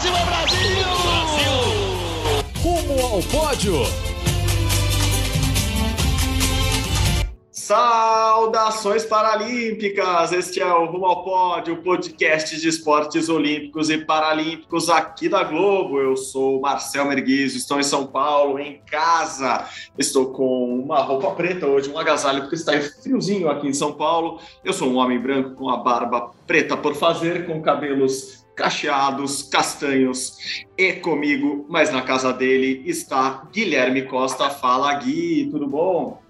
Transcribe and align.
Brasil 0.00 0.16
é 0.16 0.24
Brasil! 0.24 0.86
Brasil! 1.02 1.52
Rumo 2.62 3.06
ao 3.06 3.22
pódio! 3.24 3.74
Saudações 7.50 9.04
paralímpicas! 9.04 10.32
Este 10.32 10.62
é 10.62 10.72
o 10.72 10.86
Rumo 10.86 11.04
ao 11.04 11.22
Pódio, 11.22 11.82
podcast 11.82 12.58
de 12.58 12.66
esportes 12.66 13.28
olímpicos 13.28 13.90
e 13.90 13.98
paralímpicos 13.98 14.88
aqui 14.88 15.28
da 15.28 15.44
Globo. 15.44 16.00
Eu 16.00 16.16
sou 16.16 16.58
o 16.58 16.62
Marcel 16.62 17.04
Merguiz, 17.04 17.54
estou 17.54 17.78
em 17.78 17.82
São 17.82 18.06
Paulo, 18.06 18.58
em 18.58 18.80
casa. 18.90 19.66
Estou 19.98 20.32
com 20.32 20.80
uma 20.80 21.02
roupa 21.02 21.32
preta 21.32 21.66
hoje, 21.66 21.90
um 21.90 21.98
agasalho, 21.98 22.40
porque 22.40 22.54
está 22.54 22.72
friozinho 23.02 23.50
aqui 23.50 23.68
em 23.68 23.74
São 23.74 23.92
Paulo. 23.92 24.40
Eu 24.64 24.72
sou 24.72 24.88
um 24.88 24.96
homem 24.96 25.20
branco 25.20 25.50
com 25.50 25.68
a 25.68 25.76
barba 25.76 26.30
preta 26.46 26.74
por 26.74 26.94
fazer, 26.94 27.44
com 27.46 27.60
cabelos 27.60 28.39
cacheados, 28.60 29.42
castanhos 29.42 30.64
e 30.76 30.92
comigo, 30.92 31.64
mas 31.70 31.90
na 31.90 32.02
casa 32.02 32.30
dele 32.30 32.82
está 32.84 33.48
Guilherme 33.50 34.02
Costa. 34.02 34.50
Fala, 34.50 34.92
Gui, 34.96 35.48
tudo 35.50 35.66
bom? 35.66 36.20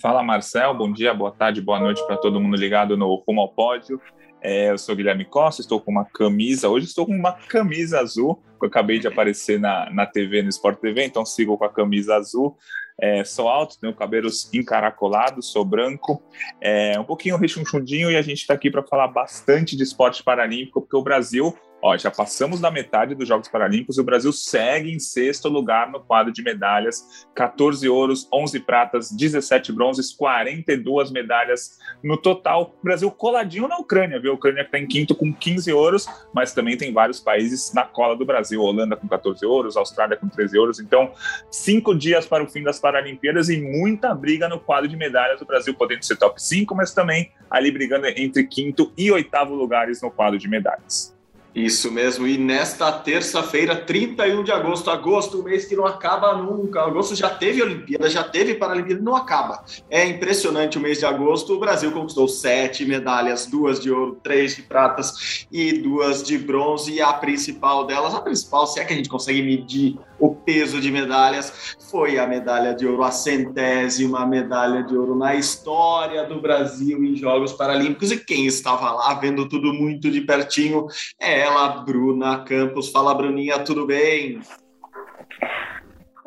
Fala 0.00 0.22
Marcel, 0.22 0.72
bom 0.74 0.92
dia, 0.92 1.12
boa 1.12 1.32
tarde, 1.32 1.60
boa 1.60 1.80
noite 1.80 2.06
para 2.06 2.16
todo 2.16 2.40
mundo 2.40 2.56
ligado 2.56 2.96
no 2.96 3.12
Rumo 3.26 3.40
ao 3.40 3.48
Pódio. 3.48 4.00
É, 4.40 4.70
eu 4.70 4.78
sou 4.78 4.94
Guilherme 4.94 5.24
Costa, 5.24 5.60
estou 5.60 5.80
com 5.80 5.90
uma 5.90 6.04
camisa, 6.04 6.68
hoje 6.68 6.86
estou 6.86 7.04
com 7.04 7.16
uma 7.16 7.32
camisa 7.32 7.98
azul, 7.98 8.36
que 8.56 8.66
eu 8.66 8.68
acabei 8.68 9.00
de 9.00 9.08
aparecer 9.08 9.58
na, 9.58 9.90
na 9.90 10.06
TV, 10.06 10.40
no 10.42 10.48
Sport 10.50 10.78
TV, 10.78 11.04
então 11.04 11.26
sigo 11.26 11.58
com 11.58 11.64
a 11.64 11.68
camisa 11.68 12.14
azul. 12.14 12.56
É, 13.00 13.24
sou 13.24 13.48
alto, 13.48 13.78
tenho 13.80 13.94
cabelos 13.94 14.52
encaracolados, 14.52 15.52
sou 15.52 15.64
branco, 15.64 16.22
é, 16.60 16.98
um 16.98 17.04
pouquinho 17.04 17.36
rechonchudinho 17.36 18.10
e 18.10 18.16
a 18.16 18.22
gente 18.22 18.38
está 18.38 18.54
aqui 18.54 18.70
para 18.70 18.82
falar 18.82 19.08
bastante 19.08 19.76
de 19.76 19.84
esporte 19.84 20.22
paralímpico, 20.22 20.80
porque 20.80 20.96
o 20.96 21.02
Brasil 21.02 21.56
Ó, 21.80 21.96
já 21.96 22.10
passamos 22.10 22.60
da 22.60 22.70
metade 22.70 23.14
dos 23.14 23.28
Jogos 23.28 23.48
Paralímpicos 23.48 23.96
e 23.96 24.00
o 24.00 24.04
Brasil 24.04 24.32
segue 24.32 24.92
em 24.92 24.98
sexto 24.98 25.48
lugar 25.48 25.90
no 25.90 26.00
quadro 26.00 26.32
de 26.32 26.42
medalhas: 26.42 27.26
14 27.34 27.88
ouros, 27.88 28.28
11 28.32 28.60
pratas, 28.60 29.12
17 29.12 29.72
bronzes, 29.72 30.12
42 30.12 31.12
medalhas 31.12 31.78
no 32.02 32.16
total. 32.16 32.74
O 32.80 32.84
Brasil 32.84 33.10
coladinho 33.10 33.68
na 33.68 33.78
Ucrânia, 33.78 34.20
viu? 34.20 34.32
A 34.32 34.34
Ucrânia 34.34 34.62
está 34.62 34.78
em 34.78 34.86
quinto 34.86 35.14
com 35.14 35.32
15 35.32 35.72
ouros, 35.72 36.08
mas 36.34 36.52
também 36.52 36.76
tem 36.76 36.92
vários 36.92 37.20
países 37.20 37.72
na 37.72 37.84
cola 37.84 38.16
do 38.16 38.24
Brasil: 38.24 38.60
Holanda 38.60 38.96
com 38.96 39.06
14 39.06 39.46
ouros, 39.46 39.76
Austrália 39.76 40.16
com 40.16 40.28
13 40.28 40.58
ouros. 40.58 40.80
Então, 40.80 41.12
cinco 41.48 41.94
dias 41.94 42.26
para 42.26 42.42
o 42.42 42.48
fim 42.48 42.64
das 42.64 42.80
Paralimpíadas 42.80 43.48
e 43.48 43.60
muita 43.60 44.12
briga 44.14 44.48
no 44.48 44.58
quadro 44.58 44.88
de 44.88 44.96
medalhas. 44.96 45.40
O 45.40 45.46
Brasil 45.46 45.74
podendo 45.74 46.04
ser 46.04 46.16
top 46.16 46.42
5, 46.42 46.74
mas 46.74 46.92
também 46.92 47.30
ali 47.48 47.70
brigando 47.70 48.06
entre 48.08 48.44
quinto 48.44 48.92
e 48.96 49.12
oitavo 49.12 49.54
lugares 49.54 50.02
no 50.02 50.10
quadro 50.10 50.38
de 50.38 50.48
medalhas. 50.48 51.17
Isso 51.58 51.90
mesmo, 51.90 52.24
e 52.24 52.38
nesta 52.38 52.92
terça-feira, 52.92 53.74
31 53.74 54.44
de 54.44 54.52
agosto, 54.52 54.90
agosto, 54.90 55.40
o 55.40 55.42
mês 55.42 55.64
que 55.64 55.74
não 55.74 55.84
acaba 55.84 56.32
nunca. 56.36 56.82
Agosto 56.82 57.16
já 57.16 57.28
teve 57.28 57.60
Olimpíada, 57.60 58.08
já 58.08 58.22
teve 58.22 58.54
Paralimpíada, 58.54 59.02
não 59.02 59.16
acaba. 59.16 59.64
É 59.90 60.06
impressionante 60.06 60.78
o 60.78 60.80
mês 60.80 61.00
de 61.00 61.04
agosto. 61.04 61.54
O 61.54 61.58
Brasil 61.58 61.90
conquistou 61.90 62.28
sete 62.28 62.84
medalhas, 62.84 63.46
duas 63.46 63.80
de 63.80 63.90
ouro, 63.90 64.20
três 64.22 64.54
de 64.54 64.62
pratas 64.62 65.46
e 65.50 65.72
duas 65.72 66.22
de 66.22 66.38
bronze. 66.38 66.92
E 66.92 67.00
a 67.00 67.12
principal 67.12 67.84
delas, 67.84 68.14
a 68.14 68.20
principal, 68.20 68.64
se 68.64 68.78
é 68.78 68.84
que 68.84 68.92
a 68.92 68.96
gente 68.96 69.08
consegue 69.08 69.42
medir 69.42 69.98
o 70.20 70.34
peso 70.48 70.80
de 70.80 70.90
medalhas, 70.90 71.76
foi 71.90 72.18
a 72.18 72.26
medalha 72.26 72.74
de 72.74 72.86
ouro, 72.86 73.02
a 73.02 73.10
centésima 73.10 74.24
medalha 74.24 74.82
de 74.82 74.96
ouro 74.96 75.14
na 75.14 75.34
história 75.34 76.24
do 76.24 76.40
Brasil 76.40 77.04
em 77.04 77.14
Jogos 77.14 77.52
Paralímpicos. 77.52 78.10
E 78.10 78.24
quem 78.24 78.46
estava 78.46 78.90
lá 78.90 79.12
vendo 79.12 79.46
tudo 79.46 79.74
muito 79.74 80.10
de 80.10 80.22
pertinho 80.22 80.86
é 81.20 81.40
ela, 81.40 81.84
Bruna 81.84 82.44
Campos. 82.44 82.90
Fala, 82.90 83.14
Bruninha, 83.14 83.58
tudo 83.58 83.84
bem? 83.84 84.40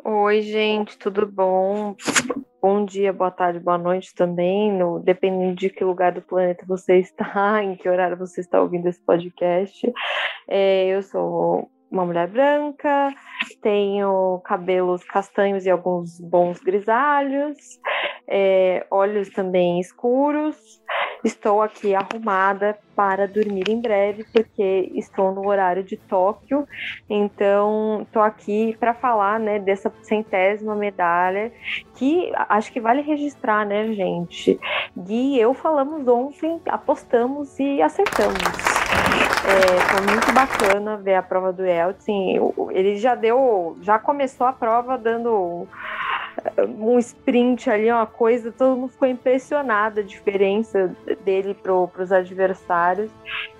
Oi, 0.04 0.40
gente, 0.42 0.96
tudo 0.96 1.26
bom? 1.26 1.96
Bom 2.62 2.84
dia, 2.84 3.12
boa 3.12 3.32
tarde, 3.32 3.58
boa 3.58 3.76
noite 3.76 4.14
também, 4.14 4.72
no, 4.72 5.00
dependendo 5.00 5.56
de 5.56 5.68
que 5.68 5.82
lugar 5.82 6.12
do 6.12 6.22
planeta 6.22 6.64
você 6.64 7.00
está, 7.00 7.58
em 7.60 7.74
que 7.74 7.88
horário 7.88 8.16
você 8.16 8.40
está 8.40 8.62
ouvindo 8.62 8.86
esse 8.86 9.04
podcast. 9.04 9.92
É, 10.48 10.86
eu 10.86 11.02
sou 11.02 11.68
uma 11.92 12.06
mulher 12.06 12.26
branca, 12.26 13.12
tenho 13.60 14.40
cabelos 14.44 15.04
castanhos 15.04 15.66
e 15.66 15.70
alguns 15.70 16.20
bons 16.20 16.60
grisalhos, 16.60 17.56
é, 18.26 18.86
olhos 18.90 19.30
também 19.30 19.80
escuros. 19.80 20.80
Estou 21.24 21.62
aqui 21.62 21.94
arrumada 21.94 22.76
para 22.96 23.28
dormir 23.28 23.68
em 23.68 23.80
breve, 23.80 24.24
porque 24.32 24.90
estou 24.94 25.32
no 25.32 25.46
horário 25.46 25.84
de 25.84 25.96
Tóquio. 25.96 26.66
Então, 27.08 28.02
estou 28.02 28.22
aqui 28.22 28.76
para 28.80 28.92
falar 28.92 29.38
né, 29.38 29.60
dessa 29.60 29.92
centésima 30.02 30.74
medalha, 30.74 31.52
que 31.94 32.32
acho 32.48 32.72
que 32.72 32.80
vale 32.80 33.02
registrar, 33.02 33.64
né, 33.64 33.92
gente? 33.92 34.58
Gui 34.96 35.36
e 35.36 35.40
eu 35.40 35.54
falamos 35.54 36.08
ontem, 36.08 36.60
apostamos 36.66 37.56
e 37.60 37.80
acertamos. 37.80 38.91
É, 39.44 39.80
foi 39.90 40.06
muito 40.06 40.32
bacana 40.32 40.96
ver 40.96 41.14
a 41.14 41.22
prova 41.22 41.52
do 41.52 41.64
Elton. 41.64 42.70
Ele 42.70 42.96
já 42.96 43.14
deu, 43.14 43.76
já 43.82 43.98
começou 43.98 44.46
a 44.46 44.52
prova 44.52 44.96
dando 44.96 45.66
um 46.78 46.98
sprint 46.98 47.68
ali, 47.68 47.90
uma 47.90 48.06
coisa, 48.06 48.52
todo 48.52 48.76
mundo 48.76 48.92
ficou 48.92 49.08
impressionado 49.08 50.00
a 50.00 50.02
diferença 50.02 50.94
dele 51.24 51.54
para 51.54 51.74
os 51.74 52.12
adversários. 52.12 53.10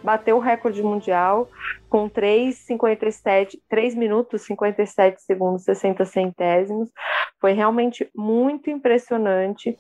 Bateu 0.03 0.37
o 0.37 0.41
recorde 0.41 0.83
mundial 0.83 1.49
com 1.89 2.09
3,57, 2.09 3.59
3 3.69 3.95
minutos 3.95 4.43
57 4.43 5.23
segundos 5.23 5.65
60 5.65 6.05
centésimos. 6.05 6.91
Foi 7.41 7.53
realmente 7.53 8.09
muito 8.15 8.71
impressionante. 8.71 9.79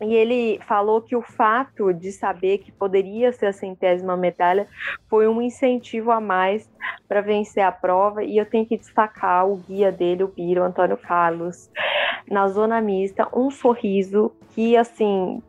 E 0.00 0.14
ele 0.14 0.60
falou 0.66 1.02
que 1.02 1.16
o 1.16 1.22
fato 1.22 1.92
de 1.92 2.12
saber 2.12 2.58
que 2.58 2.70
poderia 2.70 3.32
ser 3.32 3.46
a 3.46 3.52
centésima 3.52 4.16
medalha 4.16 4.68
foi 5.08 5.26
um 5.26 5.42
incentivo 5.42 6.10
a 6.10 6.20
mais 6.20 6.70
para 7.08 7.20
vencer 7.20 7.62
a 7.62 7.72
prova. 7.72 8.22
E 8.22 8.36
eu 8.36 8.46
tenho 8.46 8.66
que 8.66 8.76
destacar 8.76 9.48
o 9.48 9.56
guia 9.56 9.90
dele, 9.90 10.22
o 10.22 10.28
Biro, 10.28 10.62
Antônio 10.62 10.96
Carlos, 10.96 11.70
na 12.30 12.46
zona 12.48 12.80
mista, 12.80 13.28
um 13.34 13.50
sorriso 13.50 14.30
que, 14.54 14.76
assim, 14.76 15.42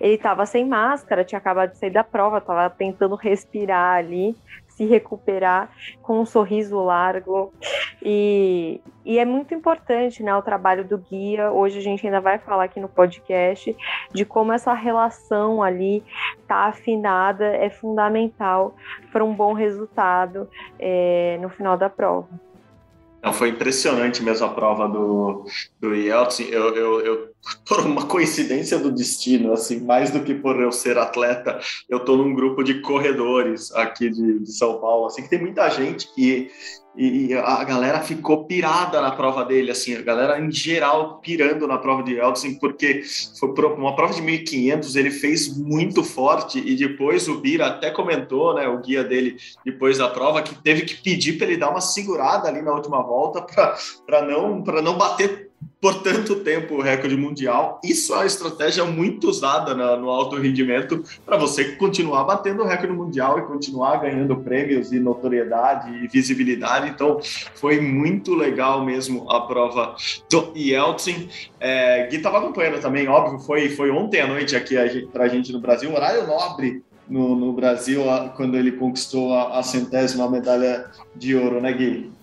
ele 0.00 0.14
estava 0.14 0.46
sem 0.46 0.64
máscara, 0.64 1.24
tinha 1.24 1.38
acabado 1.38 1.70
de 1.70 1.78
sair 1.78 1.90
da 1.90 2.04
prova, 2.04 2.38
estava 2.38 2.70
tentando 2.70 3.14
respirar 3.14 3.96
ali 3.96 4.36
se 4.82 4.86
recuperar 4.86 5.70
com 6.02 6.20
um 6.20 6.26
sorriso 6.26 6.82
largo. 6.82 7.52
E, 8.02 8.80
e 9.04 9.18
é 9.18 9.24
muito 9.24 9.54
importante 9.54 10.22
né, 10.22 10.34
o 10.34 10.42
trabalho 10.42 10.84
do 10.84 10.98
guia. 10.98 11.52
Hoje 11.52 11.78
a 11.78 11.82
gente 11.82 12.04
ainda 12.04 12.20
vai 12.20 12.38
falar 12.38 12.64
aqui 12.64 12.80
no 12.80 12.88
podcast 12.88 13.76
de 14.12 14.24
como 14.24 14.52
essa 14.52 14.74
relação 14.74 15.62
ali 15.62 16.02
tá 16.48 16.66
afinada, 16.66 17.46
é 17.46 17.70
fundamental 17.70 18.74
para 19.12 19.24
um 19.24 19.32
bom 19.32 19.52
resultado 19.52 20.48
é, 20.78 21.38
no 21.40 21.48
final 21.48 21.76
da 21.76 21.88
prova. 21.88 22.28
Não, 23.22 23.32
foi 23.32 23.50
impressionante 23.50 24.20
mesmo 24.20 24.46
a 24.46 24.48
prova 24.48 24.88
do, 24.88 25.46
do 25.80 25.94
Yeltsin. 25.94 26.44
Eu, 26.50 26.74
eu, 26.74 27.00
eu, 27.00 27.28
por 27.64 27.80
uma 27.80 28.06
coincidência 28.06 28.78
do 28.78 28.90
destino, 28.90 29.52
assim, 29.52 29.80
mais 29.80 30.10
do 30.10 30.24
que 30.24 30.34
por 30.34 30.60
eu 30.60 30.72
ser 30.72 30.98
atleta, 30.98 31.60
eu 31.88 31.98
estou 31.98 32.16
num 32.16 32.34
grupo 32.34 32.64
de 32.64 32.80
corredores 32.80 33.72
aqui 33.72 34.10
de, 34.10 34.40
de 34.40 34.52
São 34.52 34.80
Paulo, 34.80 35.06
assim, 35.06 35.22
que 35.22 35.30
tem 35.30 35.40
muita 35.40 35.68
gente 35.70 36.12
que 36.12 36.50
e 36.94 37.32
a 37.34 37.64
galera 37.64 38.00
ficou 38.00 38.44
pirada 38.44 39.00
na 39.00 39.12
prova 39.12 39.44
dele, 39.44 39.70
assim, 39.70 39.94
a 39.94 40.02
galera 40.02 40.38
em 40.38 40.50
geral 40.52 41.20
pirando 41.20 41.66
na 41.66 41.78
prova 41.78 42.02
de 42.02 42.16
Elton, 42.16 42.54
porque 42.60 43.02
foi 43.38 43.48
uma 43.76 43.96
prova 43.96 44.12
de 44.12 44.20
1500, 44.20 44.96
ele 44.96 45.10
fez 45.10 45.56
muito 45.56 46.04
forte 46.04 46.58
e 46.58 46.76
depois 46.76 47.28
o 47.28 47.40
Bira 47.40 47.66
até 47.66 47.90
comentou, 47.90 48.54
né, 48.54 48.68
o 48.68 48.78
guia 48.78 49.02
dele 49.02 49.36
depois 49.64 49.98
da 49.98 50.08
prova, 50.08 50.42
que 50.42 50.54
teve 50.54 50.82
que 50.82 51.02
pedir 51.02 51.38
para 51.38 51.46
ele 51.46 51.56
dar 51.56 51.70
uma 51.70 51.80
segurada 51.80 52.48
ali 52.48 52.60
na 52.60 52.72
última 52.72 53.02
volta 53.02 53.40
para 54.06 54.22
não, 54.26 54.58
não 54.58 54.98
bater 54.98 55.51
por 55.82 56.00
tanto 56.00 56.36
tempo 56.36 56.76
o 56.76 56.80
recorde 56.80 57.16
mundial. 57.16 57.80
Isso 57.82 58.12
é 58.14 58.18
uma 58.18 58.26
estratégia 58.26 58.84
muito 58.84 59.28
usada 59.28 59.74
no, 59.74 60.08
alto 60.10 60.36
rendimento 60.36 61.02
para 61.26 61.36
você 61.36 61.72
continuar 61.74 62.22
batendo 62.22 62.62
o 62.62 62.66
recorde 62.66 62.94
mundial 62.94 63.36
e 63.40 63.42
continuar 63.42 63.96
ganhando 63.96 64.36
prêmios 64.36 64.92
e 64.92 65.00
notoriedade 65.00 65.92
e 65.92 66.06
visibilidade. 66.06 66.88
Então, 66.88 67.18
foi 67.56 67.80
muito 67.80 68.32
legal 68.32 68.84
mesmo 68.84 69.28
a 69.28 69.40
prova 69.40 69.96
do 70.30 70.52
Yeltsin. 70.56 71.28
É, 71.58 72.06
Gui 72.06 72.18
estava 72.18 72.38
acompanhando 72.38 72.80
também, 72.80 73.08
óbvio, 73.08 73.40
foi, 73.40 73.68
foi 73.70 73.90
ontem 73.90 74.20
à 74.20 74.26
noite 74.28 74.54
aqui 74.54 74.76
para 75.12 75.24
a 75.24 75.28
gente 75.28 75.52
no 75.52 75.60
Brasil, 75.60 75.92
horário 75.92 76.28
nobre 76.28 76.84
no, 77.08 77.34
no 77.34 77.52
Brasil, 77.52 78.04
quando 78.36 78.56
ele 78.56 78.70
conquistou 78.70 79.34
a, 79.34 79.58
a 79.58 79.62
centésima 79.64 80.30
medalha 80.30 80.88
de 81.16 81.34
ouro, 81.34 81.60
né, 81.60 81.72
Gui? 81.72 82.21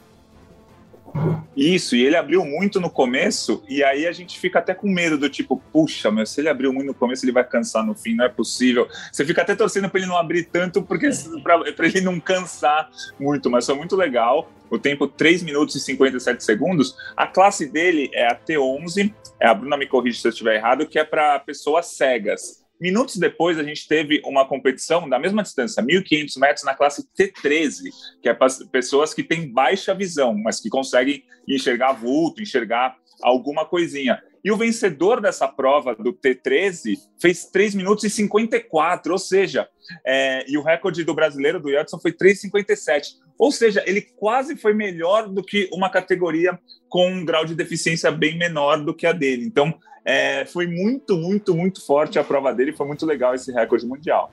Isso, 1.55 1.95
e 1.95 2.05
ele 2.05 2.15
abriu 2.15 2.45
muito 2.45 2.79
no 2.79 2.89
começo, 2.89 3.63
e 3.67 3.83
aí 3.83 4.07
a 4.07 4.11
gente 4.11 4.39
fica 4.39 4.59
até 4.59 4.73
com 4.73 4.87
medo 4.87 5.17
do 5.17 5.29
tipo, 5.29 5.61
puxa, 5.73 6.09
mas 6.09 6.29
se 6.29 6.41
ele 6.41 6.49
abriu 6.49 6.71
muito 6.71 6.87
no 6.87 6.93
começo, 6.93 7.25
ele 7.25 7.31
vai 7.31 7.43
cansar 7.43 7.85
no 7.85 7.93
fim, 7.93 8.15
não 8.15 8.25
é 8.25 8.29
possível. 8.29 8.87
Você 9.11 9.25
fica 9.25 9.41
até 9.41 9.55
torcendo 9.55 9.89
para 9.89 9.99
ele 9.99 10.09
não 10.09 10.17
abrir 10.17 10.43
tanto, 10.45 10.81
porque 10.81 11.09
para 11.43 11.87
ele 11.87 12.01
não 12.01 12.19
cansar 12.19 12.89
muito, 13.19 13.49
mas 13.49 13.65
foi 13.65 13.75
muito 13.75 13.95
legal. 13.95 14.49
O 14.69 14.77
tempo 14.77 15.07
3 15.07 15.41
minutos 15.43 15.75
e 15.75 15.79
57 15.79 16.43
segundos. 16.43 16.95
A 17.17 17.25
classe 17.25 17.65
dele 17.65 18.09
é 18.13 18.27
a 18.27 18.35
T11, 18.35 19.11
é 19.39 19.47
a 19.47 19.53
Bruna 19.53 19.75
me 19.75 19.87
corrige 19.87 20.21
se 20.21 20.27
eu 20.27 20.31
estiver 20.31 20.55
errado, 20.55 20.85
que 20.85 20.99
é 20.99 21.03
para 21.03 21.39
pessoas 21.39 21.87
cegas. 21.87 22.63
Minutos 22.79 23.17
depois, 23.17 23.59
a 23.59 23.63
gente 23.63 23.87
teve 23.87 24.21
uma 24.25 24.47
competição 24.47 25.07
da 25.09 25.19
mesma 25.19 25.43
distância, 25.43 25.83
1.500 25.83 26.39
metros, 26.39 26.63
na 26.63 26.73
classe 26.73 27.05
T13, 27.17 27.89
que 28.21 28.29
é 28.29 28.33
para 28.33 28.47
pessoas 28.71 29.13
que 29.13 29.21
têm 29.21 29.51
baixa 29.51 29.93
visão, 29.93 30.33
mas 30.37 30.61
que 30.61 30.69
conseguem 30.69 31.23
enxergar 31.47 31.91
vulto, 31.93 32.41
enxergar 32.41 32.95
alguma 33.21 33.65
coisinha. 33.65 34.21
E 34.43 34.51
o 34.51 34.57
vencedor 34.57 35.19
dessa 35.19 35.47
prova 35.47 35.93
do 35.93 36.13
T13 36.13 36.97
fez 37.21 37.45
3 37.45 37.75
minutos 37.75 38.05
e 38.05 38.09
54, 38.09 39.11
ou 39.11 39.19
seja, 39.19 39.67
é, 40.05 40.45
e 40.49 40.57
o 40.57 40.63
recorde 40.63 41.03
do 41.03 41.13
brasileiro, 41.13 41.59
do 41.59 41.69
Edson, 41.69 41.99
foi 41.99 42.13
3,57. 42.13 43.15
Ou 43.37 43.51
seja, 43.51 43.83
ele 43.85 44.01
quase 44.01 44.55
foi 44.55 44.73
melhor 44.73 45.27
do 45.27 45.43
que 45.43 45.69
uma 45.71 45.89
categoria 45.89 46.57
com 46.87 47.09
um 47.09 47.25
grau 47.25 47.45
de 47.45 47.55
deficiência 47.55 48.11
bem 48.11 48.37
menor 48.37 48.83
do 48.83 48.93
que 48.93 49.05
a 49.05 49.11
dele. 49.11 49.45
Então, 49.45 49.73
é, 50.03 50.45
foi 50.45 50.67
muito, 50.67 51.15
muito, 51.17 51.55
muito 51.55 51.85
forte 51.85 52.17
a 52.17 52.23
prova 52.23 52.53
dele. 52.53 52.73
Foi 52.73 52.87
muito 52.87 53.05
legal 53.05 53.35
esse 53.35 53.51
recorde 53.51 53.85
mundial. 53.85 54.31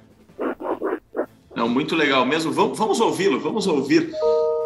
Não, 1.55 1.69
muito 1.69 1.97
legal 1.97 2.27
mesmo. 2.27 2.53
Vamos, 2.53 2.79
vamos 2.79 3.01
ouvi-lo, 3.01 3.41
vamos 3.41 3.67
ouvir 3.67 4.13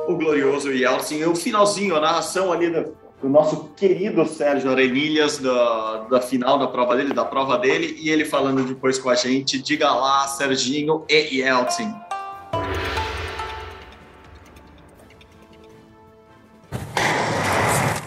o 0.08 0.17
glorioso 0.17 0.73
Yeltsin. 0.73 1.25
O 1.25 1.37
finalzinho, 1.37 1.94
a 1.94 2.00
narração 2.00 2.52
ali 2.52 2.69
do, 2.69 2.97
do 3.23 3.29
nosso 3.29 3.69
querido 3.76 4.26
Sérgio 4.26 4.70
Arenilhas 4.70 5.38
da, 5.38 6.06
da 6.11 6.20
final 6.20 6.58
da 6.58 6.67
prova 6.67 6.97
dele, 6.97 7.14
da 7.14 7.25
prova 7.25 7.56
dele, 7.58 7.97
e 8.00 8.11
ele 8.11 8.25
falando 8.25 8.64
depois 8.64 8.99
com 8.99 9.08
a 9.08 9.14
gente. 9.14 9.62
Diga 9.62 9.93
lá, 9.93 10.26
Serginho 10.26 11.05
e 11.08 11.41
Yeltsin. 11.41 11.94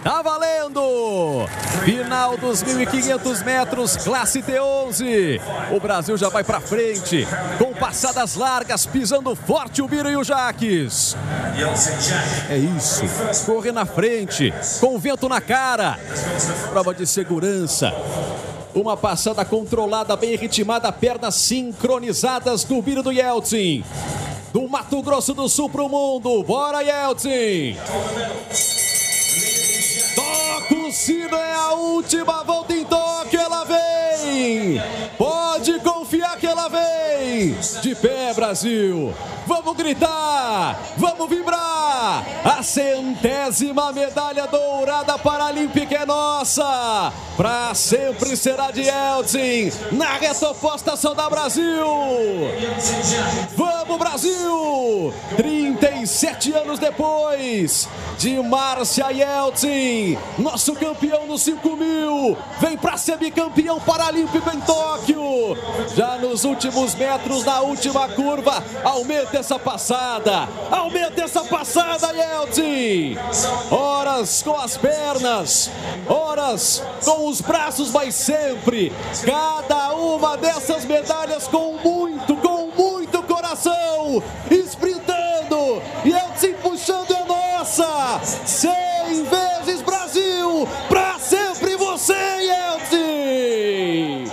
Tá 0.04 0.22
valendo! 0.22 1.63
Final 1.84 2.38
dos 2.38 2.64
1.500 2.64 3.44
metros, 3.44 3.98
classe 3.98 4.42
T11. 4.42 5.42
O 5.72 5.80
Brasil 5.82 6.16
já 6.16 6.30
vai 6.30 6.44
para 6.44 6.62
frente, 6.62 7.28
com 7.58 7.74
passadas 7.74 8.36
largas, 8.36 8.86
pisando 8.86 9.36
forte 9.36 9.82
o 9.82 9.88
Biro 9.88 10.10
e 10.10 10.16
o 10.16 10.24
Jaques. 10.24 11.18
É 12.50 12.58
isso, 12.58 13.04
correr 13.46 13.74
na 13.74 13.86
frente, 13.86 14.54
com 14.80 14.98
vento 14.98 15.28
na 15.28 15.42
cara. 15.42 16.00
Prova 16.70 16.94
de 16.94 17.06
segurança. 17.06 17.94
Uma 18.74 18.96
passada 18.96 19.44
controlada, 19.44 20.16
bem 20.16 20.36
ritmada, 20.36 20.92
pernas 20.92 21.36
sincronizadas 21.36 22.64
do 22.64 22.82
Biro 22.82 23.04
do 23.04 23.12
Yeltsin. 23.12 23.84
Do 24.54 24.70
Mato 24.70 25.02
Grosso 25.02 25.34
do 25.34 25.50
Sul 25.50 25.70
pro 25.70 25.90
mundo. 25.90 26.44
Bora, 26.44 26.82
Yeltsin! 26.82 27.76
Torcida 30.94 31.38
é 31.38 31.56
a 31.56 31.74
última 31.74 32.44
volta 32.44 32.72
em 32.72 32.86
toque, 32.86 33.36
ela 33.36 33.66
vem! 33.66 34.80
Pode 35.18 35.80
confiar 35.80 36.38
que 36.38 36.46
ela 36.46 36.70
vem! 36.70 37.56
De 37.82 37.96
pé, 37.96 38.32
Brasil! 38.36 39.12
Vamos 39.48 39.76
gritar! 39.76 40.80
Vamos 40.96 41.28
vibrar! 41.28 42.24
A 42.46 42.62
centésima 42.62 43.92
medalha 43.92 44.46
dourada 44.46 45.18
paralímpica 45.18 45.96
é 45.96 46.06
nossa! 46.06 47.12
Pra 47.36 47.74
sempre 47.74 48.38
será 48.38 48.70
de 48.70 48.82
Elton! 48.82 49.76
Na 49.94 50.18
reta 50.18 50.50
oposta 50.50 50.96
da 51.16 51.28
Brasil! 51.28 51.88
Vamos, 53.58 53.83
Brasil! 53.98 55.14
37 55.36 56.54
anos 56.54 56.80
depois 56.80 57.88
de 58.18 58.42
Márcia 58.42 59.12
Yeltsin, 59.12 60.18
nosso 60.38 60.74
campeão 60.74 61.28
nos 61.28 61.42
5 61.42 61.76
mil, 61.76 62.38
vem 62.60 62.78
para 62.78 62.98
ser 62.98 63.18
bicampeão 63.18 63.80
paralímpico 63.80 64.50
em 64.50 64.60
Tóquio. 64.62 65.58
Já 65.96 66.18
nos 66.18 66.44
últimos 66.44 66.96
metros, 66.96 67.44
na 67.44 67.62
última 67.62 68.08
curva, 68.10 68.64
aumenta 68.84 69.38
essa 69.38 69.60
passada, 69.60 70.48
aumenta 70.72 71.24
essa 71.24 71.44
passada, 71.44 72.12
Yeltsin. 72.12 73.18
Horas 73.70 74.42
com 74.42 74.58
as 74.58 74.78
pernas, 74.78 75.70
horas 76.08 76.84
com 77.04 77.28
os 77.28 77.42
braços, 77.42 77.92
mas 77.92 78.16
sempre 78.16 78.92
cada 79.26 79.94
uma 79.94 80.38
dessas 80.38 80.86
medalhas 80.86 81.48
com 81.48 81.74
muito 81.74 81.93
coração, 84.14 84.24
sprintando, 84.66 85.82
Yeltsin 86.06 86.54
puxando 86.62 87.12
é 87.12 87.26
nossa, 87.26 88.20
100 88.24 89.24
vezes 89.24 89.82
Brasil, 89.82 90.68
pra 90.90 91.18
sempre 91.18 91.76
você, 91.76 92.14
Yeltsin, 92.14 94.26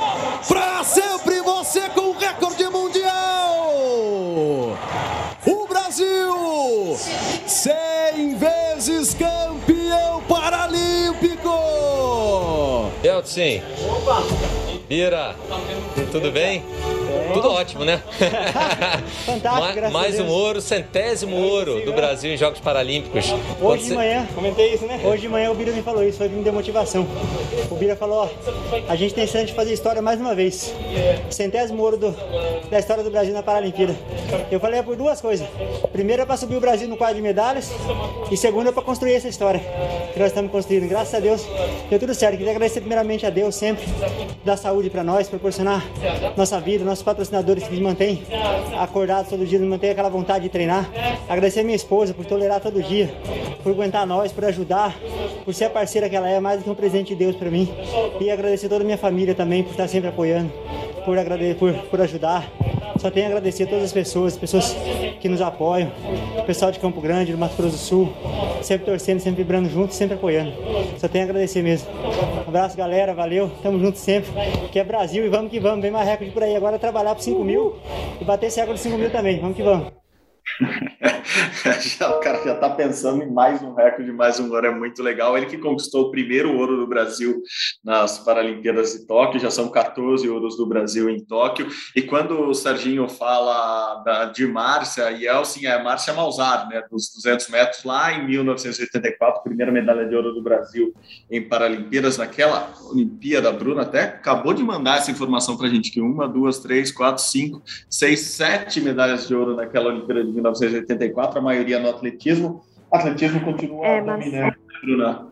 pra 0.49 0.85
sempre 0.85 1.41
você 1.41 1.88
com 1.91 2.12
recorde 2.12 2.69
mundial, 2.69 4.77
o 5.47 5.67
Brasil, 5.69 6.97
100 7.47 8.37
vezes 8.37 9.15
campeão 9.15 10.23
paralímpico. 10.29 11.49
Yeltsin, 13.03 13.62
Bira, 14.88 15.37
tudo 16.11 16.33
bem? 16.33 16.65
Tudo 17.35 17.51
ótimo, 17.53 17.85
né? 17.85 18.03
Fantástico, 19.27 19.61
Ma- 19.61 19.73
graças 19.73 19.93
Mais 19.93 20.21
a 20.21 20.23
um 20.23 20.29
ouro, 20.29 20.61
centésimo 20.61 21.37
ouro 21.37 21.85
do 21.85 21.93
Brasil 21.93 22.33
em 22.33 22.37
Jogos 22.37 22.61
Paralímpicos. 22.61 23.27
Hoje 23.31 23.37
Quando 23.61 23.83
de 23.83 23.93
manhã, 23.95 24.27
Comentei 24.35 24.75
isso, 24.75 24.87
né? 24.87 25.01
hoje 25.05 25.23
de 25.23 25.29
manhã 25.29 25.51
o 25.51 25.55
Bira 25.55 25.73
me 25.73 25.83
falou 25.83 26.03
isso, 26.05 26.19
foi 26.19 26.29
me 26.29 26.43
deu 26.43 26.53
motivação. 26.53 27.07
O 27.71 27.75
Bira 27.77 27.97
falou, 27.97 28.25
ó, 28.25 28.29
a 28.89 28.97
gente 28.97 29.15
tem 29.15 29.27
chance 29.27 29.47
de 29.47 29.55
fazer 29.55 29.73
história 29.73 30.03
mais 30.03 30.21
uma 30.21 30.35
vez. 30.35 30.73
Centésimo 31.31 31.83
ouro 31.83 31.97
do- 31.97 32.17
da 32.71 32.79
história 32.79 33.03
do 33.03 33.11
Brasil 33.11 33.33
na 33.35 33.43
Paralimpíada. 33.43 33.95
Eu 34.51 34.61
falei 34.61 34.81
é 34.81 34.83
por 34.83 34.97
duas 34.97 35.21
coisas. 35.21 35.47
Primeiro 35.93 36.23
é 36.23 36.27
para 36.27 36.37
subir 36.37 36.57
o 36.57 36.61
Brasil 36.61 36.89
no 36.89 36.97
quadro 36.97 37.17
de 37.17 37.23
medalhas 37.23 37.71
e 38.31 38.37
segundo 38.37 38.69
é 38.69 38.73
para 38.73 38.83
construir 38.83 39.15
essa 39.15 39.29
história 39.29 39.61
que 40.12 40.19
nós 40.19 40.29
estamos 40.29 40.51
construindo. 40.51 40.89
Graças 40.89 41.15
a 41.15 41.21
Deus 41.21 41.45
deu 41.89 41.99
tudo 41.99 42.15
certo. 42.15 42.37
Queria 42.37 42.53
agradecer 42.53 42.81
primeiramente 42.81 43.27
a 43.27 43.31
Deus 43.31 43.55
sempre, 43.55 43.85
dar 44.45 44.57
saúde 44.57 44.89
para 44.91 45.03
nós, 45.05 45.29
proporcionar 45.29 45.85
nossa 46.37 46.61
vida, 46.61 46.85
nossos 47.00 47.02
patrocinadores 47.02 47.64
que 47.64 47.70
nos 47.70 47.81
mantêm 47.81 48.23
acordados 48.78 49.30
todo 49.30 49.45
dia, 49.47 49.59
nos 49.59 49.69
mantêm 49.69 49.90
aquela 49.90 50.09
vontade 50.11 50.45
de 50.45 50.50
treinar. 50.50 50.88
Agradecer 51.28 51.61
a 51.61 51.64
minha 51.64 51.76
esposa 51.76 52.12
por 52.12 52.25
tolerar 52.26 52.61
todo 52.61 52.83
dia, 52.83 53.11
por 53.62 53.73
aguentar 53.73 54.07
nós, 54.07 54.33
por 54.33 54.45
ajudar, 54.45 54.97
por 55.45 55.54
ser 55.54 55.66
a 55.66 55.71
parceira 55.71 56.09
que 56.09 56.16
ela 56.16 56.28
é, 56.28 56.38
mais 56.40 56.59
do 56.59 56.64
que 56.64 56.71
um 56.71 56.75
presente 56.75 57.09
de 57.09 57.14
Deus 57.16 57.37
para 57.37 57.50
mim. 57.50 57.69
E 58.21 58.30
agradecer 58.30 58.69
toda 58.69 58.83
a 58.83 58.85
minha 58.85 58.99
família 58.99 59.35
também 59.35 59.62
por 59.62 59.71
estar 59.71 59.88
sempre 59.88 60.09
apoiando, 60.09 60.52
por, 61.04 61.19
agrade- 61.19 61.54
por, 61.54 61.73
por 61.73 62.00
ajudar. 62.02 62.50
Só 62.99 63.11
tenho 63.11 63.26
a 63.26 63.28
agradecer 63.30 63.62
a 63.62 63.66
todas 63.66 63.85
as 63.85 63.92
pessoas, 63.92 64.35
as 64.35 64.38
pessoas 64.38 64.76
que 65.21 65.28
nos 65.28 65.40
apoiam, 65.40 65.90
o 66.38 66.42
pessoal 66.42 66.71
de 66.71 66.78
Campo 66.78 67.00
Grande, 67.00 67.33
do 67.33 67.38
Mato 67.38 67.57
Grosso 67.57 67.76
do 67.76 67.78
Sul, 67.78 68.12
sempre 68.61 68.85
torcendo, 68.85 69.21
sempre 69.21 69.42
vibrando 69.42 69.71
juntos, 69.71 69.97
sempre 69.97 70.16
apoiando. 70.16 70.52
Só 70.99 71.09
tenho 71.09 71.25
a 71.25 71.28
agradecer 71.28 71.62
mesmo. 71.62 71.88
Abraço, 72.50 72.76
galera, 72.76 73.14
valeu, 73.14 73.49
tamo 73.62 73.78
junto 73.78 73.97
sempre. 73.97 74.33
Que 74.73 74.80
é 74.80 74.85
Brasil 74.85 75.25
e 75.25 75.28
vamos 75.28 75.52
que 75.52 75.61
vamos, 75.61 75.83
vem 75.83 75.90
mais 75.92 76.09
recorde 76.09 76.33
por 76.33 76.42
aí. 76.42 76.57
Agora 76.57 76.80
trabalhar 76.80 77.14
por 77.14 77.23
5 77.23 77.45
mil 77.45 77.78
e 78.21 78.25
bater 78.25 78.47
esse 78.47 78.59
recorde 78.59 78.83
de 78.83 78.88
5 78.88 78.99
mil 78.99 79.09
também, 79.09 79.38
vamos 79.38 79.57
que 79.57 79.62
vamos. 79.62 79.92
já, 81.99 82.11
o 82.14 82.21
cara 82.21 82.42
já 82.45 82.54
está 82.54 82.69
pensando 82.69 83.23
em 83.23 83.30
mais 83.30 83.62
um 83.62 83.73
recorde, 83.73 84.12
mais 84.12 84.38
um 84.38 84.50
ouro, 84.50 84.66
é 84.66 84.75
muito 84.75 85.02
legal. 85.02 85.37
Ele 85.37 85.47
que 85.47 85.57
conquistou 85.57 86.07
o 86.07 86.11
primeiro 86.11 86.57
ouro 86.57 86.76
do 86.76 86.87
Brasil 86.87 87.42
nas 87.83 88.19
Paralimpíadas 88.19 88.92
de 88.92 89.07
Tóquio, 89.07 89.40
já 89.40 89.50
são 89.50 89.71
14 89.71 90.28
ouros 90.28 90.57
do 90.57 90.66
Brasil 90.66 91.09
em 91.09 91.25
Tóquio. 91.25 91.69
E 91.97 92.02
quando 92.02 92.38
o 92.40 92.54
Serginho 92.54 93.09
fala 93.09 94.02
da, 94.04 94.25
de 94.26 94.47
Márcia 94.47 95.11
Yeltsin, 95.11 95.66
é 95.66 95.73
a 95.73 95.83
Márcia 95.83 96.12
Malzar, 96.12 96.69
né, 96.69 96.83
dos 96.90 97.11
200 97.14 97.49
metros, 97.49 97.85
lá 97.85 98.12
em 98.12 98.26
1984, 98.26 99.42
primeira 99.42 99.73
medalha 99.73 100.07
de 100.07 100.14
ouro 100.14 100.35
do 100.35 100.42
Brasil 100.42 100.95
em 101.30 101.42
Paralimpíadas. 101.42 102.19
Naquela 102.19 102.75
Olimpíada, 102.90 103.49
a 103.49 103.52
Bruna 103.52 103.83
até 103.83 104.02
acabou 104.02 104.52
de 104.52 104.62
mandar 104.62 104.99
essa 104.99 105.11
informação 105.11 105.57
para 105.57 105.66
a 105.66 105.71
gente, 105.71 105.90
que 105.90 106.00
uma, 106.00 106.28
duas, 106.28 106.59
três, 106.59 106.92
quatro, 106.92 107.23
cinco, 107.23 107.62
seis, 107.88 108.21
sete 108.21 108.80
medalhas 108.80 109.26
de 109.26 109.35
ouro 109.35 109.57
naquela 109.57 109.88
Olimpíada 109.88 110.23
de 110.23 110.30
1984, 110.30 110.89
a 111.38 111.40
maioria 111.40 111.78
no 111.78 111.90
atletismo. 111.90 112.62
O 112.90 112.97
atletismo 112.97 113.40
continua 113.40 113.87
É, 113.87 114.00
dominante, 114.00 114.32
né, 114.32 114.52
Bruna. 114.82 115.30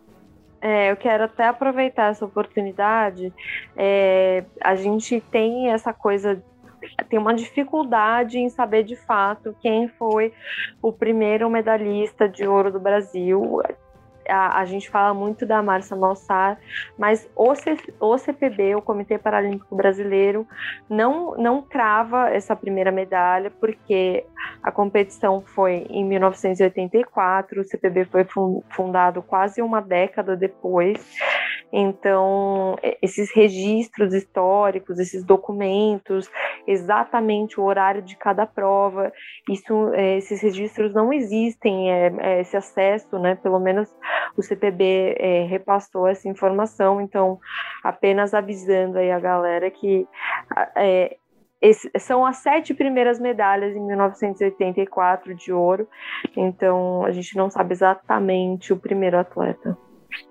É, 0.61 0.91
eu 0.91 0.97
quero 0.97 1.25
até 1.25 1.47
aproveitar 1.47 2.11
essa 2.11 2.25
oportunidade. 2.25 3.33
É, 3.77 4.45
a 4.61 4.75
gente 4.75 5.21
tem 5.31 5.71
essa 5.71 5.93
coisa, 5.93 6.43
tem 7.09 7.19
uma 7.19 7.35
dificuldade 7.35 8.39
em 8.39 8.49
saber 8.49 8.83
de 8.83 8.97
fato 8.97 9.55
quem 9.61 9.89
foi 9.89 10.33
o 10.83 10.93
primeiro 10.93 11.49
medalhista 11.49 12.29
de 12.29 12.47
ouro 12.47 12.73
do 12.73 12.81
Brasil. 12.81 13.63
a, 14.29 14.59
a, 14.59 14.65
gente 14.65 14.91
fala 14.91 15.15
muito 15.15 15.47
da 15.47 15.63
Marcia 15.63 15.97
Malsar, 15.97 16.59
mas 16.99 17.29
o, 17.37 17.55
C, 17.55 17.77
o 18.01 18.19
CPB, 18.19 18.75
o 18.75 18.83
Comitê 18.83 19.17
Paralímpico 19.17 19.77
Brasileiro, 19.77 20.47
não, 20.89 21.37
não 21.37 21.63
crava 21.63 22.31
essa 22.31 22.55
primeira 22.55 22.91
medalha, 22.91 23.51
porque 23.61 24.27
a 24.63 24.71
competição 24.71 25.41
foi 25.41 25.87
em 25.89 26.05
1984, 26.05 27.61
o 27.61 27.65
CPB 27.65 28.05
foi 28.07 28.27
fundado 28.71 29.23
quase 29.23 29.63
uma 29.63 29.81
década 29.81 30.37
depois. 30.37 30.99
Então, 31.73 32.77
esses 33.03 33.31
registros 33.35 34.15
históricos, 34.15 34.99
esses 34.99 35.23
documentos, 35.23 36.31
exatamente 36.67 37.61
o 37.61 37.65
horário 37.65 38.01
de 38.01 38.17
cada 38.17 38.47
prova, 38.47 39.13
isso, 39.49 39.93
é, 39.95 40.17
esses 40.17 40.41
registros 40.41 40.95
não 40.95 41.13
existem, 41.13 41.93
é, 41.93 42.13
é, 42.19 42.41
esse 42.41 42.57
acesso, 42.57 43.19
né? 43.19 43.35
Pelo 43.35 43.61
menos 43.61 43.89
o 44.37 44.43
CPB 44.43 45.17
é, 45.19 45.45
repassou 45.45 46.07
essa 46.07 46.29
informação. 46.29 47.01
Então, 47.01 47.39
apenas 47.85 48.33
avisando 48.33 48.99
aí 48.99 49.11
a 49.11 49.21
galera 49.21 49.71
que 49.71 50.07
esse, 51.61 51.91
são 51.99 52.25
as 52.25 52.39
sete 52.39 52.73
primeiras 52.73 53.19
medalhas 53.19 53.75
em 53.75 53.81
1984 53.81 55.35
de 55.35 55.53
ouro, 55.53 55.89
então 56.37 57.05
a 57.05 57.11
gente 57.11 57.37
não 57.37 57.51
sabe 57.51 57.73
exatamente 57.73 58.73
o 58.73 58.77
primeiro 58.77 59.19
atleta. 59.19 59.77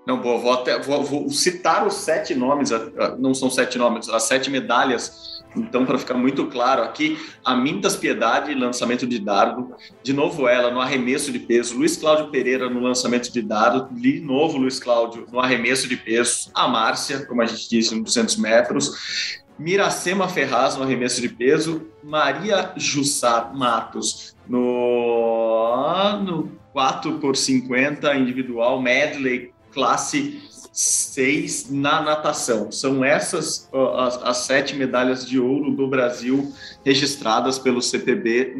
Não, 0.06 0.20
vou, 0.20 0.52
até, 0.52 0.78
vou, 0.80 1.04
vou 1.04 1.30
citar 1.30 1.86
os 1.86 1.94
sete 1.94 2.34
nomes, 2.34 2.70
não 3.18 3.34
são 3.34 3.50
sete 3.50 3.78
nomes, 3.78 4.08
as 4.08 4.24
sete 4.24 4.50
medalhas. 4.50 5.38
Então, 5.56 5.84
para 5.86 5.98
ficar 5.98 6.14
muito 6.14 6.46
claro 6.46 6.82
aqui, 6.82 7.18
a 7.44 7.54
Mintas 7.54 7.96
Piedade, 7.96 8.54
lançamento 8.54 9.06
de 9.06 9.18
dardo, 9.18 9.74
de 10.02 10.12
novo 10.12 10.48
ela 10.48 10.70
no 10.70 10.80
arremesso 10.80 11.32
de 11.32 11.38
peso, 11.38 11.76
Luiz 11.76 11.96
Cláudio 11.96 12.30
Pereira 12.30 12.68
no 12.68 12.80
lançamento 12.80 13.32
de 13.32 13.40
dardo, 13.40 13.88
de 13.94 14.20
novo 14.20 14.58
Luiz 14.58 14.78
Cláudio 14.78 15.26
no 15.30 15.40
arremesso 15.40 15.88
de 15.88 15.96
peso, 15.96 16.50
a 16.54 16.68
Márcia, 16.68 17.24
como 17.26 17.40
a 17.40 17.46
gente 17.46 17.68
disse, 17.68 17.94
no 17.94 18.02
200 18.02 18.36
metros, 18.36 19.38
Miracema 19.58 20.28
Ferraz 20.28 20.76
no 20.76 20.84
arremesso 20.84 21.20
de 21.20 21.28
peso, 21.28 21.86
Maria 22.02 22.72
Jussar 22.76 23.56
Matos 23.56 24.36
no, 24.48 26.18
no 26.22 26.52
4 26.72 27.18
por 27.18 27.36
50 27.36 28.14
individual 28.14 28.80
medley 28.80 29.52
classe 29.72 30.40
6 30.72 31.70
na 31.70 32.00
natação. 32.00 32.70
São 32.70 33.04
essas 33.04 33.68
as, 33.96 34.22
as, 34.22 34.36
sete 34.38 34.76
medalhas 34.76 35.26
de 35.26 35.38
ouro 35.40 35.72
do 35.72 35.88
Brasil 35.88 36.52
registradas 36.84 37.58
pelo 37.58 37.82
CPB 37.82 38.54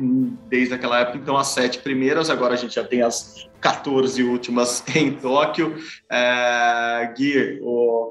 desde 0.48 0.74
aquela 0.74 0.98
época. 0.98 1.18
Então, 1.18 1.36
as 1.36 1.46
sete 1.48 1.78
primeiras, 1.78 2.28
agora 2.28 2.54
a 2.54 2.56
gente 2.56 2.74
já 2.74 2.82
tem 2.82 3.02
as 3.02 3.48
14 3.60 4.20
últimas 4.24 4.82
em 4.96 5.12
Tóquio. 5.12 5.76
É, 6.10 7.12
Gui, 7.16 7.60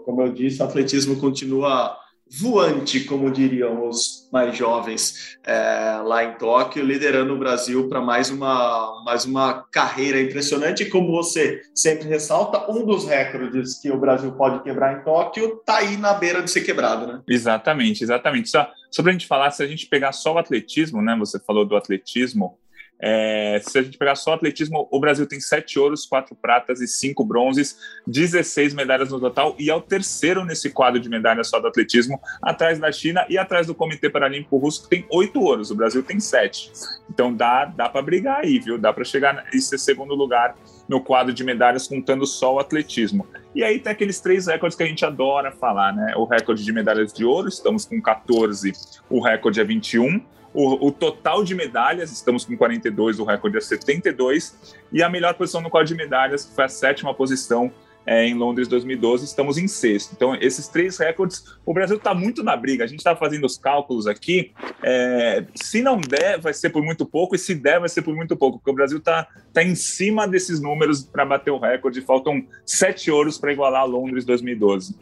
como 0.06 0.22
eu 0.22 0.32
disse, 0.32 0.62
o 0.62 0.66
atletismo 0.66 1.18
continua 1.18 1.98
voante, 2.30 3.02
como 3.02 3.32
diriam 3.32 3.88
os 3.88 4.28
mais 4.32 4.56
jovens 4.56 5.38
é, 5.44 6.02
lá 6.04 6.24
em 6.24 6.34
Tóquio, 6.38 6.84
liderando 6.84 7.34
o 7.34 7.38
Brasil 7.38 7.88
para 7.88 8.02
mais 8.02 8.30
uma, 8.30 9.04
mais 9.06 9.26
uma 9.26 9.66
carreira 9.72 10.22
impressionante. 10.22 10.84
E 10.84 10.90
como 10.90 11.12
você 11.12 11.62
sempre 11.74 12.08
ressalta, 12.08 12.70
um 12.70 12.86
dos 12.86 13.06
recordes 13.06 13.80
que 13.80 13.90
o 13.90 14.00
Brasil 14.00 14.32
pode 14.34 14.64
quebrar 14.64 15.00
em 15.00 15.04
Tóquio 15.04 15.58
está 15.60 15.78
aí 15.78 15.98
na 15.98 16.14
beira 16.14 16.42
de 16.42 16.52
ser 16.52 16.62
quebrado, 16.62 17.08
né? 17.08 17.22
Exatamente, 17.28 18.04
exatamente. 18.04 18.50
Só, 18.50 18.68
para 18.98 19.10
a 19.10 19.12
gente 19.12 19.28
falar, 19.28 19.52
se 19.52 19.64
a 19.64 19.68
gente 19.68 19.88
pegar 19.88 20.12
só 20.12 20.34
o 20.34 20.38
atletismo, 20.38 21.02
né? 21.02 21.16
Você 21.20 21.40
falou 21.40 21.66
do 21.66 21.76
atletismo, 21.76 22.58
é, 23.00 23.62
se 23.64 23.78
a 23.78 23.82
gente 23.84 23.98
pegar 23.98 24.16
só 24.16 24.32
o 24.32 24.34
atletismo, 24.34 24.88
o 24.92 25.00
Brasil 25.00 25.28
tem 25.28 25.40
sete 25.40 25.78
ouros, 25.78 26.06
quatro 26.06 26.36
pratas 26.36 26.82
e 26.82 26.88
cinco 26.88 27.24
bronzes, 27.24 27.78
16 28.08 28.74
medalhas 28.74 29.12
no 29.12 29.20
total, 29.20 29.56
e 29.60 29.70
é 29.70 29.76
o 29.76 29.82
terceiro 29.82 30.44
nesse 30.44 30.70
quadro 30.70 31.00
de 31.00 31.08
medalhas 31.08 31.50
só 31.50 31.60
do 31.60 31.68
atletismo, 31.68 32.20
atrás 32.42 32.80
da 32.80 32.92
China 32.92 33.26
e 33.30 33.38
atrás 33.38 33.68
do 33.68 33.76
Comitê 33.76 34.10
Paralímpico 34.10 34.58
Russo, 34.58 34.84
que 34.84 34.90
tem 34.90 35.06
oito 35.12 35.42
ouros, 35.42 35.70
o 35.70 35.76
Brasil 35.76 36.02
tem 36.02 36.20
sete. 36.20 36.72
Então 37.10 37.34
dá, 37.34 37.66
dá 37.66 37.88
para 37.88 38.02
brigar 38.02 38.40
aí, 38.40 38.60
viu? 38.60 38.78
Dá 38.78 38.92
para 38.92 39.04
chegar 39.04 39.46
e 39.54 39.62
ser 39.62 39.78
segundo 39.78 40.16
lugar 40.16 40.56
no 40.88 41.04
quadro 41.04 41.34
de 41.34 41.44
medalhas, 41.44 41.88
contando 41.88 42.26
só 42.26 42.56
o 42.56 42.60
atletismo. 42.60 43.28
E 43.54 43.64
aí 43.64 43.80
tem 43.80 43.92
aqueles 43.92 44.20
três 44.20 44.48
recordes 44.48 44.78
que 44.78 44.84
a 44.84 44.88
gente 44.88 45.06
adora 45.06 45.52
falar, 45.52 45.94
né? 45.94 46.14
O 46.16 46.26
recorde 46.26 46.64
de 46.64 46.72
medalhas 46.72 47.14
de 47.14 47.26
ouro, 47.26 47.50
estamos 47.50 47.86
com 47.86 48.02
14, 48.02 48.72
o 49.10 49.22
recorde 49.22 49.60
é 49.60 49.64
21 49.64 50.22
o, 50.58 50.88
o, 50.88 50.92
total 50.92 51.44
de 51.44 51.54
medalhas, 51.54 52.12
estamos 52.12 52.44
com 52.44 52.58
42, 52.58 53.20
o 53.20 53.24
recorde 53.24 53.58
é 53.58 53.62
72. 53.62 54.76
E 54.92 55.04
a 55.04 55.10
melhor 55.10 55.36
posição 55.36 55.62
no 55.62 55.70
quadro 55.70 55.88
de 55.88 55.94
medalhas, 55.94 56.46
que 56.46 56.56
foi 56.56 56.64
a 56.64 56.68
sétima 56.68 57.14
posição 57.14 57.72
é, 58.08 58.26
em 58.26 58.34
Londres 58.34 58.68
2012, 58.68 59.24
estamos 59.24 59.60
em 59.60 59.68
sexto. 59.68 60.14
Então, 60.16 60.34
esses 60.34 60.68
três 60.68 60.98
recordes, 60.98 61.44
o 61.64 61.76
Brasil 61.76 61.98
está 61.98 62.12
muito 62.16 62.42
na 62.42 62.58
briga. 62.58 62.84
A 62.84 62.88
gente 62.88 62.98
está 62.98 63.16
fazendo 63.16 63.46
os 63.46 63.56
cálculos 63.56 64.08
aqui. 64.08 64.52
É, 64.82 65.46
se 65.54 65.84
não 65.84 66.02
der, 66.02 66.42
vai 66.42 66.56
ser 66.56 66.72
por 66.72 66.82
muito 66.82 67.06
pouco, 67.06 67.36
e 67.36 67.38
se 67.38 67.54
der, 67.54 67.80
vai 67.80 67.90
ser 67.90 68.02
por 68.02 68.16
muito 68.16 68.36
pouco, 68.36 68.58
porque 68.58 68.72
o 68.72 68.74
Brasil 68.74 68.98
está 68.98 69.28
tá 69.54 69.62
em 69.62 69.76
cima 69.76 70.28
desses 70.28 70.60
números 70.60 71.04
para 71.04 71.24
bater 71.24 71.52
o 71.52 71.60
recorde. 71.60 72.02
Faltam 72.02 72.44
sete 72.66 73.12
ouros 73.12 73.38
para 73.38 73.52
igualar 73.54 73.86
Londres 73.86 74.26
2012. 74.26 74.98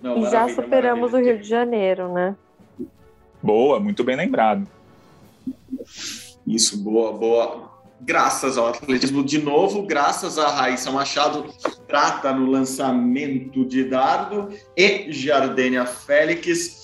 Não, 0.00 0.18
e 0.18 0.30
já 0.30 0.48
superamos 0.48 1.12
o 1.12 1.18
Rio 1.18 1.38
de 1.38 1.48
Janeiro, 1.48 2.12
né? 2.12 2.36
Boa, 3.42 3.80
muito 3.80 4.04
bem 4.04 4.16
lembrado. 4.16 4.66
Isso, 6.46 6.76
boa, 6.82 7.12
boa. 7.12 7.72
Graças 8.00 8.58
ao 8.58 8.66
atletismo 8.66 9.22
de 9.24 9.38
novo, 9.38 9.82
graças 9.82 10.36
a 10.36 10.48
Raíssa 10.48 10.90
Machado, 10.90 11.46
prata 11.86 12.32
no 12.32 12.50
lançamento 12.50 13.64
de 13.64 13.84
dardo 13.84 14.48
e 14.76 15.12
Jardênia 15.12 15.86
Félix 15.86 16.81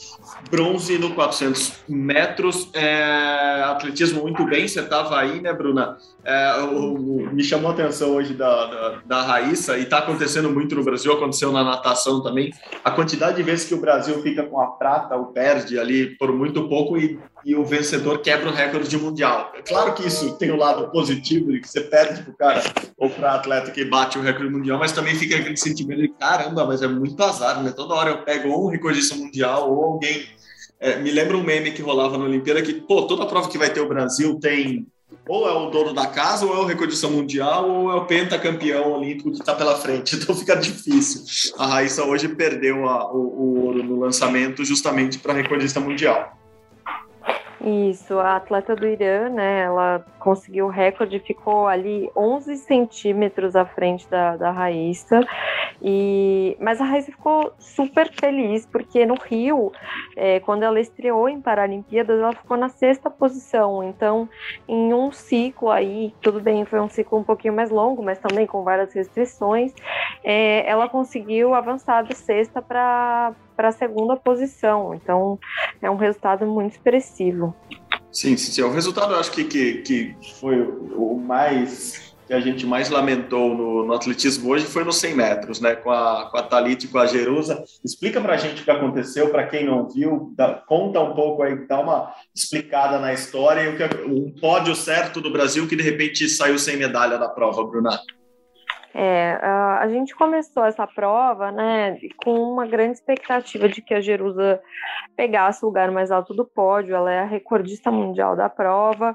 bronze 0.51 0.99
no 0.99 1.15
400 1.15 1.85
metros. 1.89 2.71
É, 2.75 3.63
atletismo 3.65 4.23
muito 4.23 4.45
bem, 4.45 4.67
você 4.67 4.81
estava 4.81 5.19
aí, 5.19 5.41
né, 5.41 5.53
Bruna? 5.53 5.97
É, 6.25 6.61
o, 6.63 6.95
o, 6.95 7.35
me 7.35 7.43
chamou 7.43 7.71
a 7.71 7.75
atenção 7.75 8.15
hoje 8.15 8.35
da, 8.35 8.67
da, 8.67 9.03
da 9.05 9.23
Raíssa, 9.23 9.79
e 9.79 9.83
está 9.83 9.99
acontecendo 9.99 10.51
muito 10.51 10.75
no 10.75 10.85
Brasil, 10.85 11.13
aconteceu 11.13 11.53
na 11.53 11.65
natação 11.65 12.23
também. 12.23 12.53
A 12.85 12.91
quantidade 12.91 13.37
de 13.37 13.43
vezes 13.43 13.67
que 13.67 13.75
o 13.75 13.81
Brasil 13.81 14.21
fica 14.23 14.43
com 14.43 14.61
a 14.61 14.67
prata 14.69 15.17
ou 15.17 15.27
perde 15.27 15.79
ali 15.79 16.17
por 16.17 16.33
muito 16.33 16.69
pouco 16.69 16.97
e, 16.97 17.19
e 17.45 17.55
o 17.55 17.65
vencedor 17.65 18.19
quebra 18.19 18.51
o 18.51 18.53
recorde 18.53 18.97
mundial. 18.97 19.53
É 19.57 19.63
claro 19.63 19.95
que 19.95 20.07
isso 20.07 20.37
tem 20.37 20.51
o 20.51 20.55
um 20.55 20.59
lado 20.59 20.91
positivo, 20.91 21.53
de 21.53 21.61
que 21.61 21.69
você 21.69 21.81
perde 21.81 22.23
para 22.23 22.33
o 22.33 22.37
cara 22.37 22.63
ou 22.97 23.11
para 23.11 23.35
atleta 23.35 23.71
que 23.71 23.85
bate 23.85 24.19
o 24.19 24.23
recorde 24.23 24.53
mundial, 24.53 24.79
mas 24.79 24.93
também 24.93 25.15
fica 25.15 25.37
aquele 25.37 25.57
sentimento 25.57 26.03
de 26.03 26.09
caramba, 26.09 26.65
mas 26.65 26.83
é 26.83 26.89
muito 26.89 27.23
azar, 27.23 27.63
né? 27.63 27.73
Toda 27.73 27.95
hora 27.95 28.11
eu 28.11 28.23
pego 28.23 28.49
ou 28.51 28.67
um 28.67 28.71
recordista 28.71 29.15
mundial 29.15 29.71
ou 29.71 29.85
alguém 29.85 30.27
é, 30.81 30.97
me 30.97 31.11
lembra 31.11 31.37
um 31.37 31.43
meme 31.43 31.73
que 31.73 31.83
rolava 31.83 32.17
na 32.17 32.25
Olimpíada 32.25 32.63
que, 32.63 32.75
pô, 32.75 33.03
toda 33.03 33.27
prova 33.27 33.49
que 33.49 33.59
vai 33.59 33.71
ter 33.71 33.81
o 33.81 33.89
Brasil 33.89 34.39
tem 34.39 34.87
ou 35.27 35.47
é 35.47 35.53
o 35.53 35.71
dono 35.71 35.93
da 35.93 36.07
casa, 36.07 36.47
ou 36.47 36.55
é 36.55 36.59
o 36.59 36.65
recordista 36.65 37.09
mundial, 37.09 37.69
ou 37.69 37.91
é 37.91 37.95
o 37.95 38.07
pentacampeão 38.07 38.93
olímpico 38.93 39.31
que 39.31 39.41
está 39.41 39.55
pela 39.55 39.77
frente. 39.77 40.17
Então 40.19 40.35
fica 40.35 40.57
difícil. 40.57 41.23
A 41.59 41.67
Raíssa 41.67 42.05
hoje 42.05 42.29
perdeu 42.29 42.89
a, 42.89 43.13
o, 43.13 43.19
o 43.19 43.65
ouro 43.65 43.83
no 43.83 44.01
lançamento 44.01 44.65
justamente 44.65 45.19
para 45.19 45.33
recordista 45.33 45.81
mundial. 45.81 46.37
Isso, 47.69 48.19
a 48.19 48.37
atleta 48.37 48.75
do 48.75 48.87
Irã, 48.87 49.29
né, 49.29 49.61
ela 49.65 50.03
conseguiu 50.19 50.67
o 50.67 50.71
recorde, 50.71 51.19
ficou 51.19 51.67
ali 51.67 52.11
11 52.17 52.57
centímetros 52.57 53.55
à 53.55 53.67
frente 53.67 54.09
da, 54.09 54.37
da 54.37 54.51
Raíssa, 54.51 55.21
e, 55.83 56.57
mas 56.61 56.81
a 56.81 56.85
Raíssa 56.85 57.13
ficou 57.13 57.53
super 57.59 58.11
feliz, 58.11 58.65
porque 58.65 59.05
no 59.05 59.17
Rio, 59.17 59.71
é, 60.17 60.41
quando 60.41 60.63
ela 60.63 60.81
estreou 60.81 61.29
em 61.29 61.43
Paralimpíadas, 61.43 62.19
ela 62.19 62.33
ficou 62.33 62.57
na 62.57 62.71
sexta 62.71 63.11
posição, 63.11 63.83
então 63.83 64.27
em 64.67 64.95
um 64.95 65.13
ciclo 65.13 65.71
aí, 65.71 66.15
tudo 66.23 66.41
bem, 66.41 66.65
foi 66.65 66.81
um 66.81 66.89
ciclo 66.89 67.19
um 67.19 67.25
pouquinho 67.25 67.53
mais 67.53 67.71
longo, 67.71 68.03
mas 68.03 68.19
também 68.19 68.47
com 68.47 68.63
várias 68.63 68.95
restrições, 68.95 69.75
é, 70.25 70.67
ela 70.67 70.89
conseguiu 70.89 71.55
avançar 71.55 72.03
da 72.03 72.15
sexta 72.15 72.63
para 72.63 73.35
para 73.59 73.71
a 73.71 73.73
segunda 73.73 74.17
posição. 74.17 74.95
Então, 74.95 75.37
é 75.83 75.91
um 75.91 75.97
resultado 75.97 76.47
muito 76.47 76.75
expressivo. 76.75 77.57
Sim, 78.13 78.37
sim, 78.37 78.53
sim. 78.53 78.63
O 78.63 78.71
resultado, 78.71 79.15
eu 79.15 79.19
acho 79.19 79.33
que, 79.33 79.43
que, 79.43 79.83
que 79.83 80.17
foi 80.39 80.63
o 80.63 81.17
mais 81.17 82.07
que 82.29 82.35
a 82.35 82.41
gente 82.41 82.67
mais 82.67 82.91
lamentou 82.91 83.57
no, 83.57 83.87
no, 83.87 83.93
atletismo 83.95 84.51
hoje 84.51 84.67
foi 84.67 84.85
nos 84.85 84.97
100 84.97 85.17
metros, 85.17 85.61
né? 85.61 85.75
Com 85.75 85.91
a, 85.91 86.29
com 86.31 86.37
a 86.37 86.43
Thalita 86.43 86.85
e 86.85 86.89
com 86.89 86.99
a 86.99 87.07
Jerusa. 87.07 87.65
Explica 87.83 88.21
para 88.21 88.35
a 88.35 88.37
gente 88.37 88.61
o 88.61 88.65
que 88.65 88.71
aconteceu, 88.71 89.31
para 89.31 89.47
quem 89.47 89.65
não 89.65 89.89
viu, 89.89 90.33
dá, 90.37 90.55
conta 90.55 91.01
um 91.01 91.15
pouco 91.15 91.43
aí, 91.43 91.67
dá 91.67 91.81
uma 91.81 92.13
explicada 92.35 92.99
na 92.99 93.15
história 93.15 93.63
e 93.63 93.69
o 93.71 93.77
que, 93.77 94.05
um 94.05 94.31
pódio 94.39 94.77
certo 94.77 95.23
do 95.23 95.33
Brasil 95.33 95.67
que 95.67 95.75
de 95.75 95.83
repente 95.83 96.29
saiu 96.29 96.59
sem 96.59 96.77
medalha 96.77 97.19
da 97.19 97.31
prova, 97.31 97.67
Bruna. 97.67 97.99
É, 98.95 99.39
a, 99.43 99.81
a 99.81 99.89
gente 99.89 100.15
começou 100.15 100.65
essa 100.65 100.87
prova, 100.87 101.53
né, 101.53 101.99
com 102.17 102.35
uma 102.35 102.67
grande 102.67 102.95
expectativa 102.95 103.69
de 103.69 103.83
que 103.83 103.95
a 103.95 104.01
Jerusa 104.01 104.61
pegasse 105.17 105.65
o 105.65 105.69
lugar 105.69 105.91
mais 105.91 106.11
alto 106.11 106.35
do 106.35 106.45
pódio. 106.45 106.95
Ela 106.95 107.13
é 107.13 107.21
a 107.21 107.27
recordista 107.27 107.91
mundial 107.91 108.35
da 108.35 108.49
prova 108.49 109.15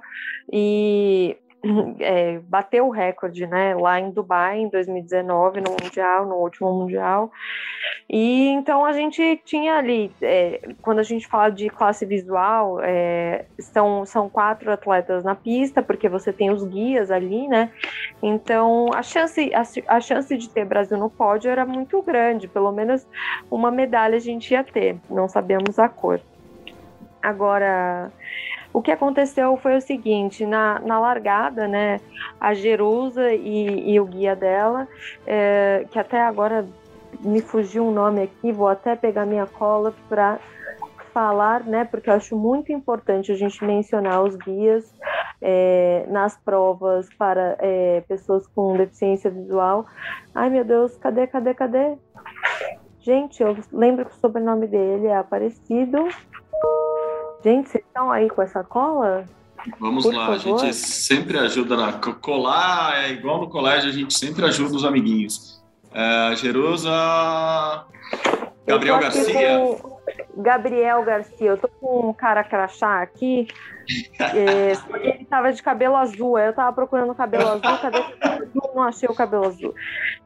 e 0.51 1.37
é, 1.99 2.39
bateu 2.39 2.87
o 2.87 2.89
recorde, 2.89 3.47
né, 3.47 3.73
lá 3.75 3.99
em 3.99 4.11
Dubai 4.11 4.59
em 4.59 4.69
2019 4.69 5.61
no 5.61 5.71
mundial, 5.71 6.25
no 6.25 6.35
último 6.35 6.71
mundial. 6.73 7.31
E 8.09 8.49
então 8.49 8.85
a 8.85 8.91
gente 8.91 9.41
tinha 9.45 9.75
ali, 9.75 10.11
é, 10.21 10.59
quando 10.81 10.99
a 10.99 11.03
gente 11.03 11.25
fala 11.27 11.49
de 11.49 11.69
classe 11.69 12.05
visual, 12.05 12.79
é, 12.81 13.45
são, 13.59 14.05
são 14.05 14.29
quatro 14.29 14.71
atletas 14.71 15.23
na 15.23 15.35
pista, 15.35 15.81
porque 15.81 16.09
você 16.09 16.33
tem 16.33 16.51
os 16.51 16.63
guias 16.63 17.09
ali, 17.09 17.47
né? 17.47 17.71
Então 18.21 18.89
a 18.93 19.01
chance, 19.01 19.51
a, 19.53 19.63
a 19.95 20.01
chance 20.01 20.37
de 20.37 20.49
ter 20.49 20.65
Brasil 20.65 20.97
no 20.97 21.09
pódio 21.09 21.49
era 21.49 21.65
muito 21.65 22.01
grande, 22.01 22.47
pelo 22.47 22.71
menos 22.71 23.07
uma 23.49 23.71
medalha 23.71 24.17
a 24.17 24.19
gente 24.19 24.51
ia 24.51 24.63
ter, 24.63 24.97
não 25.09 25.27
sabemos 25.29 25.79
a 25.79 25.87
cor. 25.87 26.19
Agora, 27.21 28.11
o 28.73 28.81
que 28.81 28.91
aconteceu 28.91 29.55
foi 29.57 29.77
o 29.77 29.81
seguinte: 29.81 30.45
na, 30.45 30.79
na 30.79 30.99
largada, 30.99 31.67
né, 31.67 32.01
a 32.39 32.53
Jerusa 32.53 33.31
e, 33.31 33.93
e 33.93 33.99
o 33.99 34.05
guia 34.05 34.35
dela, 34.35 34.87
é, 35.25 35.85
que 35.91 35.99
até 35.99 36.21
agora 36.21 36.67
me 37.21 37.41
fugiu 37.41 37.85
um 37.85 37.91
nome 37.91 38.23
aqui, 38.23 38.51
vou 38.51 38.67
até 38.67 38.95
pegar 38.95 39.25
minha 39.25 39.45
cola 39.45 39.93
para 40.09 40.39
falar, 41.13 41.63
né, 41.63 41.85
porque 41.85 42.09
eu 42.09 42.15
acho 42.15 42.35
muito 42.35 42.71
importante 42.71 43.31
a 43.31 43.35
gente 43.35 43.63
mencionar 43.63 44.23
os 44.23 44.35
guias 44.35 44.91
é, 45.39 46.05
nas 46.09 46.35
provas 46.35 47.07
para 47.13 47.55
é, 47.59 48.01
pessoas 48.07 48.47
com 48.47 48.75
deficiência 48.75 49.29
visual. 49.29 49.85
Ai 50.33 50.49
meu 50.49 50.65
Deus, 50.65 50.97
cadê, 50.97 51.27
cadê, 51.27 51.53
cadê? 51.53 51.95
Gente, 52.99 53.43
eu 53.43 53.55
lembro 53.71 54.05
que 54.05 54.11
o 54.11 54.19
sobrenome 54.19 54.65
dele 54.65 55.07
é 55.07 55.17
Aparecido. 55.17 56.07
Gente, 57.43 57.69
vocês 57.69 57.83
estão 57.85 58.11
aí 58.11 58.29
com 58.29 58.41
essa 58.41 58.63
cola? 58.63 59.25
Vamos 59.79 60.03
Por 60.03 60.13
lá, 60.13 60.27
favor. 60.27 60.35
a 60.35 60.37
gente 60.37 60.73
sempre 60.73 61.37
ajuda 61.37 61.75
na 61.75 61.93
colar, 61.93 63.03
é 63.03 63.11
igual 63.11 63.41
no 63.41 63.49
colégio, 63.49 63.89
a 63.89 63.93
gente 63.93 64.13
sempre 64.13 64.45
ajuda 64.45 64.75
os 64.75 64.85
amiguinhos. 64.85 65.61
É, 65.93 66.35
Jerusa. 66.35 66.89
Gabriel 68.65 68.99
Garcia. 68.99 69.59
Gabriel 70.35 71.03
Garcia, 71.03 71.51
eu 71.51 71.57
tô 71.57 71.67
com 71.67 72.09
um 72.09 72.13
cara 72.13 72.43
crachá 72.43 73.01
aqui. 73.01 73.47
é, 74.19 74.73
ele 75.01 75.25
tava 75.25 75.51
de 75.51 75.61
cabelo 75.61 75.95
azul, 75.95 76.39
eu 76.39 76.53
tava 76.53 76.73
procurando 76.73 77.13
cabelo 77.13 77.47
azul, 77.47 77.61
cadê 77.61 77.99
o 77.99 78.17
cabelo 78.19 78.43
azul? 78.43 78.71
Não 78.75 78.83
achei 78.83 79.09
o 79.09 79.13
cabelo 79.13 79.45
azul. 79.45 79.73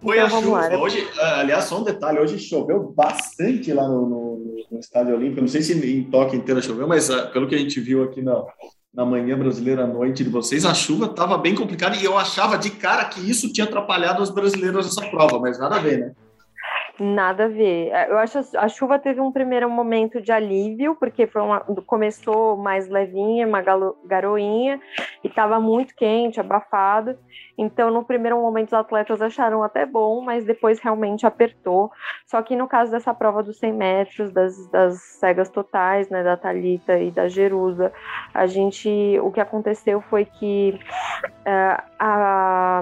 Foi 0.02 0.20
então, 0.20 0.38
a 0.38 0.42
chuva. 0.42 0.70
Lá. 0.70 0.78
Hoje, 0.78 1.08
aliás, 1.20 1.64
só 1.66 1.80
um 1.80 1.84
detalhe: 1.84 2.20
hoje 2.20 2.40
choveu 2.40 2.92
bastante 2.96 3.74
lá 3.74 3.88
no, 3.88 4.08
no, 4.08 4.66
no 4.72 4.80
Estádio 4.80 5.16
Olímpico. 5.16 5.42
Não 5.42 5.48
sei 5.48 5.62
se 5.62 5.74
em 5.74 6.04
Tóquio 6.04 6.38
inteira 6.38 6.62
choveu, 6.62 6.88
mas 6.88 7.10
uh, 7.10 7.30
pelo 7.32 7.48
que 7.48 7.56
a 7.56 7.58
gente 7.58 7.80
viu 7.80 8.04
aqui 8.04 8.22
na, 8.22 8.44
na 8.94 9.06
manhã 9.06 9.38
brasileira 9.38 9.84
à 9.84 9.88
noite 9.88 10.24
de 10.24 10.30
vocês, 10.30 10.66
a 10.66 10.74
chuva 10.74 11.08
estava 11.08 11.38
bem 11.38 11.56
complicada 11.56 11.96
e 11.96 12.06
eu 12.06 12.18
achava 12.18 12.58
de 12.58 12.70
cara 12.70 13.06
que 13.06 13.20
isso 13.20 13.52
tinha 13.52 13.66
atrapalhado 13.66 14.22
os 14.22 14.30
brasileiros 14.30 14.86
nessa 14.86 15.10
prova, 15.10 15.40
mas 15.40 15.60
nada 15.60 15.76
a 15.76 15.80
ver, 15.80 16.00
né? 16.00 16.12
Nada 17.00 17.46
a 17.46 17.48
ver. 17.48 17.90
É, 17.90 18.10
eu 18.10 18.18
acho 18.18 18.40
a 18.58 18.68
chuva 18.68 18.98
teve 18.98 19.22
um 19.22 19.32
primeiro 19.32 19.70
momento 19.70 20.20
de 20.20 20.32
alívio, 20.32 20.96
porque 20.96 21.28
foi 21.28 21.44
uma, 21.44 21.60
começou 21.86 22.58
mais 22.58 22.90
levinha, 22.90 23.46
uma 23.46 23.62
garoinha, 24.06 24.82
e 25.24 25.28
estava 25.28 25.60
muito 25.60 25.96
quente, 25.96 26.40
abafado. 26.40 27.16
Então, 27.56 27.92
no 27.92 28.04
primeiro 28.04 28.38
momento, 28.42 28.70
os 28.70 28.74
atletas 28.74 29.22
acharam 29.22 29.62
até 29.62 29.86
bom, 29.86 30.22
mas 30.22 30.44
depois 30.44 30.80
realmente 30.80 31.26
apertou. 31.26 31.92
Só 32.26 32.42
que 32.42 32.56
no 32.56 32.68
caso 32.68 32.92
dessa 32.92 33.14
prova 33.14 33.44
dos 33.44 33.60
100 33.60 33.74
metros, 33.74 34.32
das, 34.32 34.68
das 34.72 35.00
cegas 35.20 35.50
totais, 35.50 36.10
né, 36.10 36.24
da 36.24 36.36
Talita 36.36 36.98
e 36.98 37.12
da 37.12 37.28
Jerusa, 37.28 37.94
a 38.34 38.48
gente, 38.48 39.20
o 39.22 39.32
que 39.32 39.40
aconteceu 39.40 40.02
foi 40.02 40.26
que 40.26 40.80
uh, 41.46 41.84
a 42.00 42.82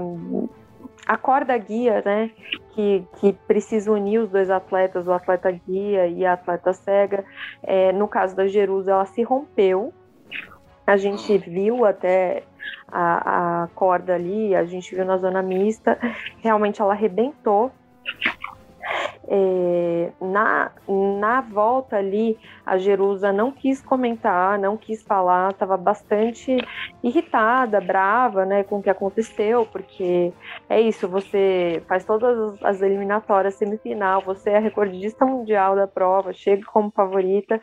a 1.05 1.17
corda 1.17 1.57
guia, 1.57 2.01
né, 2.05 2.31
que, 2.71 3.05
que 3.19 3.33
precisa 3.47 3.91
unir 3.91 4.19
os 4.19 4.29
dois 4.29 4.50
atletas, 4.50 5.07
o 5.07 5.13
atleta 5.13 5.51
guia 5.51 6.07
e 6.07 6.25
a 6.25 6.33
atleta 6.33 6.74
cega, 6.74 7.24
é, 7.63 7.91
no 7.91 8.07
caso 8.07 8.35
da 8.35 8.47
Jerusa, 8.47 8.91
ela 8.91 9.05
se 9.05 9.21
rompeu. 9.24 9.93
A 10.85 10.97
gente 10.97 11.38
viu 11.38 11.85
até 11.85 12.43
a, 12.88 13.63
a 13.63 13.67
corda 13.69 14.15
ali, 14.15 14.56
a 14.56 14.65
gente 14.65 14.95
viu 14.95 15.06
na 15.06 15.17
zona 15.17 15.41
mista, 15.41 15.97
realmente 16.41 16.82
ela 16.82 16.93
arrebentou. 16.93 17.71
É, 19.28 20.12
na, 20.21 20.71
na 20.88 21.41
volta 21.41 21.98
ali, 21.98 22.38
a 22.65 22.78
Jerusa 22.78 23.34
não 23.34 23.52
quis 23.52 23.82
comentar, 23.82 24.60
não 24.60 24.78
quis 24.78 25.02
falar, 25.02 25.52
estava 25.52 25.76
bastante 25.78 26.58
irritada, 27.04 27.82
brava 27.82 28.45
né, 28.45 28.63
com 28.63 28.78
o 28.78 28.84
que 28.84 28.89
aconteceu, 28.89 29.65
porque 29.65 30.32
é 30.69 30.80
isso, 30.80 31.08
você 31.08 31.84
faz 31.88 32.06
todas 32.06 32.62
as 32.63 32.82
eliminatórias, 32.82 33.56
semifinal, 33.56 34.21
você 34.21 34.52
é 34.52 34.60
recordista 34.60 35.26
mundial 35.26 35.76
da 35.76 35.88
prova, 35.88 36.34
chega 36.34 36.63
como 36.65 36.91
favorita, 36.91 37.60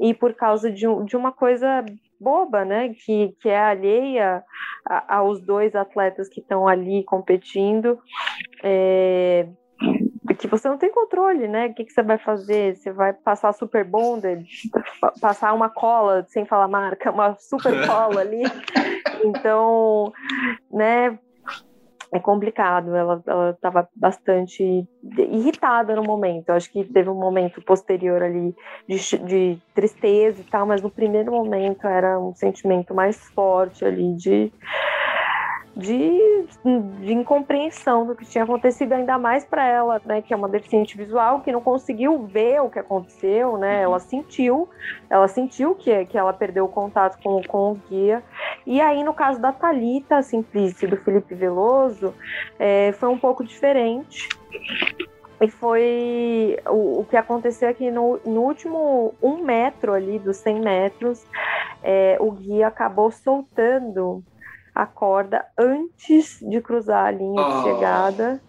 e 0.00 0.12
por 0.12 0.34
causa 0.34 0.70
de, 0.70 0.86
de 1.04 1.16
uma 1.16 1.30
coisa 1.30 1.84
boba, 2.18 2.64
né, 2.64 2.94
que, 2.94 3.34
que 3.40 3.48
é 3.48 3.60
alheia 3.60 4.42
a, 4.84 5.18
aos 5.18 5.40
dois 5.40 5.74
atletas 5.74 6.28
que 6.28 6.40
estão 6.40 6.66
ali 6.66 7.04
competindo, 7.04 7.98
é, 8.62 9.46
que 10.46 10.50
você 10.50 10.68
não 10.68 10.78
tem 10.78 10.90
controle, 10.90 11.48
né? 11.48 11.66
O 11.66 11.74
que, 11.74 11.84
que 11.84 11.92
você 11.92 12.02
vai 12.02 12.18
fazer? 12.18 12.76
Você 12.76 12.92
vai 12.92 13.12
passar 13.12 13.52
super 13.52 13.84
bonder, 13.84 14.42
passar 15.20 15.52
uma 15.52 15.68
cola, 15.68 16.24
sem 16.28 16.44
falar 16.44 16.68
marca, 16.68 17.10
uma 17.10 17.34
super 17.38 17.72
cola 17.86 18.20
ali. 18.20 18.42
Então, 19.24 20.12
né? 20.70 21.18
É 22.12 22.20
complicado. 22.20 22.94
Ela 22.94 23.22
estava 23.50 23.88
bastante 23.94 24.86
irritada 25.18 25.96
no 25.96 26.04
momento. 26.04 26.48
Eu 26.48 26.54
acho 26.54 26.70
que 26.70 26.84
teve 26.84 27.10
um 27.10 27.14
momento 27.14 27.60
posterior 27.62 28.22
ali 28.22 28.54
de, 28.88 29.18
de 29.18 29.58
tristeza 29.74 30.40
e 30.40 30.44
tal, 30.44 30.66
mas 30.66 30.80
no 30.80 30.90
primeiro 30.90 31.32
momento 31.32 31.86
era 31.86 32.18
um 32.18 32.34
sentimento 32.34 32.94
mais 32.94 33.18
forte 33.30 33.84
ali 33.84 34.14
de 34.14 34.52
de, 35.76 36.46
de 37.00 37.12
incompreensão 37.12 38.06
do 38.06 38.16
que 38.16 38.24
tinha 38.24 38.44
acontecido, 38.44 38.94
ainda 38.94 39.18
mais 39.18 39.44
para 39.44 39.66
ela, 39.66 40.00
né, 40.06 40.22
que 40.22 40.32
é 40.32 40.36
uma 40.36 40.48
deficiente 40.48 40.96
visual, 40.96 41.42
que 41.42 41.52
não 41.52 41.60
conseguiu 41.60 42.24
ver 42.24 42.62
o 42.62 42.70
que 42.70 42.78
aconteceu, 42.78 43.58
né? 43.58 43.76
Uhum. 43.76 43.82
Ela 43.82 43.98
sentiu, 43.98 44.68
ela 45.10 45.28
sentiu 45.28 45.74
que, 45.74 46.06
que 46.06 46.16
ela 46.16 46.32
perdeu 46.32 46.64
o 46.64 46.68
contato 46.68 47.20
com, 47.22 47.42
com 47.42 47.72
o 47.72 47.74
guia. 47.74 48.22
E 48.64 48.80
aí, 48.80 49.04
no 49.04 49.12
caso 49.12 49.38
da 49.38 49.52
Talita 49.52 50.22
Simplice 50.22 50.86
do 50.86 50.96
Felipe 50.96 51.34
Veloso, 51.34 52.14
é, 52.58 52.92
foi 52.92 53.10
um 53.10 53.18
pouco 53.18 53.44
diferente. 53.44 54.26
E 55.38 55.50
foi 55.50 56.58
o, 56.66 57.00
o 57.00 57.04
que 57.04 57.18
aconteceu 57.18 57.68
aqui 57.68 57.90
no, 57.90 58.18
no 58.24 58.40
último 58.40 59.14
um 59.22 59.44
metro 59.44 59.92
ali 59.92 60.18
dos 60.18 60.38
100 60.38 60.60
metros, 60.60 61.26
é, 61.82 62.16
o 62.18 62.30
guia 62.30 62.68
acabou 62.68 63.10
soltando 63.10 64.24
a 64.76 64.84
corda 64.84 65.42
antes 65.58 66.38
de 66.40 66.60
cruzar 66.60 67.06
a 67.06 67.10
linha 67.10 67.42
de 67.42 67.50
ah. 67.50 67.62
chegada. 67.62 68.42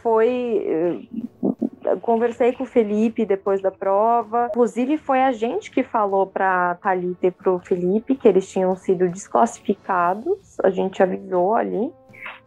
Foi. 0.00 0.64
Eh, 0.66 1.96
conversei 2.00 2.52
com 2.54 2.64
o 2.64 2.66
Felipe 2.66 3.26
depois 3.26 3.60
da 3.60 3.70
prova. 3.70 4.46
Inclusive, 4.50 4.96
foi 4.96 5.22
a 5.22 5.30
gente 5.30 5.70
que 5.70 5.82
falou 5.82 6.26
para 6.26 6.76
Thalita 6.76 7.26
e 7.26 7.30
para 7.30 7.52
o 7.52 7.58
Felipe 7.58 8.14
que 8.14 8.26
eles 8.26 8.50
tinham 8.50 8.74
sido 8.74 9.08
desclassificados. 9.10 10.58
A 10.60 10.70
gente 10.70 11.02
avisou 11.02 11.54
ali. 11.54 11.92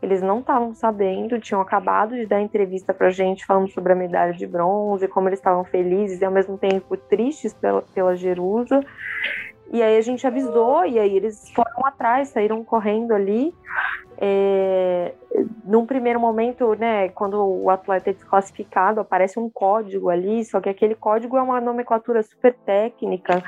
Eles 0.02 0.22
não 0.22 0.40
estavam 0.40 0.74
sabendo, 0.74 1.40
tinham 1.40 1.62
acabado 1.62 2.16
de 2.16 2.26
dar 2.26 2.42
entrevista 2.42 2.94
para 2.94 3.08
a 3.08 3.12
gente 3.12 3.46
falando 3.46 3.70
sobre 3.70 3.94
a 3.94 3.96
medalha 3.96 4.34
de 4.34 4.48
bronze, 4.48 5.08
como 5.08 5.30
eles 5.30 5.40
estavam 5.40 5.64
felizes 5.64 6.22
e 6.22 6.26
ao 6.26 6.32
mesmo 6.32 6.58
tempo 6.58 6.98
tristes 6.98 7.54
pela, 7.54 7.82
pela 7.82 8.16
Jerusa. 8.16 8.82
E 9.72 9.82
aí 9.82 9.98
a 9.98 10.02
gente 10.02 10.26
avisou, 10.26 10.86
e 10.86 11.00
aí 11.00 11.16
eles 11.16 11.50
foram 11.52 11.86
atrás, 11.86 12.30
saíram 12.30 12.64
correndo 12.64 13.14
ali. 13.14 13.54
É, 14.18 15.14
num 15.66 15.86
primeiro 15.86 16.20
momento, 16.20 16.74
né, 16.76 17.10
quando 17.10 17.44
o 17.44 17.70
atleta 17.70 18.10
é 18.10 18.14
desclassificado, 18.14 19.02
aparece 19.02 19.38
um 19.38 19.50
código 19.50 20.10
ali, 20.10 20.46
só 20.46 20.62
que 20.62 20.70
aquele 20.70 20.96
código 20.96 21.36
é 21.36 21.42
uma 21.42 21.60
nomenclatura 21.60 22.24
super 22.24 22.54
técnica 22.54 23.44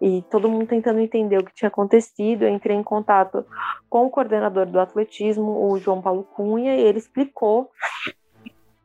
e 0.00 0.22
todo 0.30 0.48
mundo 0.48 0.66
tentando 0.66 1.00
entender 1.00 1.38
o 1.38 1.44
que 1.44 1.54
tinha 1.54 1.68
acontecido. 1.68 2.42
Eu 2.42 2.50
entrei 2.50 2.76
em 2.76 2.84
contato 2.84 3.44
com 3.90 4.06
o 4.06 4.10
coordenador 4.10 4.66
do 4.66 4.78
atletismo, 4.78 5.72
o 5.72 5.78
João 5.78 6.00
Paulo 6.00 6.22
Cunha, 6.22 6.76
e 6.76 6.80
ele 6.80 6.98
explicou 6.98 7.70